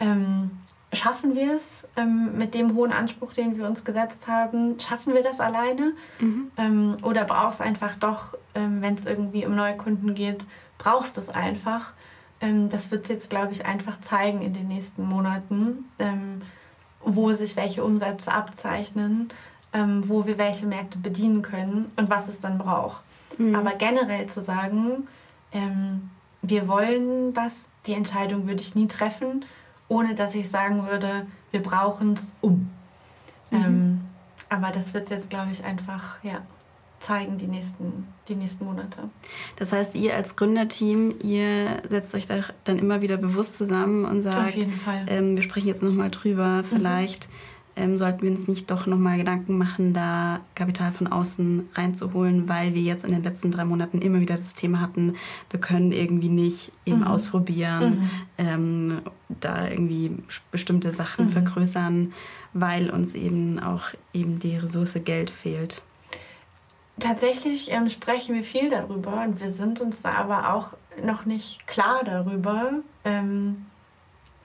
ähm, 0.00 0.50
schaffen 0.96 1.34
wir 1.34 1.54
es 1.54 1.86
ähm, 1.96 2.36
mit 2.36 2.54
dem 2.54 2.74
hohen 2.74 2.92
Anspruch, 2.92 3.32
den 3.32 3.56
wir 3.56 3.66
uns 3.66 3.84
gesetzt 3.84 4.26
haben? 4.26 4.78
Schaffen 4.80 5.14
wir 5.14 5.22
das 5.22 5.40
alleine? 5.40 5.92
Mhm. 6.20 6.50
Ähm, 6.56 6.96
oder 7.02 7.24
brauchst 7.24 7.60
einfach 7.60 7.96
doch, 7.96 8.36
ähm, 8.54 8.82
wenn 8.82 8.94
es 8.94 9.06
irgendwie 9.06 9.46
um 9.46 9.54
neue 9.54 9.76
Kunden 9.76 10.14
geht, 10.14 10.46
brauchst 10.78 11.16
du 11.16 11.20
es 11.20 11.28
einfach? 11.28 11.92
Ähm, 12.40 12.68
das 12.68 12.90
wird 12.90 13.08
jetzt, 13.08 13.30
glaube 13.30 13.52
ich, 13.52 13.64
einfach 13.66 14.00
zeigen 14.00 14.42
in 14.42 14.52
den 14.52 14.68
nächsten 14.68 15.04
Monaten, 15.04 15.84
ähm, 15.98 16.42
wo 17.02 17.32
sich 17.32 17.56
welche 17.56 17.84
Umsätze 17.84 18.32
abzeichnen, 18.32 19.28
ähm, 19.72 20.04
wo 20.08 20.26
wir 20.26 20.38
welche 20.38 20.66
Märkte 20.66 20.98
bedienen 20.98 21.42
können 21.42 21.92
und 21.96 22.10
was 22.10 22.28
es 22.28 22.40
dann 22.40 22.58
braucht. 22.58 23.02
Mhm. 23.38 23.54
Aber 23.54 23.72
generell 23.72 24.26
zu 24.26 24.42
sagen, 24.42 25.06
wir 26.42 26.68
wollen 26.68 27.32
das, 27.32 27.68
die 27.86 27.94
Entscheidung 27.94 28.46
würde 28.46 28.60
ich 28.60 28.74
nie 28.74 28.88
treffen 28.88 29.44
ohne 29.88 30.14
dass 30.14 30.34
ich 30.34 30.48
sagen 30.48 30.86
würde, 30.86 31.26
wir 31.50 31.62
brauchen 31.62 32.14
es 32.14 32.32
um. 32.40 32.70
Mhm. 33.50 33.56
Ähm, 33.56 34.00
aber 34.48 34.70
das 34.70 34.94
wird 34.94 35.10
jetzt, 35.10 35.30
glaube 35.30 35.50
ich, 35.52 35.64
einfach 35.64 36.22
ja, 36.22 36.40
zeigen 37.00 37.38
die 37.38 37.46
nächsten, 37.46 38.06
die 38.28 38.34
nächsten 38.34 38.64
Monate. 38.64 39.10
Das 39.56 39.72
heißt, 39.72 39.94
ihr 39.94 40.14
als 40.14 40.36
Gründerteam, 40.36 41.16
ihr 41.22 41.82
setzt 41.88 42.14
euch 42.14 42.26
da 42.26 42.40
dann 42.64 42.78
immer 42.78 43.00
wieder 43.00 43.16
bewusst 43.16 43.56
zusammen 43.56 44.04
und 44.04 44.22
sagt, 44.22 44.58
ähm, 45.06 45.36
wir 45.36 45.42
sprechen 45.42 45.68
jetzt 45.68 45.82
nochmal 45.82 46.10
drüber, 46.10 46.62
mhm. 46.62 46.64
vielleicht. 46.64 47.28
Mhm 47.28 47.55
ähm, 47.76 47.98
sollten 47.98 48.22
wir 48.22 48.30
uns 48.30 48.48
nicht 48.48 48.70
doch 48.70 48.86
nochmal 48.86 49.18
Gedanken 49.18 49.58
machen, 49.58 49.92
da 49.92 50.40
Kapital 50.54 50.92
von 50.92 51.06
außen 51.06 51.68
reinzuholen, 51.74 52.48
weil 52.48 52.74
wir 52.74 52.82
jetzt 52.82 53.04
in 53.04 53.12
den 53.12 53.22
letzten 53.22 53.50
drei 53.50 53.64
Monaten 53.64 54.00
immer 54.00 54.20
wieder 54.20 54.36
das 54.36 54.54
Thema 54.54 54.80
hatten, 54.80 55.14
wir 55.50 55.60
können 55.60 55.92
irgendwie 55.92 56.30
nicht 56.30 56.72
eben 56.86 57.00
mhm. 57.00 57.06
ausprobieren, 57.06 58.00
mhm. 58.00 58.10
Ähm, 58.38 59.02
da 59.28 59.68
irgendwie 59.68 60.16
bestimmte 60.50 60.92
Sachen 60.92 61.26
mhm. 61.26 61.30
vergrößern, 61.30 62.12
weil 62.54 62.90
uns 62.90 63.14
eben 63.14 63.58
auch 63.58 63.88
eben 64.12 64.38
die 64.38 64.56
Ressource 64.56 64.98
Geld 65.04 65.30
fehlt. 65.30 65.82
Tatsächlich 66.98 67.70
ähm, 67.70 67.90
sprechen 67.90 68.34
wir 68.34 68.42
viel 68.42 68.70
darüber 68.70 69.22
und 69.22 69.40
wir 69.40 69.50
sind 69.50 69.82
uns 69.82 70.00
da 70.00 70.14
aber 70.14 70.54
auch 70.54 70.68
noch 71.04 71.26
nicht 71.26 71.66
klar 71.66 72.00
darüber. 72.04 72.72
Ähm, 73.04 73.66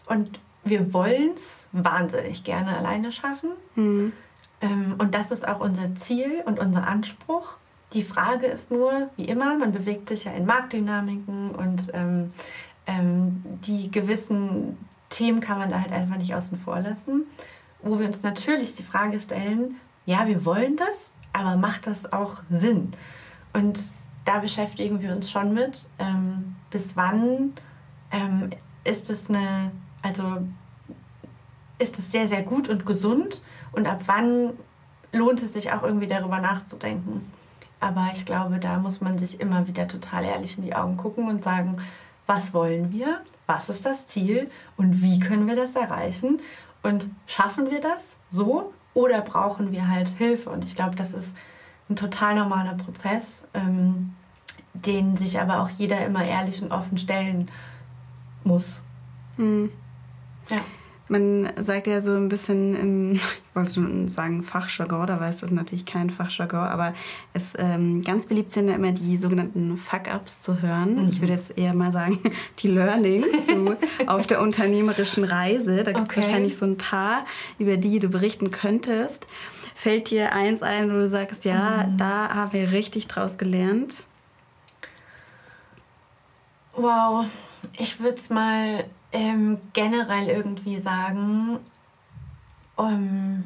und 0.08 0.40
wir 0.64 0.93
wollen 0.93 1.32
es 1.36 1.68
wahnsinnig 1.72 2.43
gerne 2.43 2.78
alleine 2.78 3.12
schaffen. 3.12 3.51
Mhm. 3.76 4.14
Ähm, 4.62 4.95
und 4.97 5.16
das 5.16 5.32
ist 5.32 5.47
auch 5.47 5.59
unser 5.59 5.95
Ziel 5.95 6.43
und 6.45 6.59
unser 6.59 6.88
Anspruch. 6.88 7.57
Die 7.93 8.03
Frage 8.03 8.45
ist 8.45 8.72
nur, 8.72 9.09
wie 9.18 9.26
immer, 9.26 9.57
man 9.57 9.72
bewegt 9.72 10.07
sich 10.07 10.24
ja 10.26 10.32
in 10.32 10.45
Marktdynamiken 10.45 11.51
und 11.51 11.88
ähm, 11.93 12.32
ähm, 12.88 13.43
die 13.66 13.91
gewissen 13.91 14.78
Themen 15.09 15.41
kann 15.41 15.57
man 15.57 15.70
da 15.70 15.82
halt 15.82 15.91
einfach 15.91 16.18
nicht 16.18 16.34
außen 16.34 16.57
vor 16.57 16.80
lassen. 16.80 17.26
Wo 17.82 17.99
wir 17.99 18.05
uns 18.05 18.24
natürlich 18.24 18.74
die 18.74 18.84
Frage 18.84 19.20
stellen, 19.20 19.76
ja, 20.05 20.28
wir 20.28 20.45
wollen 20.45 20.78
das, 20.78 21.14
aber 21.34 21.57
macht 21.57 21.88
das 21.88 22.12
auch 22.14 22.43
Sinn? 22.49 22.93
Und 23.53 23.80
da 24.26 24.39
beschäftigen 24.39 25.01
wir 25.01 25.12
uns 25.12 25.30
schon 25.30 25.53
mit, 25.53 25.88
ähm, 25.99 26.55
bis 26.70 26.95
wann 26.95 27.53
ähm, 28.12 28.51
ist 28.84 29.09
es 29.09 29.30
eine, 29.30 29.72
also 30.02 30.47
ist 31.80 31.97
es 31.99 32.12
sehr, 32.12 32.28
sehr 32.28 32.43
gut 32.43 32.70
und 32.70 32.86
gesund 32.86 33.41
und 33.72 33.88
ab 33.88 34.04
wann 34.06 34.54
lohnt 35.12 35.41
es 35.43 35.54
sich 35.54 35.72
auch 35.72 35.84
irgendwie 35.84 36.08
darüber 36.08 36.39
nachzudenken. 36.39 37.32
Aber 37.80 38.10
ich 38.14 38.26
glaube, 38.26 38.60
da 38.60 38.78
muss 38.78 39.02
man 39.02 39.18
sich 39.18 39.39
immer 39.39 39.68
wieder 39.68 39.88
total 39.88 40.24
ehrlich 40.24 40.58
in 40.58 40.64
die 40.64 40.76
Augen 40.76 40.97
gucken 40.97 41.28
und 41.28 41.43
sagen, 41.43 41.78
was 42.28 42.54
wollen 42.54 42.91
wir, 42.91 43.22
was 43.47 43.70
ist 43.70 43.86
das 43.86 44.06
Ziel 44.06 44.49
und 44.78 45.02
wie 45.02 45.20
können 45.20 45.47
wir 45.47 45.56
das 45.56 45.76
erreichen 45.76 46.39
und 46.84 47.10
schaffen 47.26 47.70
wir 47.72 47.82
das 47.82 48.16
so 48.30 48.72
oder 48.93 49.22
brauchen 49.22 49.72
wir 49.72 49.88
halt 49.88 50.10
Hilfe? 50.10 50.49
Und 50.49 50.64
ich 50.64 50.76
glaube, 50.76 50.95
das 50.95 51.14
ist 51.14 51.36
ein 51.89 51.95
total 51.95 52.36
normaler 52.36 52.76
Prozess, 52.76 53.43
ähm, 53.54 54.14
den 54.74 55.16
sich 55.16 55.39
aber 55.39 55.62
auch 55.62 55.70
jeder 55.70 56.06
immer 56.06 56.24
ehrlich 56.24 56.62
und 56.62 56.72
offen 56.72 56.97
stellen 56.97 57.49
muss. 58.43 58.82
Mhm. 59.38 59.72
Ja. 60.52 60.58
Man 61.08 61.52
sagt 61.58 61.88
ja 61.88 61.99
so 61.99 62.14
ein 62.14 62.30
bisschen 62.30 62.74
im, 62.74 63.12
ich 63.14 63.22
wollte 63.54 63.74
schon 63.74 64.08
sagen 64.08 64.43
Fachjargon, 64.43 65.08
da 65.08 65.20
weiß 65.20 65.39
das 65.39 65.52
natürlich 65.52 65.86
kein 65.86 66.10
Fachjargon, 66.10 66.60
aber 66.60 66.93
es 67.34 67.54
ähm, 67.58 68.02
ganz 68.02 68.28
beliebt 68.28 68.54
sind 68.54 68.70
ja 68.70 68.76
immer 68.76 68.93
die 68.93 69.18
sogenannten 69.18 69.76
Fuck-Ups 69.76 70.39
zu 70.39 70.62
hören. 70.62 71.04
Mhm. 71.04 71.10
Ich 71.10 71.20
würde 71.20 71.34
jetzt 71.34 71.58
eher 71.58 71.74
mal 71.74 71.91
sagen, 71.91 72.20
die 72.60 72.70
Learnings 72.70 73.26
so 73.45 73.76
auf 74.08 74.26
der 74.26 74.41
unternehmerischen 74.41 75.26
Reise. 75.26 75.84
Da 75.84 75.91
gibt 75.91 76.12
es 76.12 76.18
okay. 76.18 76.26
wahrscheinlich 76.26 76.56
so 76.56 76.66
ein 76.66 76.78
paar, 76.78 77.26
über 77.60 77.76
die 77.76 77.99
du 77.99 78.08
berichten 78.08 78.49
könntest. 78.49 79.28
Fällt 79.76 80.12
dir 80.12 80.32
eins 80.32 80.64
ein, 80.64 80.89
wo 80.91 80.93
du 80.93 81.08
sagst, 81.10 81.43
ja, 81.43 81.88
mhm. 81.88 81.97
da 81.97 82.34
haben 82.34 82.54
wir 82.54 82.72
richtig 82.72 83.08
draus 83.08 83.38
gelernt? 83.38 84.06
Wow, 86.74 87.26
ich 87.78 87.99
würde 87.99 88.16
es 88.16 88.30
mal 88.30 88.86
ähm, 89.12 89.57
generell 89.74 90.28
irgendwie 90.28 90.80
sagen. 90.80 91.59
Um, 92.76 93.43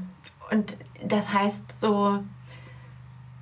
und 0.51 0.77
das 1.03 1.33
heißt 1.33 1.79
so, 1.79 2.23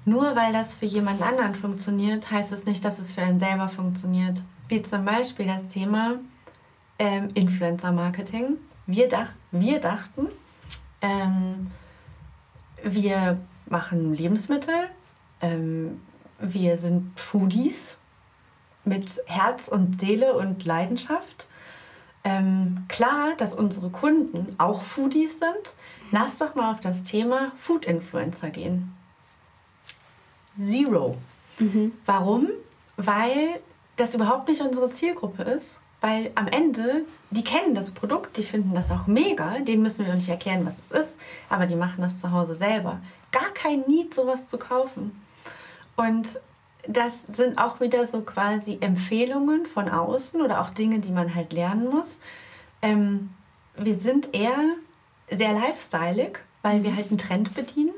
nur 0.05 0.35
weil 0.35 0.53
das 0.53 0.73
für 0.73 0.85
jemand 0.85 1.21
anderen 1.21 1.55
funktioniert, 1.55 2.29
heißt 2.29 2.51
es 2.51 2.65
nicht, 2.65 2.83
dass 2.83 2.99
es 2.99 3.13
für 3.13 3.21
einen 3.21 3.39
selber 3.39 3.69
funktioniert. 3.69 4.43
Wie 4.67 4.81
zum 4.81 5.05
Beispiel 5.05 5.45
das 5.45 5.67
Thema 5.67 6.15
ähm, 6.99 7.29
Influencer-Marketing. 7.33 8.57
Wir, 8.85 9.07
dach 9.07 9.31
wir 9.51 9.79
dachten, 9.79 10.27
ähm, 11.01 11.67
wir 12.83 13.37
machen 13.65 14.13
Lebensmittel, 14.13 14.89
ähm, 15.41 16.01
wir 16.39 16.77
sind 16.77 17.17
Foodies 17.17 17.97
mit 18.83 19.21
Herz 19.25 19.69
und 19.69 20.01
Seele 20.01 20.33
und 20.33 20.65
Leidenschaft 20.65 21.47
ähm, 22.23 22.85
klar, 22.87 23.33
dass 23.37 23.55
unsere 23.55 23.89
Kunden 23.89 24.55
auch 24.57 24.83
Foodies 24.83 25.39
sind. 25.39 25.75
Lass 26.11 26.37
doch 26.37 26.55
mal 26.55 26.71
auf 26.71 26.79
das 26.79 27.03
Thema 27.03 27.51
Food 27.57 27.85
Influencer 27.85 28.49
gehen. 28.49 28.95
Zero. 30.57 31.17
Mhm. 31.59 31.93
Warum? 32.05 32.49
Weil 32.97 33.59
das 33.95 34.15
überhaupt 34.15 34.47
nicht 34.47 34.61
unsere 34.61 34.89
Zielgruppe 34.89 35.43
ist. 35.43 35.79
Weil 36.01 36.31
am 36.35 36.47
Ende, 36.47 37.05
die 37.31 37.45
kennen 37.45 37.75
das 37.75 37.91
Produkt, 37.91 38.35
die 38.35 38.43
finden 38.43 38.73
das 38.73 38.91
auch 38.91 39.07
mega, 39.07 39.59
denen 39.59 39.81
müssen 39.81 40.05
wir 40.05 40.13
nicht 40.13 40.27
erklären, 40.27 40.65
was 40.65 40.77
es 40.77 40.91
ist, 40.91 41.17
aber 41.47 41.65
die 41.65 41.77
machen 41.77 42.01
das 42.01 42.19
zu 42.19 42.31
Hause 42.31 42.55
selber. 42.55 42.99
Gar 43.31 43.49
kein 43.53 43.85
Need, 43.87 44.13
sowas 44.13 44.47
zu 44.49 44.57
kaufen. 44.57 45.17
Und 45.95 46.41
das 46.87 47.23
sind 47.31 47.57
auch 47.57 47.79
wieder 47.79 48.05
so 48.05 48.21
quasi 48.21 48.77
Empfehlungen 48.81 49.65
von 49.65 49.89
außen 49.89 50.41
oder 50.41 50.61
auch 50.61 50.69
Dinge, 50.69 50.99
die 50.99 51.11
man 51.11 51.33
halt 51.33 51.53
lernen 51.53 51.89
muss. 51.89 52.19
Ähm, 52.81 53.29
wir 53.75 53.97
sind 53.97 54.33
eher 54.33 54.57
sehr 55.29 55.53
lifestyleig, 55.53 56.43
weil 56.61 56.83
wir 56.83 56.95
halt 56.95 57.09
einen 57.09 57.17
Trend 57.17 57.53
bedienen. 57.53 57.93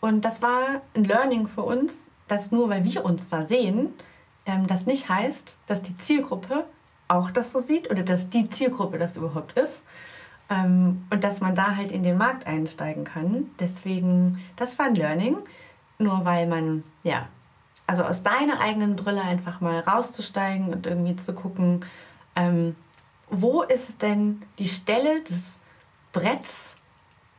Und 0.00 0.24
das 0.24 0.42
war 0.42 0.82
ein 0.94 1.04
Learning 1.04 1.48
für 1.48 1.62
uns, 1.62 2.08
dass 2.28 2.52
nur 2.52 2.68
weil 2.68 2.84
wir 2.84 3.04
uns 3.04 3.28
da 3.28 3.42
sehen, 3.42 3.92
ähm, 4.46 4.66
das 4.66 4.86
nicht 4.86 5.08
heißt, 5.08 5.58
dass 5.66 5.82
die 5.82 5.96
Zielgruppe 5.96 6.64
auch 7.08 7.30
das 7.30 7.52
so 7.52 7.58
sieht 7.58 7.90
oder 7.90 8.02
dass 8.02 8.30
die 8.30 8.48
Zielgruppe 8.48 8.98
das 8.98 9.16
überhaupt 9.16 9.58
ist. 9.58 9.84
Ähm, 10.48 11.04
und 11.10 11.24
dass 11.24 11.40
man 11.40 11.54
da 11.54 11.76
halt 11.76 11.92
in 11.92 12.02
den 12.02 12.18
Markt 12.18 12.46
einsteigen 12.46 13.04
kann. 13.04 13.50
Deswegen, 13.58 14.40
das 14.56 14.78
war 14.78 14.86
ein 14.86 14.94
Learning. 14.94 15.36
Nur 15.98 16.24
weil 16.24 16.46
man, 16.46 16.84
ja, 17.04 17.28
also 17.92 18.04
aus 18.04 18.22
deiner 18.22 18.58
eigenen 18.58 18.96
Brille 18.96 19.20
einfach 19.20 19.60
mal 19.60 19.80
rauszusteigen 19.80 20.72
und 20.72 20.86
irgendwie 20.86 21.14
zu 21.14 21.34
gucken, 21.34 21.80
ähm, 22.34 22.74
wo 23.28 23.60
ist 23.60 24.00
denn 24.00 24.40
die 24.58 24.66
Stelle 24.66 25.22
des 25.24 25.58
Bretts 26.14 26.76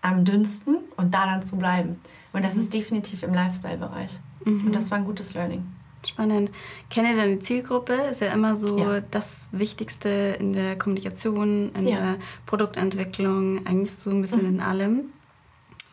am 0.04 0.26
dünnsten 0.26 0.78
und 0.96 1.12
da 1.12 1.26
dann 1.26 1.44
zu 1.44 1.56
bleiben. 1.56 2.00
Und 2.34 2.46
das 2.46 2.54
mhm. 2.54 2.62
ist 2.62 2.74
definitiv 2.74 3.24
im 3.24 3.34
Lifestyle-Bereich. 3.34 4.12
Mhm. 4.46 4.68
Und 4.68 4.76
das 4.76 4.92
war 4.92 5.00
ein 5.00 5.06
gutes 5.06 5.34
Learning. 5.34 5.66
Spannend. 6.06 6.52
Kenne 6.92 7.16
deine 7.16 7.40
Zielgruppe, 7.40 7.94
ist 7.94 8.22
ja 8.22 8.32
immer 8.32 8.56
so 8.56 8.78
ja. 8.78 9.02
das 9.10 9.50
Wichtigste 9.54 10.38
in 10.40 10.54
der 10.54 10.78
Kommunikation, 10.78 11.72
in 11.80 11.88
ja. 11.88 11.96
der 11.96 12.16
Produktentwicklung, 12.46 13.66
eigentlich 13.66 13.94
so 13.94 14.12
ein 14.12 14.22
bisschen 14.22 14.44
mhm. 14.44 14.56
in 14.56 14.62
allem. 14.62 15.06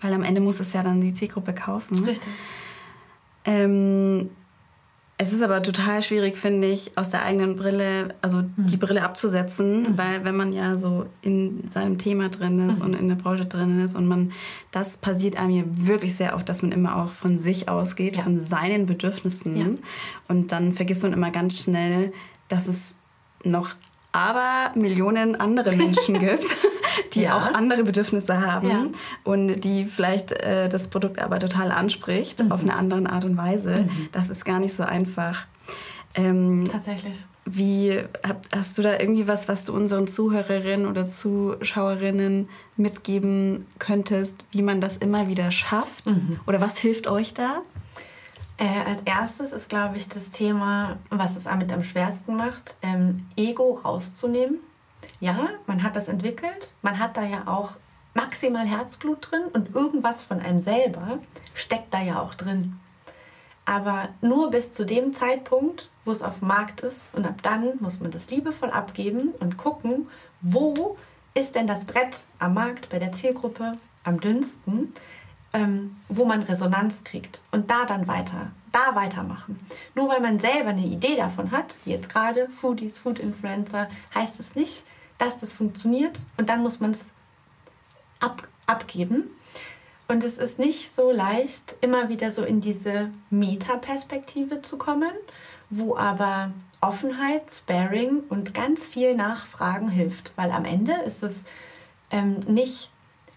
Weil 0.02 0.12
am 0.12 0.22
Ende 0.22 0.42
muss 0.42 0.60
es 0.60 0.74
ja 0.74 0.82
dann 0.82 1.00
die 1.00 1.14
Zielgruppe 1.14 1.54
kaufen. 1.54 2.04
Richtig. 2.04 2.28
Ähm, 3.44 4.30
es 5.22 5.34
ist 5.34 5.42
aber 5.42 5.62
total 5.62 6.00
schwierig, 6.00 6.34
finde 6.34 6.68
ich, 6.68 6.92
aus 6.96 7.10
der 7.10 7.22
eigenen 7.22 7.54
Brille, 7.54 8.14
also 8.22 8.38
mhm. 8.38 8.52
die 8.56 8.78
Brille 8.78 9.02
abzusetzen, 9.02 9.82
mhm. 9.82 9.98
weil 9.98 10.24
wenn 10.24 10.34
man 10.34 10.54
ja 10.54 10.78
so 10.78 11.04
in 11.20 11.68
seinem 11.68 11.98
Thema 11.98 12.30
drin 12.30 12.70
ist 12.70 12.78
mhm. 12.78 12.86
und 12.86 12.94
in 12.94 13.08
der 13.08 13.16
Branche 13.16 13.44
drin 13.44 13.80
ist 13.84 13.96
und 13.96 14.08
man, 14.08 14.32
das 14.72 14.96
passiert 14.96 15.36
einem 15.36 15.50
ja 15.50 15.64
wirklich 15.66 16.16
sehr 16.16 16.34
oft, 16.34 16.48
dass 16.48 16.62
man 16.62 16.72
immer 16.72 16.96
auch 16.96 17.10
von 17.10 17.36
sich 17.36 17.68
ausgeht, 17.68 18.16
ja. 18.16 18.22
von 18.22 18.40
seinen 18.40 18.86
Bedürfnissen. 18.86 19.56
Ja. 19.58 19.66
Und 20.28 20.52
dann 20.52 20.72
vergisst 20.72 21.02
man 21.02 21.12
immer 21.12 21.30
ganz 21.30 21.60
schnell, 21.60 22.14
dass 22.48 22.66
es 22.66 22.96
noch 23.44 23.74
aber 24.12 24.72
Millionen 24.74 25.36
andere 25.36 25.76
Menschen 25.76 26.18
gibt, 26.18 26.56
die 27.14 27.22
ja. 27.22 27.36
auch 27.36 27.54
andere 27.54 27.84
Bedürfnisse 27.84 28.40
haben 28.40 28.68
ja. 28.68 28.86
und 29.24 29.60
die 29.60 29.84
vielleicht 29.84 30.32
äh, 30.32 30.68
das 30.68 30.88
Produkt 30.88 31.20
aber 31.20 31.38
total 31.38 31.70
anspricht 31.70 32.42
mhm. 32.42 32.52
auf 32.52 32.62
eine 32.62 32.74
andere 32.74 33.08
Art 33.10 33.24
und 33.24 33.36
Weise. 33.36 33.84
Mhm. 33.84 34.08
Das 34.12 34.30
ist 34.30 34.44
gar 34.44 34.58
nicht 34.58 34.74
so 34.74 34.82
einfach. 34.82 35.46
Ähm, 36.14 36.68
Tatsächlich. 36.70 37.24
Wie 37.46 38.02
hast 38.54 38.78
du 38.78 38.82
da 38.82 38.98
irgendwie 38.98 39.26
was, 39.26 39.48
was 39.48 39.64
du 39.64 39.72
unseren 39.72 40.06
Zuhörerinnen 40.06 40.86
oder 40.86 41.04
Zuschauerinnen 41.04 42.48
mitgeben 42.76 43.66
könntest, 43.78 44.44
wie 44.50 44.62
man 44.62 44.80
das 44.80 44.98
immer 44.98 45.26
wieder 45.26 45.50
schafft? 45.50 46.06
Mhm. 46.06 46.38
Oder 46.46 46.60
was 46.60 46.78
hilft 46.78 47.06
euch 47.06 47.34
da? 47.34 47.62
Äh, 48.60 48.84
als 48.86 49.00
erstes 49.06 49.52
ist, 49.52 49.70
glaube 49.70 49.96
ich, 49.96 50.06
das 50.06 50.28
Thema, 50.28 50.98
was 51.08 51.36
es 51.36 51.44
damit 51.44 51.72
am 51.72 51.82
schwersten 51.82 52.36
macht, 52.36 52.76
ähm, 52.82 53.26
Ego 53.34 53.80
rauszunehmen. 53.82 54.58
Ja, 55.20 55.50
man 55.66 55.82
hat 55.82 55.96
das 55.96 56.08
entwickelt, 56.08 56.72
man 56.82 56.98
hat 56.98 57.16
da 57.16 57.24
ja 57.24 57.42
auch 57.46 57.76
maximal 58.14 58.66
Herzblut 58.66 59.30
drin 59.30 59.42
und 59.52 59.74
irgendwas 59.74 60.22
von 60.22 60.40
einem 60.40 60.62
selber 60.62 61.18
steckt 61.54 61.92
da 61.94 62.00
ja 62.00 62.20
auch 62.20 62.34
drin. 62.34 62.78
Aber 63.64 64.08
nur 64.20 64.50
bis 64.50 64.72
zu 64.72 64.84
dem 64.84 65.12
Zeitpunkt, 65.12 65.90
wo 66.04 66.10
es 66.10 66.22
auf 66.22 66.40
dem 66.40 66.48
Markt 66.48 66.80
ist 66.80 67.04
und 67.12 67.26
ab 67.26 67.42
dann 67.42 67.74
muss 67.80 68.00
man 68.00 68.10
das 68.10 68.30
liebevoll 68.30 68.70
abgeben 68.70 69.30
und 69.38 69.56
gucken, 69.56 70.08
wo 70.40 70.96
ist 71.34 71.54
denn 71.54 71.66
das 71.66 71.84
Brett 71.84 72.26
am 72.38 72.54
Markt 72.54 72.88
bei 72.88 72.98
der 72.98 73.12
Zielgruppe 73.12 73.74
am 74.02 74.20
dünnsten, 74.20 74.92
ähm, 75.52 75.96
wo 76.08 76.24
man 76.24 76.42
Resonanz 76.42 77.04
kriegt 77.04 77.42
und 77.52 77.70
da 77.70 77.84
dann 77.84 78.08
weiter, 78.08 78.50
da 78.72 78.94
weitermachen. 78.94 79.60
Nur 79.94 80.08
weil 80.08 80.20
man 80.20 80.38
selber 80.38 80.70
eine 80.70 80.86
Idee 80.86 81.16
davon 81.16 81.50
hat, 81.50 81.76
wie 81.84 81.90
jetzt 81.90 82.08
gerade 82.08 82.48
Foodies, 82.48 82.98
Food 82.98 83.18
Influencer, 83.18 83.88
heißt 84.14 84.40
es 84.40 84.54
nicht, 84.54 84.84
dass 85.18 85.36
das 85.36 85.52
funktioniert 85.52 86.22
und 86.36 86.48
dann 86.48 86.62
muss 86.62 86.80
man 86.80 86.92
es 86.92 87.06
ab, 88.20 88.48
abgeben. 88.66 89.30
Und 90.08 90.24
es 90.24 90.38
ist 90.38 90.58
nicht 90.58 90.94
so 90.94 91.12
leicht, 91.12 91.76
immer 91.80 92.08
wieder 92.08 92.32
so 92.32 92.42
in 92.42 92.60
diese 92.60 93.10
Metaperspektive 93.30 94.60
zu 94.62 94.76
kommen 94.76 95.12
wo 95.70 95.96
aber 95.96 96.52
Offenheit, 96.80 97.50
Sparing 97.50 98.24
und 98.28 98.52
ganz 98.52 98.86
viel 98.86 99.14
Nachfragen 99.14 99.88
hilft. 99.88 100.32
Weil 100.36 100.50
am 100.50 100.64
Ende 100.64 100.92
ist 101.06 101.22
es 101.22 101.44
ähm, 102.10 102.40
nicht, 102.46 102.90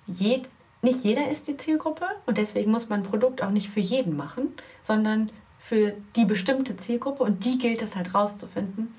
jed 0.07 0.49
nicht 0.83 1.03
jeder 1.03 1.29
ist 1.29 1.47
die 1.47 1.57
Zielgruppe 1.57 2.05
und 2.25 2.37
deswegen 2.37 2.71
muss 2.71 2.89
man 2.89 2.99
ein 2.99 3.09
Produkt 3.09 3.41
auch 3.41 3.49
nicht 3.49 3.69
für 3.69 3.79
jeden 3.79 4.15
machen, 4.15 4.53
sondern 4.81 5.31
für 5.57 5.93
die 6.15 6.25
bestimmte 6.25 6.75
Zielgruppe 6.75 7.23
und 7.23 7.45
die 7.45 7.57
gilt 7.57 7.81
es 7.81 7.95
halt 7.95 8.13
rauszufinden. 8.13 8.93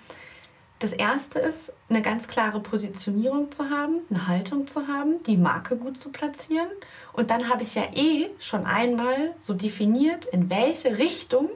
Das 0.79 0.93
erste 0.93 1.39
ist, 1.39 1.73
eine 1.89 2.03
ganz 2.03 2.27
klare 2.27 2.61
Positionierung 2.61 3.53
zu 3.53 3.71
haben, 3.71 4.01
eine 4.11 4.27
Haltung 4.27 4.67
zu 4.67 4.87
haben, 4.89 5.21
die 5.27 5.37
Marke 5.37 5.77
gut 5.77 5.99
zu 5.99 6.11
platzieren. 6.11 6.69
Und 7.13 7.31
dann 7.31 7.49
habe 7.49 7.63
ich 7.63 7.75
ja 7.75 7.85
eh 7.95 8.29
schon 8.39 8.67
einmal 8.67 9.35
so 9.39 9.55
definiert, 9.55 10.27
in 10.27 10.51
welche 10.51 10.99
Richtung 10.99 11.49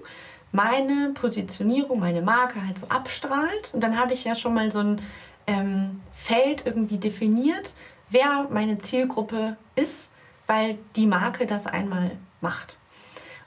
meine 0.53 1.11
Positionierung, 1.15 2.01
meine 2.01 2.23
Marke 2.23 2.65
halt 2.65 2.79
so 2.79 2.87
abstrahlt. 2.89 3.71
Und 3.75 3.83
dann 3.83 3.99
habe 3.99 4.13
ich 4.13 4.25
ja 4.25 4.35
schon 4.35 4.55
mal 4.55 4.71
so 4.71 4.79
ein 4.79 5.01
ähm, 5.47 6.01
Feld 6.13 6.65
irgendwie 6.65 6.99
definiert, 6.99 7.75
wer 8.11 8.47
meine 8.51 8.79
Zielgruppe 8.79 9.57
ist, 9.75 10.11
weil 10.49 10.79
die 10.97 11.07
Marke 11.07 11.47
das 11.47 11.69
einmal 11.69 12.17
macht. 12.41 12.79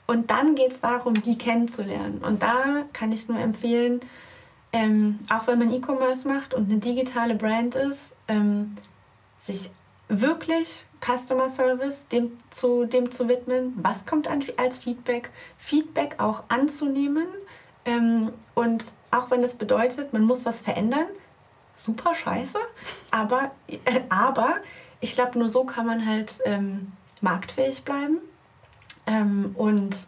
Und 0.06 0.30
dann 0.30 0.54
geht 0.54 0.70
es 0.70 0.80
darum, 0.80 1.14
die 1.14 1.36
kennenzulernen. 1.36 2.22
Und 2.24 2.42
da 2.42 2.84
kann 2.92 3.12
ich 3.12 3.28
nur 3.28 3.38
empfehlen, 3.38 4.00
ähm, 4.72 5.18
auch 5.30 5.46
wenn 5.46 5.58
man 5.58 5.72
E-Commerce 5.72 6.26
macht 6.26 6.54
und 6.54 6.70
eine 6.70 6.80
digitale 6.80 7.34
Brand 7.34 7.74
ist, 7.74 8.14
ähm, 8.28 8.74
sich 9.36 9.70
wirklich 10.08 10.86
Customer 11.00 11.48
Service 11.48 12.06
dem 12.08 12.32
zu, 12.50 12.84
dem 12.84 13.10
zu 13.10 13.28
widmen. 13.28 13.74
Was 13.76 14.06
kommt 14.06 14.28
an, 14.28 14.42
als 14.56 14.78
Feedback? 14.78 15.30
Feedback 15.58 16.16
auch 16.18 16.44
anzunehmen. 16.48 17.26
Ähm, 17.84 18.32
und 18.54 18.92
auch 19.10 19.30
wenn 19.30 19.40
das 19.40 19.54
bedeutet, 19.54 20.12
man 20.12 20.22
muss 20.22 20.44
was 20.44 20.60
verändern, 20.60 21.06
super 21.76 22.14
scheiße. 22.14 22.58
Aber, 23.10 23.50
äh, 23.68 24.00
aber 24.08 24.56
ich 25.02 25.14
glaube, 25.14 25.38
nur 25.38 25.50
so 25.50 25.64
kann 25.64 25.84
man 25.84 26.06
halt 26.06 26.38
ähm, 26.46 26.92
marktfähig 27.20 27.82
bleiben 27.84 28.18
ähm, 29.06 29.54
und 29.56 30.06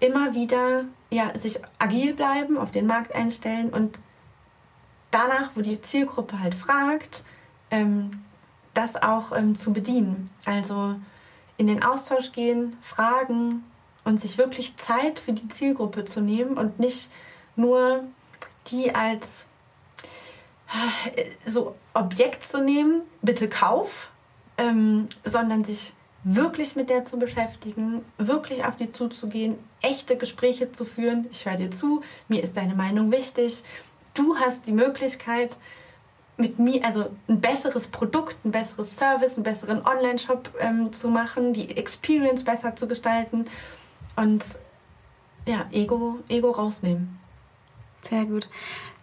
immer 0.00 0.34
wieder 0.34 0.84
ja, 1.10 1.36
sich 1.38 1.60
agil 1.78 2.12
bleiben, 2.12 2.58
auf 2.58 2.70
den 2.70 2.86
Markt 2.86 3.14
einstellen 3.14 3.70
und 3.70 4.00
danach, 5.10 5.52
wo 5.54 5.60
die 5.60 5.80
Zielgruppe 5.80 6.40
halt 6.40 6.54
fragt, 6.54 7.24
ähm, 7.70 8.22
das 8.74 8.96
auch 8.96 9.32
ähm, 9.32 9.56
zu 9.56 9.72
bedienen. 9.72 10.28
Also 10.44 10.96
in 11.56 11.68
den 11.68 11.82
Austausch 11.82 12.32
gehen, 12.32 12.76
fragen 12.82 13.64
und 14.04 14.20
sich 14.20 14.38
wirklich 14.38 14.76
Zeit 14.76 15.20
für 15.20 15.32
die 15.32 15.48
Zielgruppe 15.48 16.04
zu 16.04 16.20
nehmen 16.20 16.58
und 16.58 16.78
nicht 16.80 17.10
nur 17.54 18.04
die 18.66 18.94
als 18.94 19.46
äh, 21.14 21.24
so 21.48 21.76
Objekt 21.94 22.42
zu 22.44 22.60
nehmen, 22.60 23.02
bitte 23.22 23.48
kauf, 23.48 24.10
ähm, 24.58 25.06
sondern 25.24 25.64
sich 25.64 25.92
wirklich 26.24 26.74
mit 26.74 26.90
der 26.90 27.04
zu 27.04 27.18
beschäftigen, 27.18 28.04
wirklich 28.18 28.64
auf 28.64 28.76
die 28.76 28.90
zuzugehen, 28.90 29.56
echte 29.80 30.16
Gespräche 30.16 30.72
zu 30.72 30.84
führen. 30.84 31.26
Ich 31.30 31.46
höre 31.46 31.56
dir 31.56 31.70
zu, 31.70 32.02
mir 32.28 32.42
ist 32.42 32.56
deine 32.56 32.74
Meinung 32.74 33.12
wichtig. 33.12 33.62
Du 34.14 34.36
hast 34.36 34.66
die 34.66 34.72
Möglichkeit, 34.72 35.56
mit 36.38 36.58
mir, 36.58 36.84
also 36.84 37.06
ein 37.28 37.40
besseres 37.40 37.88
Produkt, 37.88 38.36
ein 38.44 38.50
besseres 38.50 38.96
Service, 38.96 39.34
einen 39.34 39.42
besseren 39.42 39.86
Online-Shop 39.86 40.50
ähm, 40.60 40.92
zu 40.92 41.08
machen, 41.08 41.52
die 41.52 41.76
Experience 41.76 42.44
besser 42.44 42.76
zu 42.76 42.86
gestalten 42.86 43.46
und 44.16 44.44
ja, 45.46 45.66
Ego, 45.72 46.18
Ego 46.28 46.50
rausnehmen. 46.50 47.18
Sehr 48.02 48.24
gut. 48.24 48.48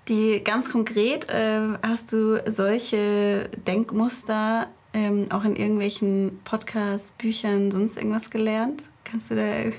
Die 0.10 0.43
ganz 0.43 0.70
konkret, 0.72 1.30
äh, 1.30 1.78
hast 1.82 2.12
du 2.12 2.41
solche 2.45 3.49
Denkmuster 3.66 4.68
ähm, 4.94 5.28
auch 5.32 5.44
in 5.44 5.56
irgendwelchen 5.56 6.39
Podcasts, 6.44 7.12
Büchern, 7.14 7.72
sonst 7.72 7.98
irgendwas 7.98 8.30
gelernt? 8.30 8.89
Kannst 9.04 9.32
du 9.32 9.36
da, 9.36 9.76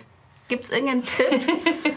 gibt 0.49 0.65
es 0.65 0.71
irgendeinen 0.71 1.03
Tipp? 1.03 1.97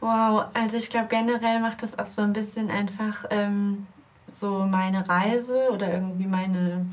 wow, 0.00 0.46
also 0.52 0.76
ich 0.76 0.90
glaube 0.90 1.08
generell 1.08 1.60
macht 1.60 1.82
das 1.82 1.98
auch 1.98 2.06
so 2.06 2.22
ein 2.22 2.32
bisschen 2.32 2.70
einfach 2.70 3.24
ähm, 3.30 3.86
so 4.32 4.66
meine 4.66 5.08
Reise 5.08 5.70
oder 5.70 5.92
irgendwie 5.92 6.26
meine 6.26 6.86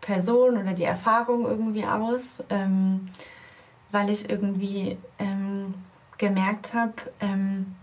Person 0.00 0.58
oder 0.58 0.72
die 0.72 0.84
Erfahrung 0.84 1.44
irgendwie 1.44 1.84
aus, 1.84 2.42
ähm, 2.50 3.08
weil 3.90 4.10
ich 4.10 4.28
irgendwie 4.28 4.98
ähm, 5.18 5.74
gemerkt 6.18 6.74
habe, 6.74 6.94
ähm, 7.20 7.74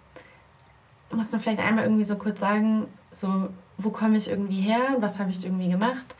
muss 1.12 1.32
man 1.32 1.41
vielleicht 1.41 1.59
einmal 1.59 1.84
irgendwie 1.84 2.05
so 2.05 2.16
kurz 2.16 2.39
sagen, 2.39 2.88
so 3.12 3.49
wo 3.78 3.89
komme 3.89 4.18
ich 4.18 4.30
irgendwie 4.30 4.62
her, 4.62 4.95
was 4.99 5.20
habe 5.20 5.32
ich 5.32 5.43
irgendwie 5.43 5.70
gemacht 5.70 6.16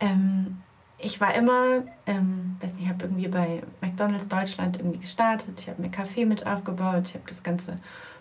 ähm, 0.00 0.62
ich 0.98 1.20
war 1.20 1.34
immer, 1.34 1.82
ähm, 2.06 2.56
weiß 2.60 2.72
nicht, 2.72 2.84
ich 2.84 2.88
habe 2.88 3.04
irgendwie 3.04 3.28
bei 3.28 3.62
McDonald's 3.80 4.28
Deutschland 4.28 4.76
irgendwie 4.78 4.98
gestartet. 4.98 5.60
Ich 5.60 5.68
habe 5.68 5.82
mir 5.82 5.90
Kaffee 5.90 6.24
mit 6.24 6.46
aufgebaut. 6.46 7.02
Ich 7.06 7.14
habe 7.14 7.24
das 7.26 7.42
ganze 7.42 7.78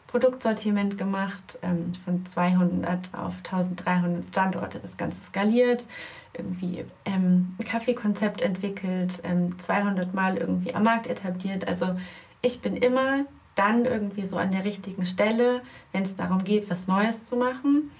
Produktsortiment 0.08 0.98
gemacht, 0.98 1.60
ähm, 1.62 1.92
von 2.04 2.26
200 2.26 3.14
auf 3.14 3.36
1300 3.44 4.26
Standorte 4.30 4.80
das 4.80 4.98
Ganze 4.98 5.22
skaliert, 5.22 5.88
irgendwie 6.34 6.86
ähm, 7.06 7.56
ein 7.58 7.66
Kaffeekonzept 7.66 8.42
entwickelt, 8.42 9.22
ähm, 9.24 9.58
200 9.58 10.14
Mal 10.14 10.38
irgendwie 10.38 10.74
am 10.76 10.84
Markt 10.84 11.08
etabliert. 11.08 11.68
Also 11.68 11.98
ich 12.42 12.62
bin 12.62 12.78
immer 12.78 13.26
dann 13.56 13.86
irgendwie 13.86 14.26
so 14.26 14.38
an 14.38 14.52
der 14.52 14.64
richtigen 14.64 15.06
Stelle, 15.06 15.62
wenn 15.92 16.04
es 16.04 16.16
darum 16.16 16.44
geht, 16.44 16.70
was 16.70 16.88
Neues 16.88 17.24
zu 17.24 17.36
machen. 17.38 17.92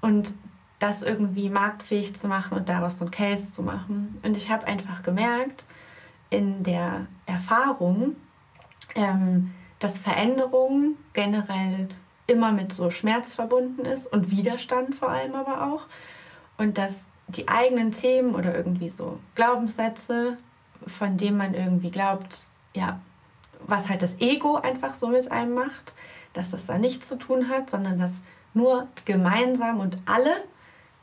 Und 0.00 0.34
das 0.78 1.02
irgendwie 1.02 1.50
marktfähig 1.50 2.14
zu 2.14 2.28
machen 2.28 2.56
und 2.58 2.68
daraus 2.68 2.98
so 2.98 3.04
ein 3.04 3.10
Case 3.10 3.52
zu 3.52 3.62
machen. 3.62 4.18
Und 4.24 4.36
ich 4.36 4.50
habe 4.50 4.66
einfach 4.66 5.02
gemerkt 5.02 5.66
in 6.30 6.62
der 6.62 7.06
Erfahrung, 7.26 8.16
ähm, 8.94 9.52
dass 9.78 9.98
Veränderung 9.98 10.96
generell 11.12 11.88
immer 12.26 12.52
mit 12.52 12.72
so 12.72 12.90
Schmerz 12.90 13.34
verbunden 13.34 13.84
ist 13.84 14.06
und 14.06 14.30
Widerstand 14.30 14.94
vor 14.94 15.10
allem 15.10 15.34
aber 15.34 15.72
auch. 15.72 15.86
Und 16.56 16.78
dass 16.78 17.06
die 17.28 17.48
eigenen 17.48 17.90
Themen 17.90 18.34
oder 18.34 18.54
irgendwie 18.54 18.88
so 18.88 19.18
Glaubenssätze, 19.34 20.36
von 20.86 21.16
denen 21.16 21.36
man 21.36 21.54
irgendwie 21.54 21.90
glaubt, 21.90 22.48
ja, 22.74 23.00
was 23.66 23.88
halt 23.88 24.02
das 24.02 24.20
Ego 24.20 24.56
einfach 24.56 24.92
so 24.94 25.08
mit 25.08 25.30
einem 25.30 25.54
macht, 25.54 25.94
dass 26.32 26.50
das 26.50 26.66
da 26.66 26.78
nichts 26.78 27.08
zu 27.08 27.16
tun 27.16 27.48
hat, 27.48 27.70
sondern 27.70 27.98
dass 27.98 28.20
nur 28.52 28.88
gemeinsam 29.04 29.80
und 29.80 29.96
alle 30.06 30.44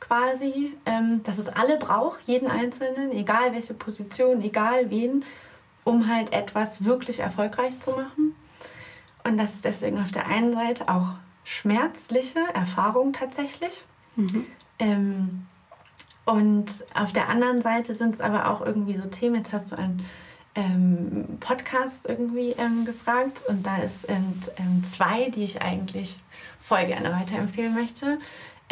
quasi, 0.02 0.74
ähm, 0.84 1.22
dass 1.22 1.38
es 1.38 1.48
alle 1.48 1.76
braucht, 1.76 2.22
jeden 2.22 2.50
Einzelnen, 2.50 3.12
egal 3.12 3.52
welche 3.52 3.72
Position, 3.72 4.42
egal 4.42 4.90
wen, 4.90 5.24
um 5.84 6.08
halt 6.08 6.32
etwas 6.32 6.84
wirklich 6.84 7.20
erfolgreich 7.20 7.78
zu 7.78 7.92
machen. 7.92 8.34
Und 9.22 9.38
das 9.38 9.54
ist 9.54 9.64
deswegen 9.64 10.00
auf 10.00 10.10
der 10.10 10.26
einen 10.26 10.52
Seite 10.54 10.88
auch 10.88 11.14
schmerzliche 11.44 12.40
Erfahrung 12.52 13.12
tatsächlich. 13.12 13.84
Mhm. 14.16 14.46
Ähm, 14.80 15.46
und 16.24 16.66
auf 16.94 17.12
der 17.12 17.28
anderen 17.28 17.62
Seite 17.62 17.94
sind 17.94 18.14
es 18.14 18.20
aber 18.20 18.50
auch 18.50 18.60
irgendwie 18.60 18.96
so 18.96 19.06
Themen, 19.06 19.36
jetzt 19.36 19.52
hast 19.52 19.70
du 19.70 19.76
einen 19.76 20.04
ähm, 20.54 21.38
Podcast 21.38 22.06
irgendwie 22.06 22.54
ähm, 22.58 22.84
gefragt 22.84 23.44
und 23.48 23.64
da 23.64 23.86
sind 23.86 24.50
ähm, 24.56 24.82
zwei, 24.84 25.30
die 25.30 25.44
ich 25.44 25.62
eigentlich 25.62 26.18
voll 26.58 26.86
gerne 26.86 27.12
weiterempfehlen 27.12 27.74
möchte. 27.74 28.18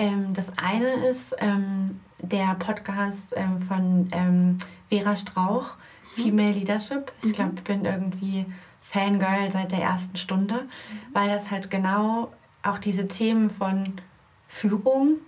Ähm, 0.00 0.32
das 0.32 0.50
eine 0.56 1.06
ist 1.06 1.36
ähm, 1.40 2.00
der 2.22 2.54
Podcast 2.54 3.34
ähm, 3.36 3.60
von 3.60 4.08
ähm, 4.12 4.56
Vera 4.88 5.14
Strauch, 5.14 5.76
mhm. 6.16 6.22
Female 6.22 6.52
Leadership. 6.52 7.12
Ich 7.22 7.34
glaube, 7.34 7.52
ich 7.56 7.64
bin 7.64 7.84
irgendwie 7.84 8.46
Fangirl 8.80 9.50
seit 9.50 9.72
der 9.72 9.82
ersten 9.82 10.16
Stunde, 10.16 10.54
mhm. 10.54 10.68
weil 11.12 11.28
das 11.28 11.50
halt 11.50 11.70
genau 11.70 12.32
auch 12.62 12.78
diese 12.78 13.08
Themen 13.08 13.50
von 13.50 14.00
Führung, 14.48 15.18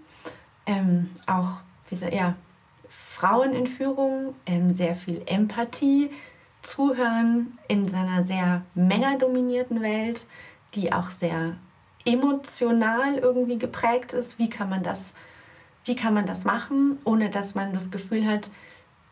ähm, 0.64 1.10
auch 1.26 1.60
ja, 2.10 2.34
Frauen 2.88 3.52
in 3.52 3.66
Führung, 3.66 4.34
ähm, 4.46 4.72
sehr 4.72 4.94
viel 4.94 5.20
Empathie, 5.26 6.10
Zuhören 6.62 7.58
in 7.68 7.88
seiner 7.88 8.24
sehr 8.24 8.62
männerdominierten 8.74 9.82
Welt, 9.82 10.26
die 10.72 10.94
auch 10.94 11.08
sehr 11.08 11.56
emotional 12.04 13.18
irgendwie 13.18 13.58
geprägt 13.58 14.12
ist. 14.12 14.38
Wie 14.38 14.50
kann 14.50 14.68
man 14.68 14.82
das, 14.82 15.12
wie 15.84 15.96
kann 15.96 16.14
man 16.14 16.26
das 16.26 16.44
machen, 16.44 16.98
ohne 17.04 17.30
dass 17.30 17.54
man 17.54 17.72
das 17.72 17.90
Gefühl 17.90 18.26
hat, 18.26 18.50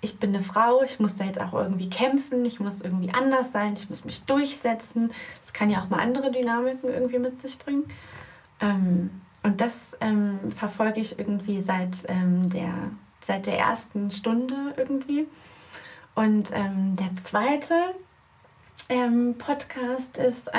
ich 0.03 0.18
bin 0.18 0.34
eine 0.34 0.43
Frau, 0.43 0.82
ich 0.82 0.99
muss 0.99 1.16
da 1.16 1.24
jetzt 1.24 1.41
auch 1.41 1.53
irgendwie 1.53 1.91
kämpfen, 1.91 2.45
ich 2.45 2.59
muss 2.59 2.80
irgendwie 2.80 3.12
anders 3.12 3.53
sein, 3.53 3.74
ich 3.74 3.91
muss 3.91 4.05
mich 4.05 4.22
durchsetzen. 4.24 5.12
Das 5.41 5.53
kann 5.53 5.68
ja 5.68 5.80
auch 5.80 5.91
mal 5.91 6.01
andere 6.01 6.30
Dynamiken 6.30 6.88
irgendwie 6.88 7.18
mit 7.18 7.38
sich 7.38 7.59
bringen. 7.59 7.84
Ähm, 8.61 9.11
und 9.43 9.61
das 9.61 9.97
ähm, 10.01 10.38
verfolge 10.57 11.01
ich 11.01 11.18
irgendwie 11.18 11.62
seit, 11.62 12.05
ähm, 12.09 12.49
der, 12.49 12.72
seit 13.20 13.47
der 13.47 13.59
ersten 13.59 14.11
Stunde 14.11 14.74
irgendwie. 14.76 15.26
Und 16.14 16.51
der 16.51 17.16
zweite 17.24 17.74
Podcast 19.38 20.18
ist 20.18 20.51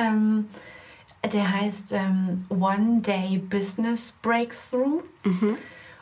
Der 1.24 1.52
heißt 1.52 1.94
ähm, 1.94 2.46
One 2.50 3.02
Day 3.02 3.38
Business 3.38 4.14
Breakthrough. 4.22 5.04
Mhm. 5.24 5.58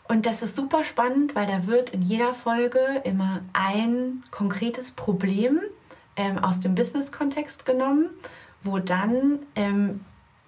Und 0.07 0.25
das 0.25 0.41
ist 0.41 0.55
super 0.55 0.83
spannend, 0.83 1.35
weil 1.35 1.45
da 1.45 1.67
wird 1.67 1.91
in 1.91 2.01
jeder 2.01 2.33
Folge 2.33 2.79
immer 3.03 3.41
ein 3.53 4.23
konkretes 4.31 4.91
Problem 4.91 5.59
ähm, 6.15 6.39
aus 6.39 6.59
dem 6.59 6.73
Business-Kontext 6.73 7.65
genommen, 7.65 8.09
wo 8.63 8.79
dann 8.79 9.39
ähm, 9.55 10.01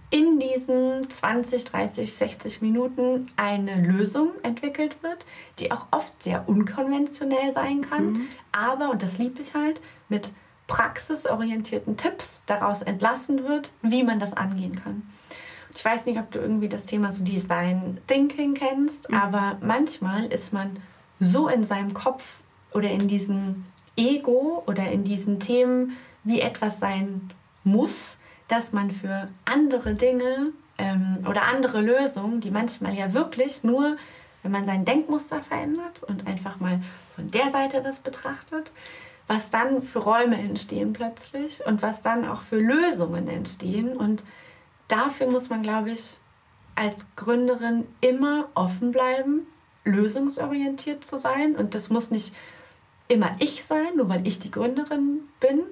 in 0.09 0.39
diesen 0.39 1.09
20, 1.09 1.63
30, 1.63 2.13
60 2.13 2.61
Minuten 2.61 3.32
eine 3.38 3.76
Lösung 3.82 4.32
entwickelt 4.43 5.01
wird, 5.03 5.26
die 5.59 5.72
auch 5.72 5.88
oft 5.91 6.22
sehr 6.22 6.49
unkonventionell 6.49 7.53
sein 7.53 7.82
kann, 7.82 8.11
mhm. 8.11 8.28
aber, 8.51 8.89
und 8.89 9.01
das 9.01 9.17
liebe 9.17 9.41
ich 9.41 9.53
halt, 9.53 9.80
mit 10.09 10.34
praxisorientierten 10.72 11.97
Tipps 11.97 12.43
daraus 12.45 12.82
entlassen 12.82 13.43
wird, 13.43 13.74
wie 13.82 14.03
man 14.03 14.19
das 14.19 14.32
angehen 14.32 14.74
kann. 14.74 15.03
Ich 15.76 15.84
weiß 15.84 16.05
nicht, 16.05 16.17
ob 16.17 16.32
du 16.32 16.39
irgendwie 16.39 16.69
das 16.69 16.86
Thema 16.86 17.11
so 17.11 17.22
Design 17.22 17.97
Thinking 18.07 18.53
kennst, 18.53 19.09
mhm. 19.09 19.17
aber 19.17 19.57
manchmal 19.59 20.28
ist 20.28 20.53
man 20.53 20.78
so 21.19 21.49
in 21.49 21.65
seinem 21.65 21.93
Kopf 21.93 22.39
oder 22.74 22.89
in 22.89 23.09
diesem 23.09 23.65
Ego 23.97 24.63
oder 24.65 24.89
in 24.89 25.03
diesen 25.03 25.41
Themen, 25.41 25.97
wie 26.24 26.39
etwas 26.39 26.80
sein 26.80 27.32
muss, 27.65 28.17
dass 28.47 28.72
man 28.72 28.91
für 28.91 29.28
andere 29.43 29.93
Dinge 29.93 30.53
ähm, 30.78 31.19
oder 31.30 31.43
andere 31.43 31.82
Lösungen, 31.82 32.39
die 32.39 32.49
manchmal 32.49 32.93
ja 32.93 33.11
wirklich 33.11 33.65
nur, 33.65 33.97
wenn 34.41 34.51
man 34.53 34.63
sein 34.63 34.86
Denkmuster 34.86 35.41
verändert 35.41 36.03
und 36.03 36.28
einfach 36.28 36.61
mal 36.61 36.82
von 37.13 37.30
der 37.30 37.51
Seite 37.51 37.82
das 37.82 37.99
betrachtet, 37.99 38.72
was 39.28 39.49
dann 39.49 39.82
für 39.82 39.99
Räume 39.99 40.38
entstehen 40.38 40.93
plötzlich 40.93 41.65
und 41.65 41.82
was 41.82 42.01
dann 42.01 42.28
auch 42.28 42.41
für 42.41 42.57
Lösungen 42.57 43.28
entstehen. 43.28 43.95
Und 43.95 44.24
dafür 44.88 45.30
muss 45.30 45.49
man, 45.49 45.61
glaube 45.61 45.91
ich, 45.91 46.17
als 46.76 47.05
Gründerin 47.15 47.88
immer 48.01 48.49
offen 48.55 48.91
bleiben, 48.91 49.47
lösungsorientiert 49.84 51.05
zu 51.05 51.17
sein. 51.17 51.55
Und 51.55 51.76
das 51.76 51.89
muss 51.89 52.11
nicht 52.11 52.34
immer 53.07 53.36
ich 53.39 53.63
sein, 53.65 53.95
nur 53.95 54.09
weil 54.09 54.26
ich 54.26 54.39
die 54.39 54.51
Gründerin 54.51 55.22
bin, 55.39 55.63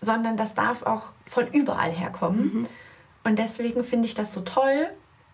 sondern 0.00 0.36
das 0.36 0.54
darf 0.54 0.82
auch 0.82 1.10
von 1.26 1.46
überall 1.48 1.90
herkommen. 1.90 2.60
Mhm. 2.60 2.66
Und 3.24 3.38
deswegen 3.38 3.84
finde 3.84 4.06
ich 4.06 4.14
das 4.14 4.32
so 4.32 4.40
toll, 4.40 4.88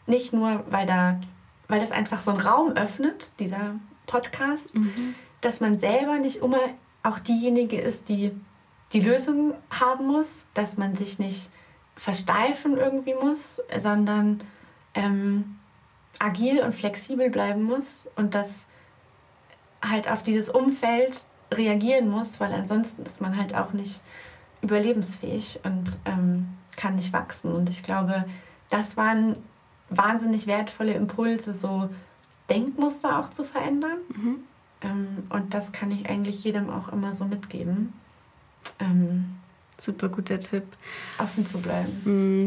nicht 0.06 0.32
nur, 0.32 0.64
weil, 0.68 0.86
da, 0.86 1.20
weil 1.68 1.80
das 1.80 1.92
einfach 1.92 2.18
so 2.18 2.30
einen 2.30 2.40
Raum 2.40 2.72
öffnet, 2.72 3.32
dieser 3.38 3.76
Podcast, 4.06 4.76
mhm. 4.76 5.14
dass 5.40 5.60
man 5.60 5.78
selber 5.78 6.18
nicht 6.18 6.36
immer 6.36 6.60
auch 7.04 7.20
diejenige 7.20 7.80
ist, 7.80 8.08
die 8.08 8.32
die 8.92 9.00
Lösung 9.00 9.54
haben 9.70 10.06
muss, 10.06 10.44
dass 10.54 10.76
man 10.76 10.94
sich 10.94 11.18
nicht 11.18 11.50
versteifen 11.96 12.76
irgendwie 12.76 13.14
muss, 13.14 13.60
sondern 13.76 14.42
ähm, 14.94 15.56
agil 16.18 16.60
und 16.62 16.74
flexibel 16.74 17.30
bleiben 17.30 17.62
muss 17.62 18.06
und 18.16 18.34
das 18.34 18.66
halt 19.82 20.08
auf 20.08 20.22
dieses 20.22 20.48
Umfeld 20.48 21.26
reagieren 21.52 22.08
muss, 22.08 22.40
weil 22.40 22.52
ansonsten 22.52 23.02
ist 23.02 23.20
man 23.20 23.36
halt 23.36 23.54
auch 23.54 23.72
nicht 23.72 24.02
überlebensfähig 24.62 25.60
und 25.64 25.98
ähm, 26.04 26.48
kann 26.76 26.96
nicht 26.96 27.12
wachsen. 27.12 27.52
Und 27.52 27.68
ich 27.68 27.82
glaube, 27.82 28.24
das 28.70 28.96
waren 28.96 29.36
wahnsinnig 29.90 30.46
wertvolle 30.46 30.94
Impulse, 30.94 31.52
so 31.52 31.90
Denkmuster 32.48 33.18
auch 33.18 33.28
zu 33.28 33.44
verändern. 33.44 33.98
Mhm. 34.08 34.44
Ähm, 34.84 35.24
und 35.30 35.54
das 35.54 35.72
kann 35.72 35.90
ich 35.90 36.08
eigentlich 36.08 36.44
jedem 36.44 36.70
auch 36.70 36.88
immer 36.88 37.14
so 37.14 37.24
mitgeben. 37.24 37.92
Ähm, 38.78 39.36
Super 39.76 40.08
guter 40.08 40.38
Tipp. 40.38 40.62
Offen 41.18 41.44
zu 41.44 41.58
bleiben. 41.58 41.90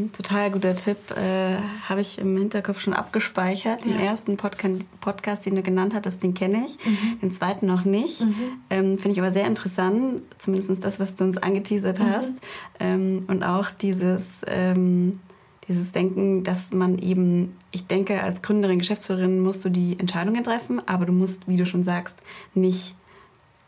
Mm, 0.06 0.12
total 0.14 0.50
guter 0.50 0.76
Tipp. 0.76 1.12
Äh, 1.12 1.58
Habe 1.90 2.00
ich 2.00 2.20
im 2.20 2.38
Hinterkopf 2.38 2.80
schon 2.80 2.94
abgespeichert. 2.94 3.84
Den 3.84 3.96
ja. 3.96 4.06
ersten 4.06 4.38
Podca 4.38 4.70
Podcast, 5.02 5.46
den 5.46 5.56
du 5.56 5.62
genannt 5.62 5.94
hattest, 5.94 6.24
den 6.24 6.34
kenne 6.34 6.64
ich. 6.66 6.78
Mhm. 6.86 7.20
Den 7.22 7.32
zweiten 7.34 7.66
noch 7.66 7.84
nicht. 7.84 8.22
Mhm. 8.22 8.34
Ähm, 8.70 8.98
Finde 8.98 9.12
ich 9.12 9.20
aber 9.20 9.32
sehr 9.32 9.46
interessant. 9.46 10.22
Zumindest 10.38 10.84
das, 10.86 11.02
was 11.02 11.16
du 11.16 11.26
uns 11.26 11.38
angeteasert 11.38 12.00
mhm. 12.00 12.10
hast. 12.12 12.42
Ähm, 12.80 13.26
und 13.28 13.44
auch 13.44 13.72
dieses, 13.72 14.44
ähm, 14.48 15.20
dieses 15.68 15.92
Denken, 15.92 16.44
dass 16.44 16.74
man 16.74 16.98
eben, 16.98 17.58
ich 17.72 17.88
denke, 17.88 18.24
als 18.24 18.42
Gründerin, 18.42 18.80
Geschäftsführerin 18.80 19.40
musst 19.42 19.66
du 19.66 19.70
die 19.70 20.00
Entscheidungen 20.00 20.44
treffen, 20.44 20.82
aber 20.88 21.06
du 21.06 21.12
musst, 21.12 21.48
wie 21.48 21.58
du 21.58 21.66
schon 21.66 21.84
sagst, 21.84 22.20
nicht 22.54 22.96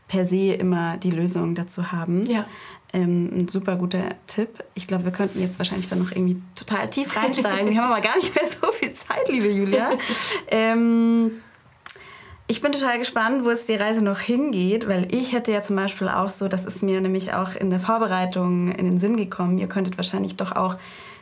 per 0.08 0.26
se 0.26 0.54
immer 0.54 0.98
die 0.98 1.12
Lösung 1.12 1.56
dazu 1.56 1.92
haben. 1.92 2.26
Ja. 2.26 2.46
Ähm, 2.92 3.30
ein 3.32 3.48
super 3.48 3.76
guter 3.76 4.16
Tipp. 4.26 4.64
Ich 4.74 4.88
glaube, 4.88 5.06
wir 5.06 5.12
könnten 5.12 5.40
jetzt 5.40 5.60
wahrscheinlich 5.60 5.88
dann 5.88 6.00
noch 6.00 6.12
irgendwie 6.12 6.42
total 6.56 6.90
tief 6.90 7.16
reinsteigen. 7.16 7.70
wir 7.70 7.82
haben 7.82 7.92
aber 7.92 8.02
gar 8.02 8.18
nicht 8.18 8.34
mehr 8.34 8.48
so 8.48 8.72
viel 8.72 8.92
Zeit, 8.94 9.30
liebe 9.30 9.50
Julia. 9.50 9.92
Ähm, 10.52 11.32
ich 12.48 12.62
bin 12.62 12.72
total 12.72 12.98
gespannt, 12.98 13.46
wo 13.46 13.52
es 13.52 13.68
die 13.68 13.76
Reise 13.76 14.04
noch 14.04 14.20
hingeht, 14.20 14.90
weil 14.90 15.08
ich 15.14 15.34
hätte 15.34 15.52
ja 15.52 15.62
zum 15.62 15.76
Beispiel 15.76 16.10
auch 16.10 16.30
so, 16.30 16.48
das 16.48 16.66
ist 16.66 16.82
mir 16.82 17.00
nämlich 17.00 17.32
auch 17.32 17.56
in 17.56 17.70
der 17.70 17.80
Vorbereitung 17.80 18.72
in 18.72 18.86
den 18.86 18.98
Sinn 18.98 19.18
gekommen, 19.18 19.60
ihr 19.60 19.68
könntet 19.68 19.98
wahrscheinlich 19.98 20.36
doch 20.36 20.56
auch, 20.56 20.76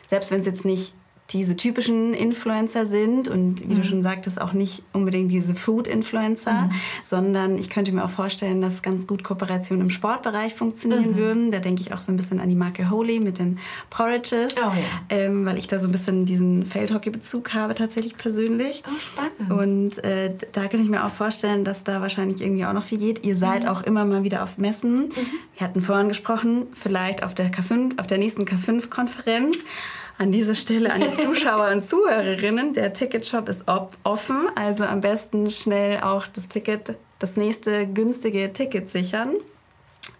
selbst 0.08 0.30
wenn 0.30 0.40
es 0.40 0.46
jetzt 0.46 0.64
nicht 0.64 0.94
diese 1.30 1.56
typischen 1.56 2.14
Influencer 2.14 2.86
sind 2.86 3.28
und 3.28 3.60
wie 3.60 3.74
mhm. 3.74 3.76
du 3.76 3.84
schon 3.84 4.02
sagtest, 4.02 4.40
auch 4.40 4.54
nicht 4.54 4.82
unbedingt 4.94 5.30
diese 5.30 5.54
Food-Influencer, 5.54 6.62
mhm. 6.62 6.70
sondern 7.04 7.58
ich 7.58 7.68
könnte 7.68 7.92
mir 7.92 8.04
auch 8.04 8.10
vorstellen, 8.10 8.62
dass 8.62 8.80
ganz 8.80 9.06
gut 9.06 9.24
Kooperationen 9.24 9.84
im 9.84 9.90
Sportbereich 9.90 10.54
funktionieren 10.54 11.12
mhm. 11.12 11.16
würden. 11.16 11.50
Da 11.50 11.58
denke 11.58 11.82
ich 11.82 11.92
auch 11.92 11.98
so 11.98 12.10
ein 12.10 12.16
bisschen 12.16 12.40
an 12.40 12.48
die 12.48 12.54
Marke 12.54 12.88
Holy 12.88 13.20
mit 13.20 13.38
den 13.38 13.58
Porridges, 13.90 14.54
oh, 14.56 14.68
ja. 14.68 14.72
ähm, 15.10 15.44
weil 15.44 15.58
ich 15.58 15.66
da 15.66 15.78
so 15.78 15.88
ein 15.88 15.92
bisschen 15.92 16.24
diesen 16.24 16.64
Feldhockey-Bezug 16.64 17.52
habe 17.52 17.74
tatsächlich 17.74 18.16
persönlich. 18.16 18.82
Oh, 18.86 18.98
spannend. 18.98 19.52
Und 19.52 20.04
äh, 20.04 20.34
da 20.52 20.62
könnte 20.62 20.82
ich 20.82 20.88
mir 20.88 21.04
auch 21.04 21.12
vorstellen, 21.12 21.62
dass 21.62 21.84
da 21.84 22.00
wahrscheinlich 22.00 22.40
irgendwie 22.40 22.64
auch 22.64 22.72
noch 22.72 22.84
viel 22.84 22.98
geht. 22.98 23.22
Ihr 23.22 23.36
seid 23.36 23.64
mhm. 23.64 23.68
auch 23.68 23.82
immer 23.82 24.06
mal 24.06 24.24
wieder 24.24 24.42
auf 24.42 24.56
Messen. 24.56 25.08
Mhm. 25.08 25.12
Wir 25.58 25.66
hatten 25.66 25.82
vorhin 25.82 26.08
gesprochen, 26.08 26.68
vielleicht 26.72 27.22
auf 27.22 27.34
der 27.34 27.52
K5, 27.52 28.00
auf 28.00 28.06
der 28.06 28.16
nächsten 28.16 28.44
K5-Konferenz. 28.44 29.58
An 30.18 30.32
dieser 30.32 30.56
Stelle 30.56 30.92
an 30.92 31.00
die 31.00 31.14
Zuschauer 31.14 31.70
und 31.72 31.84
Zuhörerinnen, 31.84 32.72
der 32.72 32.92
Ticketshop 32.92 33.48
ist 33.48 33.64
offen, 34.02 34.48
also 34.56 34.84
am 34.84 35.00
besten 35.00 35.48
schnell 35.50 36.00
auch 36.00 36.26
das 36.26 36.48
Ticket, 36.48 36.96
das 37.20 37.36
nächste 37.36 37.86
günstige 37.86 38.52
Ticket 38.52 38.88
sichern. 38.88 39.36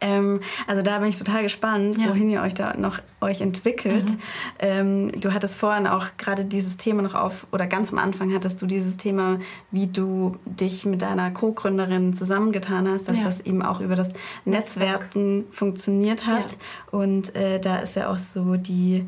Ähm, 0.00 0.40
also 0.66 0.82
da 0.82 0.98
bin 0.98 1.08
ich 1.08 1.18
total 1.18 1.42
gespannt, 1.42 1.98
ja. 1.98 2.08
wohin 2.08 2.30
ihr 2.30 2.42
euch 2.42 2.54
da 2.54 2.76
noch 2.76 3.00
euch 3.20 3.40
entwickelt. 3.40 4.10
Mhm. 4.12 4.18
Ähm, 4.60 5.20
du 5.20 5.32
hattest 5.32 5.56
vorhin 5.56 5.86
auch 5.86 6.06
gerade 6.16 6.44
dieses 6.44 6.76
Thema 6.76 7.02
noch 7.02 7.14
auf, 7.14 7.46
oder 7.50 7.66
ganz 7.66 7.92
am 7.92 7.98
Anfang 7.98 8.32
hattest 8.32 8.62
du 8.62 8.66
dieses 8.66 8.96
Thema, 8.96 9.40
wie 9.70 9.88
du 9.88 10.36
dich 10.44 10.84
mit 10.84 11.02
deiner 11.02 11.30
Co-Gründerin 11.30 12.14
zusammengetan 12.14 12.88
hast, 12.88 13.08
dass 13.08 13.18
ja. 13.18 13.24
das 13.24 13.40
eben 13.40 13.62
auch 13.62 13.80
über 13.80 13.96
das 13.96 14.10
Netzwerken 14.44 15.46
funktioniert 15.50 16.26
hat. 16.26 16.52
Ja. 16.52 16.98
Und 16.98 17.34
äh, 17.34 17.58
da 17.58 17.78
ist 17.78 17.96
ja 17.96 18.10
auch 18.10 18.18
so 18.18 18.54
die 18.56 19.04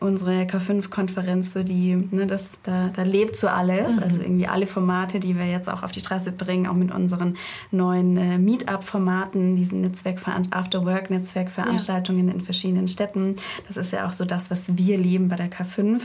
unsere 0.00 0.42
K5-Konferenz, 0.42 1.52
so 1.52 1.62
die, 1.62 1.96
ne, 1.96 2.26
das, 2.26 2.58
da, 2.62 2.90
da 2.94 3.02
lebt 3.02 3.36
so 3.36 3.48
alles. 3.48 3.96
Mhm. 3.96 4.02
Also 4.02 4.22
irgendwie 4.22 4.46
alle 4.46 4.66
Formate, 4.66 5.20
die 5.20 5.36
wir 5.36 5.46
jetzt 5.46 5.68
auch 5.68 5.82
auf 5.82 5.92
die 5.92 6.00
Straße 6.00 6.32
bringen, 6.32 6.66
auch 6.66 6.74
mit 6.74 6.92
unseren 6.92 7.36
neuen 7.70 8.16
äh, 8.16 8.38
Meetup-Formaten, 8.38 9.56
diesen 9.56 9.80
Netzwerk 9.80 10.18
After-Work-Netzwerkveranstaltungen 10.50 12.28
ja. 12.28 12.34
in 12.34 12.40
verschiedenen 12.40 12.88
Städten. 12.88 13.34
Das 13.66 13.76
ist 13.76 13.92
ja 13.92 14.06
auch 14.06 14.12
so 14.12 14.24
das, 14.24 14.50
was 14.50 14.76
wir 14.76 14.98
leben 14.98 15.28
bei 15.28 15.36
der 15.36 15.50
K5. 15.50 16.02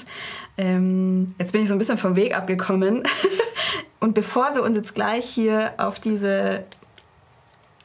Ähm, 0.58 1.34
jetzt 1.40 1.52
bin 1.52 1.62
ich 1.62 1.68
so 1.68 1.76
ein 1.76 1.80
bisschen 1.80 1.98
vom 1.98 2.16
Weg 2.16 2.38
abgekommen. 2.38 3.04
Und 4.00 4.14
bevor 4.14 4.54
wir 4.54 4.64
uns 4.64 4.76
jetzt 4.76 4.96
gleich 4.96 5.26
hier 5.26 5.74
auf 5.78 6.00
diese 6.00 6.66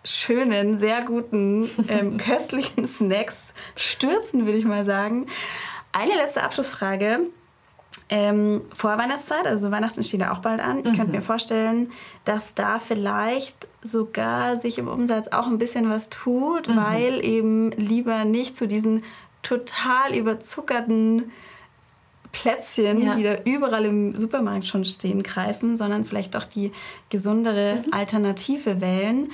schönen, 0.05 0.79
sehr 0.79 1.03
guten, 1.05 1.69
ähm, 1.89 2.17
köstlichen 2.19 2.87
Snacks 2.87 3.53
stürzen, 3.77 4.47
würde 4.47 4.59
ich 4.59 4.65
mal 4.65 4.85
sagen, 4.85 5.27
eine 5.93 6.15
letzte 6.15 6.43
Abschlussfrage. 6.43 7.21
Ähm, 8.11 8.63
vor 8.75 8.97
Weihnachtszeit, 8.97 9.47
also 9.47 9.71
Weihnachten 9.71 10.03
steht 10.03 10.21
ja 10.21 10.33
auch 10.33 10.39
bald 10.39 10.61
an. 10.61 10.79
Ich 10.79 10.93
mhm. 10.93 10.97
könnte 10.97 11.13
mir 11.13 11.23
vorstellen, 11.23 11.91
dass 12.25 12.55
da 12.55 12.79
vielleicht 12.79 13.67
sogar 13.83 14.61
sich 14.61 14.79
im 14.79 14.89
Umsatz 14.89 15.29
auch 15.29 15.47
ein 15.47 15.59
bisschen 15.59 15.91
was 15.91 16.09
tut, 16.09 16.69
mhm. 16.69 16.77
weil 16.77 17.25
eben 17.25 17.71
lieber 17.73 18.25
nicht 18.25 18.57
zu 18.57 18.67
diesen 18.67 19.05
total 19.43 20.15
überzuckerten 20.15 21.31
Plätzchen, 22.33 23.03
ja. 23.03 23.15
die 23.15 23.23
da 23.23 23.37
überall 23.45 23.85
im 23.85 24.15
Supermarkt 24.15 24.67
schon 24.67 24.85
stehen, 24.85 25.23
greifen, 25.23 25.77
sondern 25.77 26.05
vielleicht 26.05 26.35
doch 26.35 26.45
die 26.45 26.73
gesundere 27.11 27.83
mhm. 27.85 27.93
Alternative 27.93 28.81
wählen. 28.81 29.31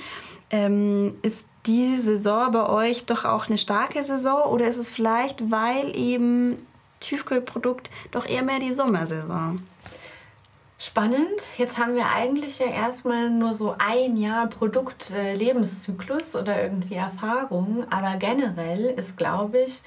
Ähm, 0.51 1.15
ist 1.21 1.47
die 1.65 1.97
Saison 1.99 2.51
bei 2.51 2.67
euch 2.69 3.05
doch 3.05 3.25
auch 3.25 3.47
eine 3.47 3.57
starke 3.57 4.03
Saison 4.03 4.51
oder 4.51 4.67
ist 4.67 4.77
es 4.77 4.89
vielleicht, 4.89 5.51
weil 5.51 5.95
eben 5.95 6.57
Tiefkühlprodukt 6.99 7.89
doch 8.11 8.25
eher 8.27 8.43
mehr 8.43 8.59
die 8.59 8.71
Sommersaison? 8.71 9.57
Spannend. 10.77 11.57
Jetzt 11.57 11.77
haben 11.77 11.95
wir 11.95 12.07
eigentlich 12.13 12.59
ja 12.59 12.67
erstmal 12.67 13.29
nur 13.29 13.55
so 13.55 13.75
ein 13.79 14.17
Jahr 14.17 14.47
Produktlebenszyklus 14.47 16.35
oder 16.35 16.61
irgendwie 16.61 16.95
Erfahrung. 16.95 17.85
Aber 17.89 18.17
generell 18.17 18.85
ist, 18.85 19.17
glaube 19.17 19.59
ich, 19.59 19.81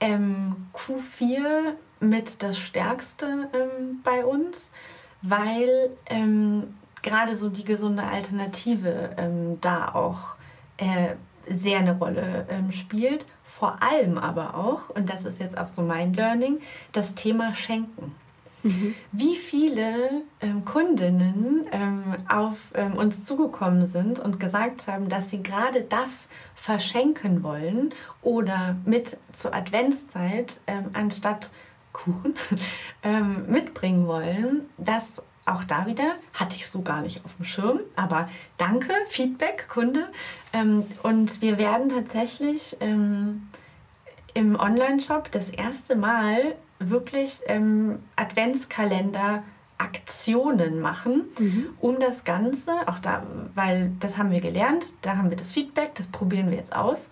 ähm, 0.00 0.68
Q4 0.74 1.74
mit 2.00 2.42
das 2.42 2.58
Stärkste 2.58 3.48
ähm, 3.54 4.00
bei 4.02 4.24
uns, 4.24 4.70
weil 5.22 5.90
ähm, 6.06 6.74
gerade 7.02 7.36
so 7.36 7.48
die 7.48 7.64
gesunde 7.64 8.02
Alternative 8.02 9.14
ähm, 9.16 9.58
da 9.60 9.94
auch 9.94 10.36
äh, 10.76 11.14
sehr 11.48 11.78
eine 11.78 11.98
Rolle 11.98 12.46
ähm, 12.50 12.72
spielt. 12.72 13.26
Vor 13.44 13.82
allem 13.82 14.18
aber 14.18 14.54
auch, 14.56 14.90
und 14.90 15.10
das 15.10 15.24
ist 15.24 15.38
jetzt 15.38 15.56
auch 15.56 15.68
so 15.68 15.82
mein 15.82 16.12
Learning, 16.14 16.60
das 16.92 17.14
Thema 17.14 17.54
Schenken. 17.54 18.14
Mhm. 18.64 18.94
Wie 19.12 19.36
viele 19.36 20.22
ähm, 20.40 20.64
Kundinnen 20.64 21.66
ähm, 21.70 22.16
auf 22.28 22.56
ähm, 22.74 22.94
uns 22.94 23.26
zugekommen 23.26 23.86
sind 23.86 24.18
und 24.18 24.40
gesagt 24.40 24.88
haben, 24.88 25.10
dass 25.10 25.28
sie 25.28 25.42
gerade 25.42 25.82
das 25.82 26.28
verschenken 26.54 27.42
wollen 27.42 27.90
oder 28.22 28.76
mit 28.86 29.18
zur 29.32 29.54
Adventszeit 29.54 30.60
ähm, 30.66 30.86
anstatt 30.94 31.50
Kuchen 31.92 32.34
ähm, 33.02 33.44
mitbringen 33.48 34.06
wollen, 34.06 34.62
das 34.78 35.22
auch 35.46 35.64
da 35.64 35.86
wieder 35.86 36.14
hatte 36.32 36.56
ich 36.56 36.68
so 36.68 36.82
gar 36.82 37.02
nicht 37.02 37.24
auf 37.24 37.36
dem 37.36 37.44
Schirm, 37.44 37.80
aber 37.96 38.28
danke, 38.56 38.92
Feedback, 39.06 39.68
Kunde. 39.68 40.08
Ähm, 40.52 40.84
und 41.02 41.42
wir 41.42 41.58
werden 41.58 41.88
tatsächlich 41.88 42.76
im 42.80 43.50
Online-Shop 44.34 45.30
das 45.30 45.50
erste 45.50 45.96
Mal 45.96 46.54
wirklich 46.78 47.40
ähm, 47.46 48.00
Adventskalender 48.16 49.42
Aktionen 49.78 50.80
machen, 50.80 51.24
mhm. 51.38 51.70
um 51.80 51.98
das 51.98 52.24
Ganze, 52.24 52.72
auch 52.86 52.98
da, 52.98 53.24
weil 53.54 53.92
das 54.00 54.16
haben 54.16 54.30
wir 54.30 54.40
gelernt, 54.40 54.94
da 55.02 55.16
haben 55.16 55.30
wir 55.30 55.36
das 55.36 55.52
Feedback, 55.52 55.94
das 55.94 56.06
probieren 56.06 56.50
wir 56.50 56.56
jetzt 56.56 56.74
aus. 56.74 57.10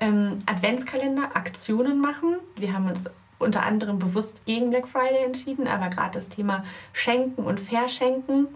Ähm, 0.00 0.38
Adventskalender, 0.46 1.34
Aktionen 1.34 2.00
machen. 2.00 2.36
Wir 2.56 2.72
haben 2.72 2.88
uns 2.88 3.00
unter 3.42 3.62
anderem 3.62 3.98
bewusst 3.98 4.44
gegen 4.46 4.70
Black 4.70 4.88
Friday 4.88 5.24
entschieden, 5.24 5.66
aber 5.66 5.88
gerade 5.88 6.12
das 6.12 6.28
Thema 6.28 6.64
Schenken 6.92 7.44
und 7.44 7.60
Verschenken 7.60 8.48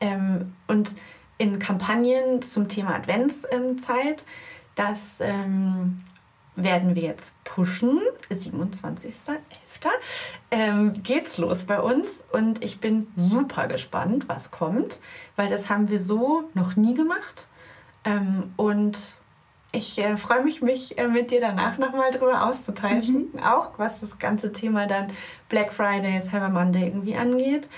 ähm, 0.00 0.54
und 0.66 0.94
in 1.38 1.58
Kampagnen 1.58 2.40
zum 2.42 2.68
Thema 2.68 2.94
Adventszeit, 2.94 4.24
das 4.74 5.16
ähm, 5.20 6.02
werden 6.54 6.94
wir 6.94 7.02
jetzt 7.02 7.34
pushen. 7.44 8.00
27.11. 8.30 9.38
Ähm, 10.50 10.92
geht's 11.02 11.38
los 11.38 11.64
bei 11.64 11.80
uns 11.80 12.22
und 12.32 12.62
ich 12.62 12.80
bin 12.80 13.08
super 13.16 13.66
gespannt, 13.66 14.28
was 14.28 14.50
kommt, 14.50 15.00
weil 15.36 15.48
das 15.48 15.68
haben 15.68 15.88
wir 15.88 16.00
so 16.00 16.48
noch 16.54 16.76
nie 16.76 16.94
gemacht. 16.94 17.46
Ähm, 18.04 18.52
und 18.56 19.16
ich 19.72 19.98
äh, 19.98 20.16
freue 20.18 20.44
mich, 20.44 20.60
mich 20.60 20.98
äh, 20.98 21.08
mit 21.08 21.30
dir 21.30 21.40
danach 21.40 21.78
nochmal 21.78 22.10
drüber 22.10 22.46
auszutauschen, 22.46 23.30
mhm. 23.32 23.40
auch 23.40 23.78
was 23.78 24.00
das 24.00 24.18
ganze 24.18 24.52
Thema 24.52 24.86
dann 24.86 25.10
Black 25.48 25.72
Friday, 25.72 26.20
Cyber 26.20 26.50
Monday 26.50 26.88
irgendwie 26.88 27.16
angeht. 27.16 27.68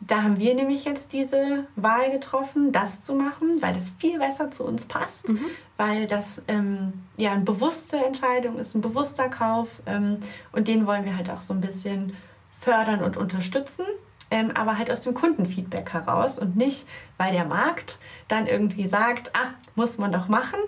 Da 0.00 0.22
haben 0.22 0.38
wir 0.38 0.54
nämlich 0.54 0.84
jetzt 0.84 1.12
diese 1.12 1.66
Wahl 1.74 2.10
getroffen, 2.10 2.70
das 2.70 3.02
zu 3.02 3.14
machen, 3.14 3.60
weil 3.60 3.74
das 3.74 3.90
viel 3.90 4.18
besser 4.18 4.50
zu 4.50 4.62
uns 4.62 4.84
passt, 4.84 5.28
mhm. 5.28 5.40
weil 5.76 6.06
das 6.06 6.40
ähm, 6.46 6.92
ja 7.16 7.32
eine 7.32 7.42
bewusste 7.42 7.96
Entscheidung 7.96 8.58
ist, 8.58 8.76
ein 8.76 8.80
bewusster 8.80 9.28
Kauf 9.28 9.68
ähm, 9.86 10.18
und 10.52 10.68
den 10.68 10.86
wollen 10.86 11.04
wir 11.04 11.16
halt 11.16 11.30
auch 11.30 11.40
so 11.40 11.52
ein 11.52 11.60
bisschen 11.60 12.14
fördern 12.60 13.02
und 13.02 13.16
unterstützen, 13.16 13.86
ähm, 14.30 14.52
aber 14.54 14.78
halt 14.78 14.90
aus 14.90 15.00
dem 15.00 15.14
Kundenfeedback 15.14 15.92
heraus 15.92 16.38
und 16.38 16.56
nicht, 16.56 16.86
weil 17.16 17.32
der 17.32 17.46
Markt 17.46 17.98
dann 18.28 18.46
irgendwie 18.46 18.86
sagt, 18.86 19.34
ah, 19.34 19.54
muss 19.74 19.98
man 19.98 20.12
doch 20.12 20.28
machen. 20.28 20.60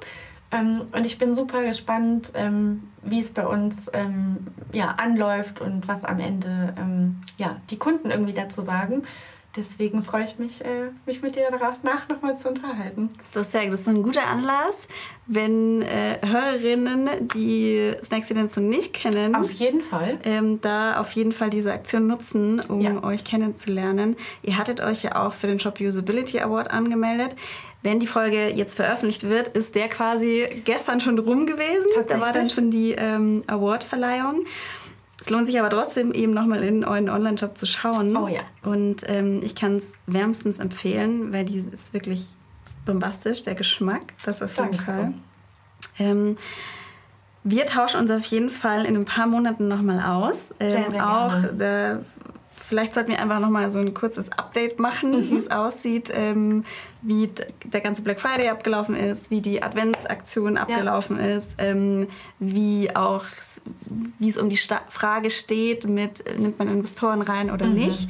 Ähm, 0.52 0.82
und 0.92 1.06
ich 1.06 1.18
bin 1.18 1.34
super 1.34 1.62
gespannt, 1.62 2.32
ähm, 2.34 2.88
wie 3.02 3.20
es 3.20 3.30
bei 3.30 3.46
uns 3.46 3.90
ähm, 3.92 4.38
ja, 4.72 4.96
anläuft 5.00 5.60
und 5.60 5.86
was 5.88 6.04
am 6.04 6.20
Ende 6.20 6.74
ja, 7.38 7.56
die 7.70 7.78
Kunden 7.78 8.10
irgendwie 8.10 8.32
dazu 8.32 8.62
sagen. 8.62 9.02
Deswegen 9.56 10.02
freue 10.02 10.22
ich 10.22 10.38
mich, 10.38 10.64
äh, 10.64 10.90
mich 11.06 11.22
mit 11.22 11.34
dir 11.34 11.48
danach 11.50 12.08
nochmal 12.08 12.36
zu 12.36 12.48
unterhalten. 12.48 13.08
Das 13.32 13.46
ist, 13.48 13.52
sehr, 13.52 13.66
das 13.66 13.80
ist 13.80 13.86
so 13.86 13.90
ein 13.90 14.04
guter 14.04 14.24
Anlass, 14.24 14.86
wenn 15.26 15.82
äh, 15.82 16.18
Hörerinnen, 16.24 17.28
die 17.34 17.92
Snacks 18.04 18.30
noch 18.30 18.62
nicht 18.62 18.92
kennen, 18.92 19.34
auf 19.34 19.50
jeden 19.50 19.82
Fall, 19.82 20.20
ähm, 20.22 20.60
da 20.60 21.00
auf 21.00 21.10
jeden 21.12 21.32
Fall 21.32 21.50
diese 21.50 21.72
Aktion 21.72 22.06
nutzen, 22.06 22.60
um 22.68 22.80
ja. 22.80 23.02
euch 23.02 23.24
kennenzulernen. 23.24 24.14
Ihr 24.42 24.56
hattet 24.56 24.80
euch 24.80 25.02
ja 25.02 25.26
auch 25.26 25.32
für 25.32 25.48
den 25.48 25.58
Shop 25.58 25.80
Usability 25.80 26.38
Award 26.38 26.70
angemeldet. 26.70 27.34
Wenn 27.82 27.98
die 27.98 28.06
Folge 28.06 28.48
jetzt 28.48 28.76
veröffentlicht 28.76 29.28
wird, 29.28 29.48
ist 29.48 29.74
der 29.74 29.88
quasi 29.88 30.62
gestern 30.64 31.00
schon 31.00 31.18
rum 31.18 31.46
gewesen. 31.46 31.86
Da 32.08 32.20
war 32.20 32.32
dann 32.32 32.50
schon 32.50 32.70
die 32.70 32.92
ähm, 32.92 33.42
Award-Verleihung. 33.46 34.44
Es 35.20 35.30
lohnt 35.30 35.46
sich 35.46 35.58
aber 35.58 35.70
trotzdem 35.70 36.12
eben 36.12 36.32
nochmal 36.32 36.62
in 36.62 36.84
euren 36.84 37.08
Online-Shop 37.08 37.56
zu 37.56 37.66
schauen. 37.66 38.16
Oh 38.16 38.28
ja. 38.28 38.40
Und 38.62 39.04
ähm, 39.06 39.40
ich 39.42 39.54
kann 39.54 39.76
es 39.76 39.94
wärmstens 40.06 40.58
empfehlen, 40.58 41.32
weil 41.32 41.44
die 41.44 41.64
ist 41.72 41.92
wirklich 41.92 42.30
bombastisch, 42.86 43.42
der 43.42 43.54
Geschmack, 43.54 44.14
das 44.24 44.42
auf 44.42 44.56
jeden 44.56 44.70
Danke. 44.70 44.84
Fall. 44.84 45.12
Ähm, 45.98 46.36
wir 47.44 47.64
tauschen 47.66 48.00
uns 48.00 48.10
auf 48.10 48.24
jeden 48.24 48.50
Fall 48.50 48.84
in 48.84 48.96
ein 48.96 49.04
paar 49.04 49.26
Monaten 49.26 49.68
nochmal 49.68 50.00
aus. 50.00 50.54
Ähm, 50.60 50.70
sehr, 50.70 50.90
sehr 50.90 51.10
auch 51.10 51.34
da 51.56 52.00
Vielleicht 52.70 52.94
sollten 52.94 53.10
wir 53.10 53.20
einfach 53.20 53.40
noch 53.40 53.50
mal 53.50 53.68
so 53.72 53.80
ein 53.80 53.94
kurzes 53.94 54.30
Update 54.30 54.78
machen, 54.78 55.10
mhm. 55.10 55.30
wie 55.30 55.34
es 55.34 55.50
aussieht, 55.50 56.12
ähm, 56.14 56.64
wie 57.02 57.28
der 57.64 57.80
ganze 57.80 58.02
Black 58.02 58.20
Friday 58.20 58.48
abgelaufen 58.48 58.94
ist, 58.94 59.28
wie 59.32 59.40
die 59.40 59.60
Adventsaktion 59.60 60.56
abgelaufen 60.56 61.18
ja. 61.18 61.36
ist, 61.36 61.56
ähm, 61.58 62.06
wie 62.38 62.94
auch 62.94 63.24
wie 64.20 64.28
es 64.28 64.36
um 64.36 64.48
die 64.48 64.56
Sta 64.56 64.82
Frage 64.88 65.30
steht, 65.30 65.88
mit 65.88 66.22
nimmt 66.38 66.60
man 66.60 66.68
Investoren 66.68 67.22
rein 67.22 67.50
oder 67.50 67.66
mhm. 67.66 67.74
nicht. 67.74 68.08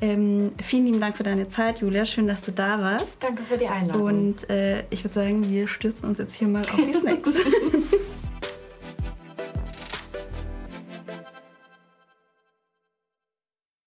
Ähm, 0.00 0.50
vielen 0.60 0.86
lieben 0.86 1.00
Dank 1.00 1.16
für 1.16 1.22
deine 1.22 1.46
Zeit, 1.46 1.80
Julia. 1.80 2.04
Schön, 2.04 2.26
dass 2.26 2.42
du 2.42 2.50
da 2.50 2.80
warst. 2.80 3.22
Danke 3.22 3.44
für 3.44 3.56
die 3.56 3.68
Einladung. 3.68 4.02
Und 4.02 4.50
äh, 4.50 4.82
ich 4.90 5.04
würde 5.04 5.14
sagen, 5.14 5.48
wir 5.48 5.68
stürzen 5.68 6.08
uns 6.08 6.18
jetzt 6.18 6.34
hier 6.34 6.48
mal 6.48 6.62
auf 6.62 6.84
die 6.84 6.94
Snacks. 6.94 7.30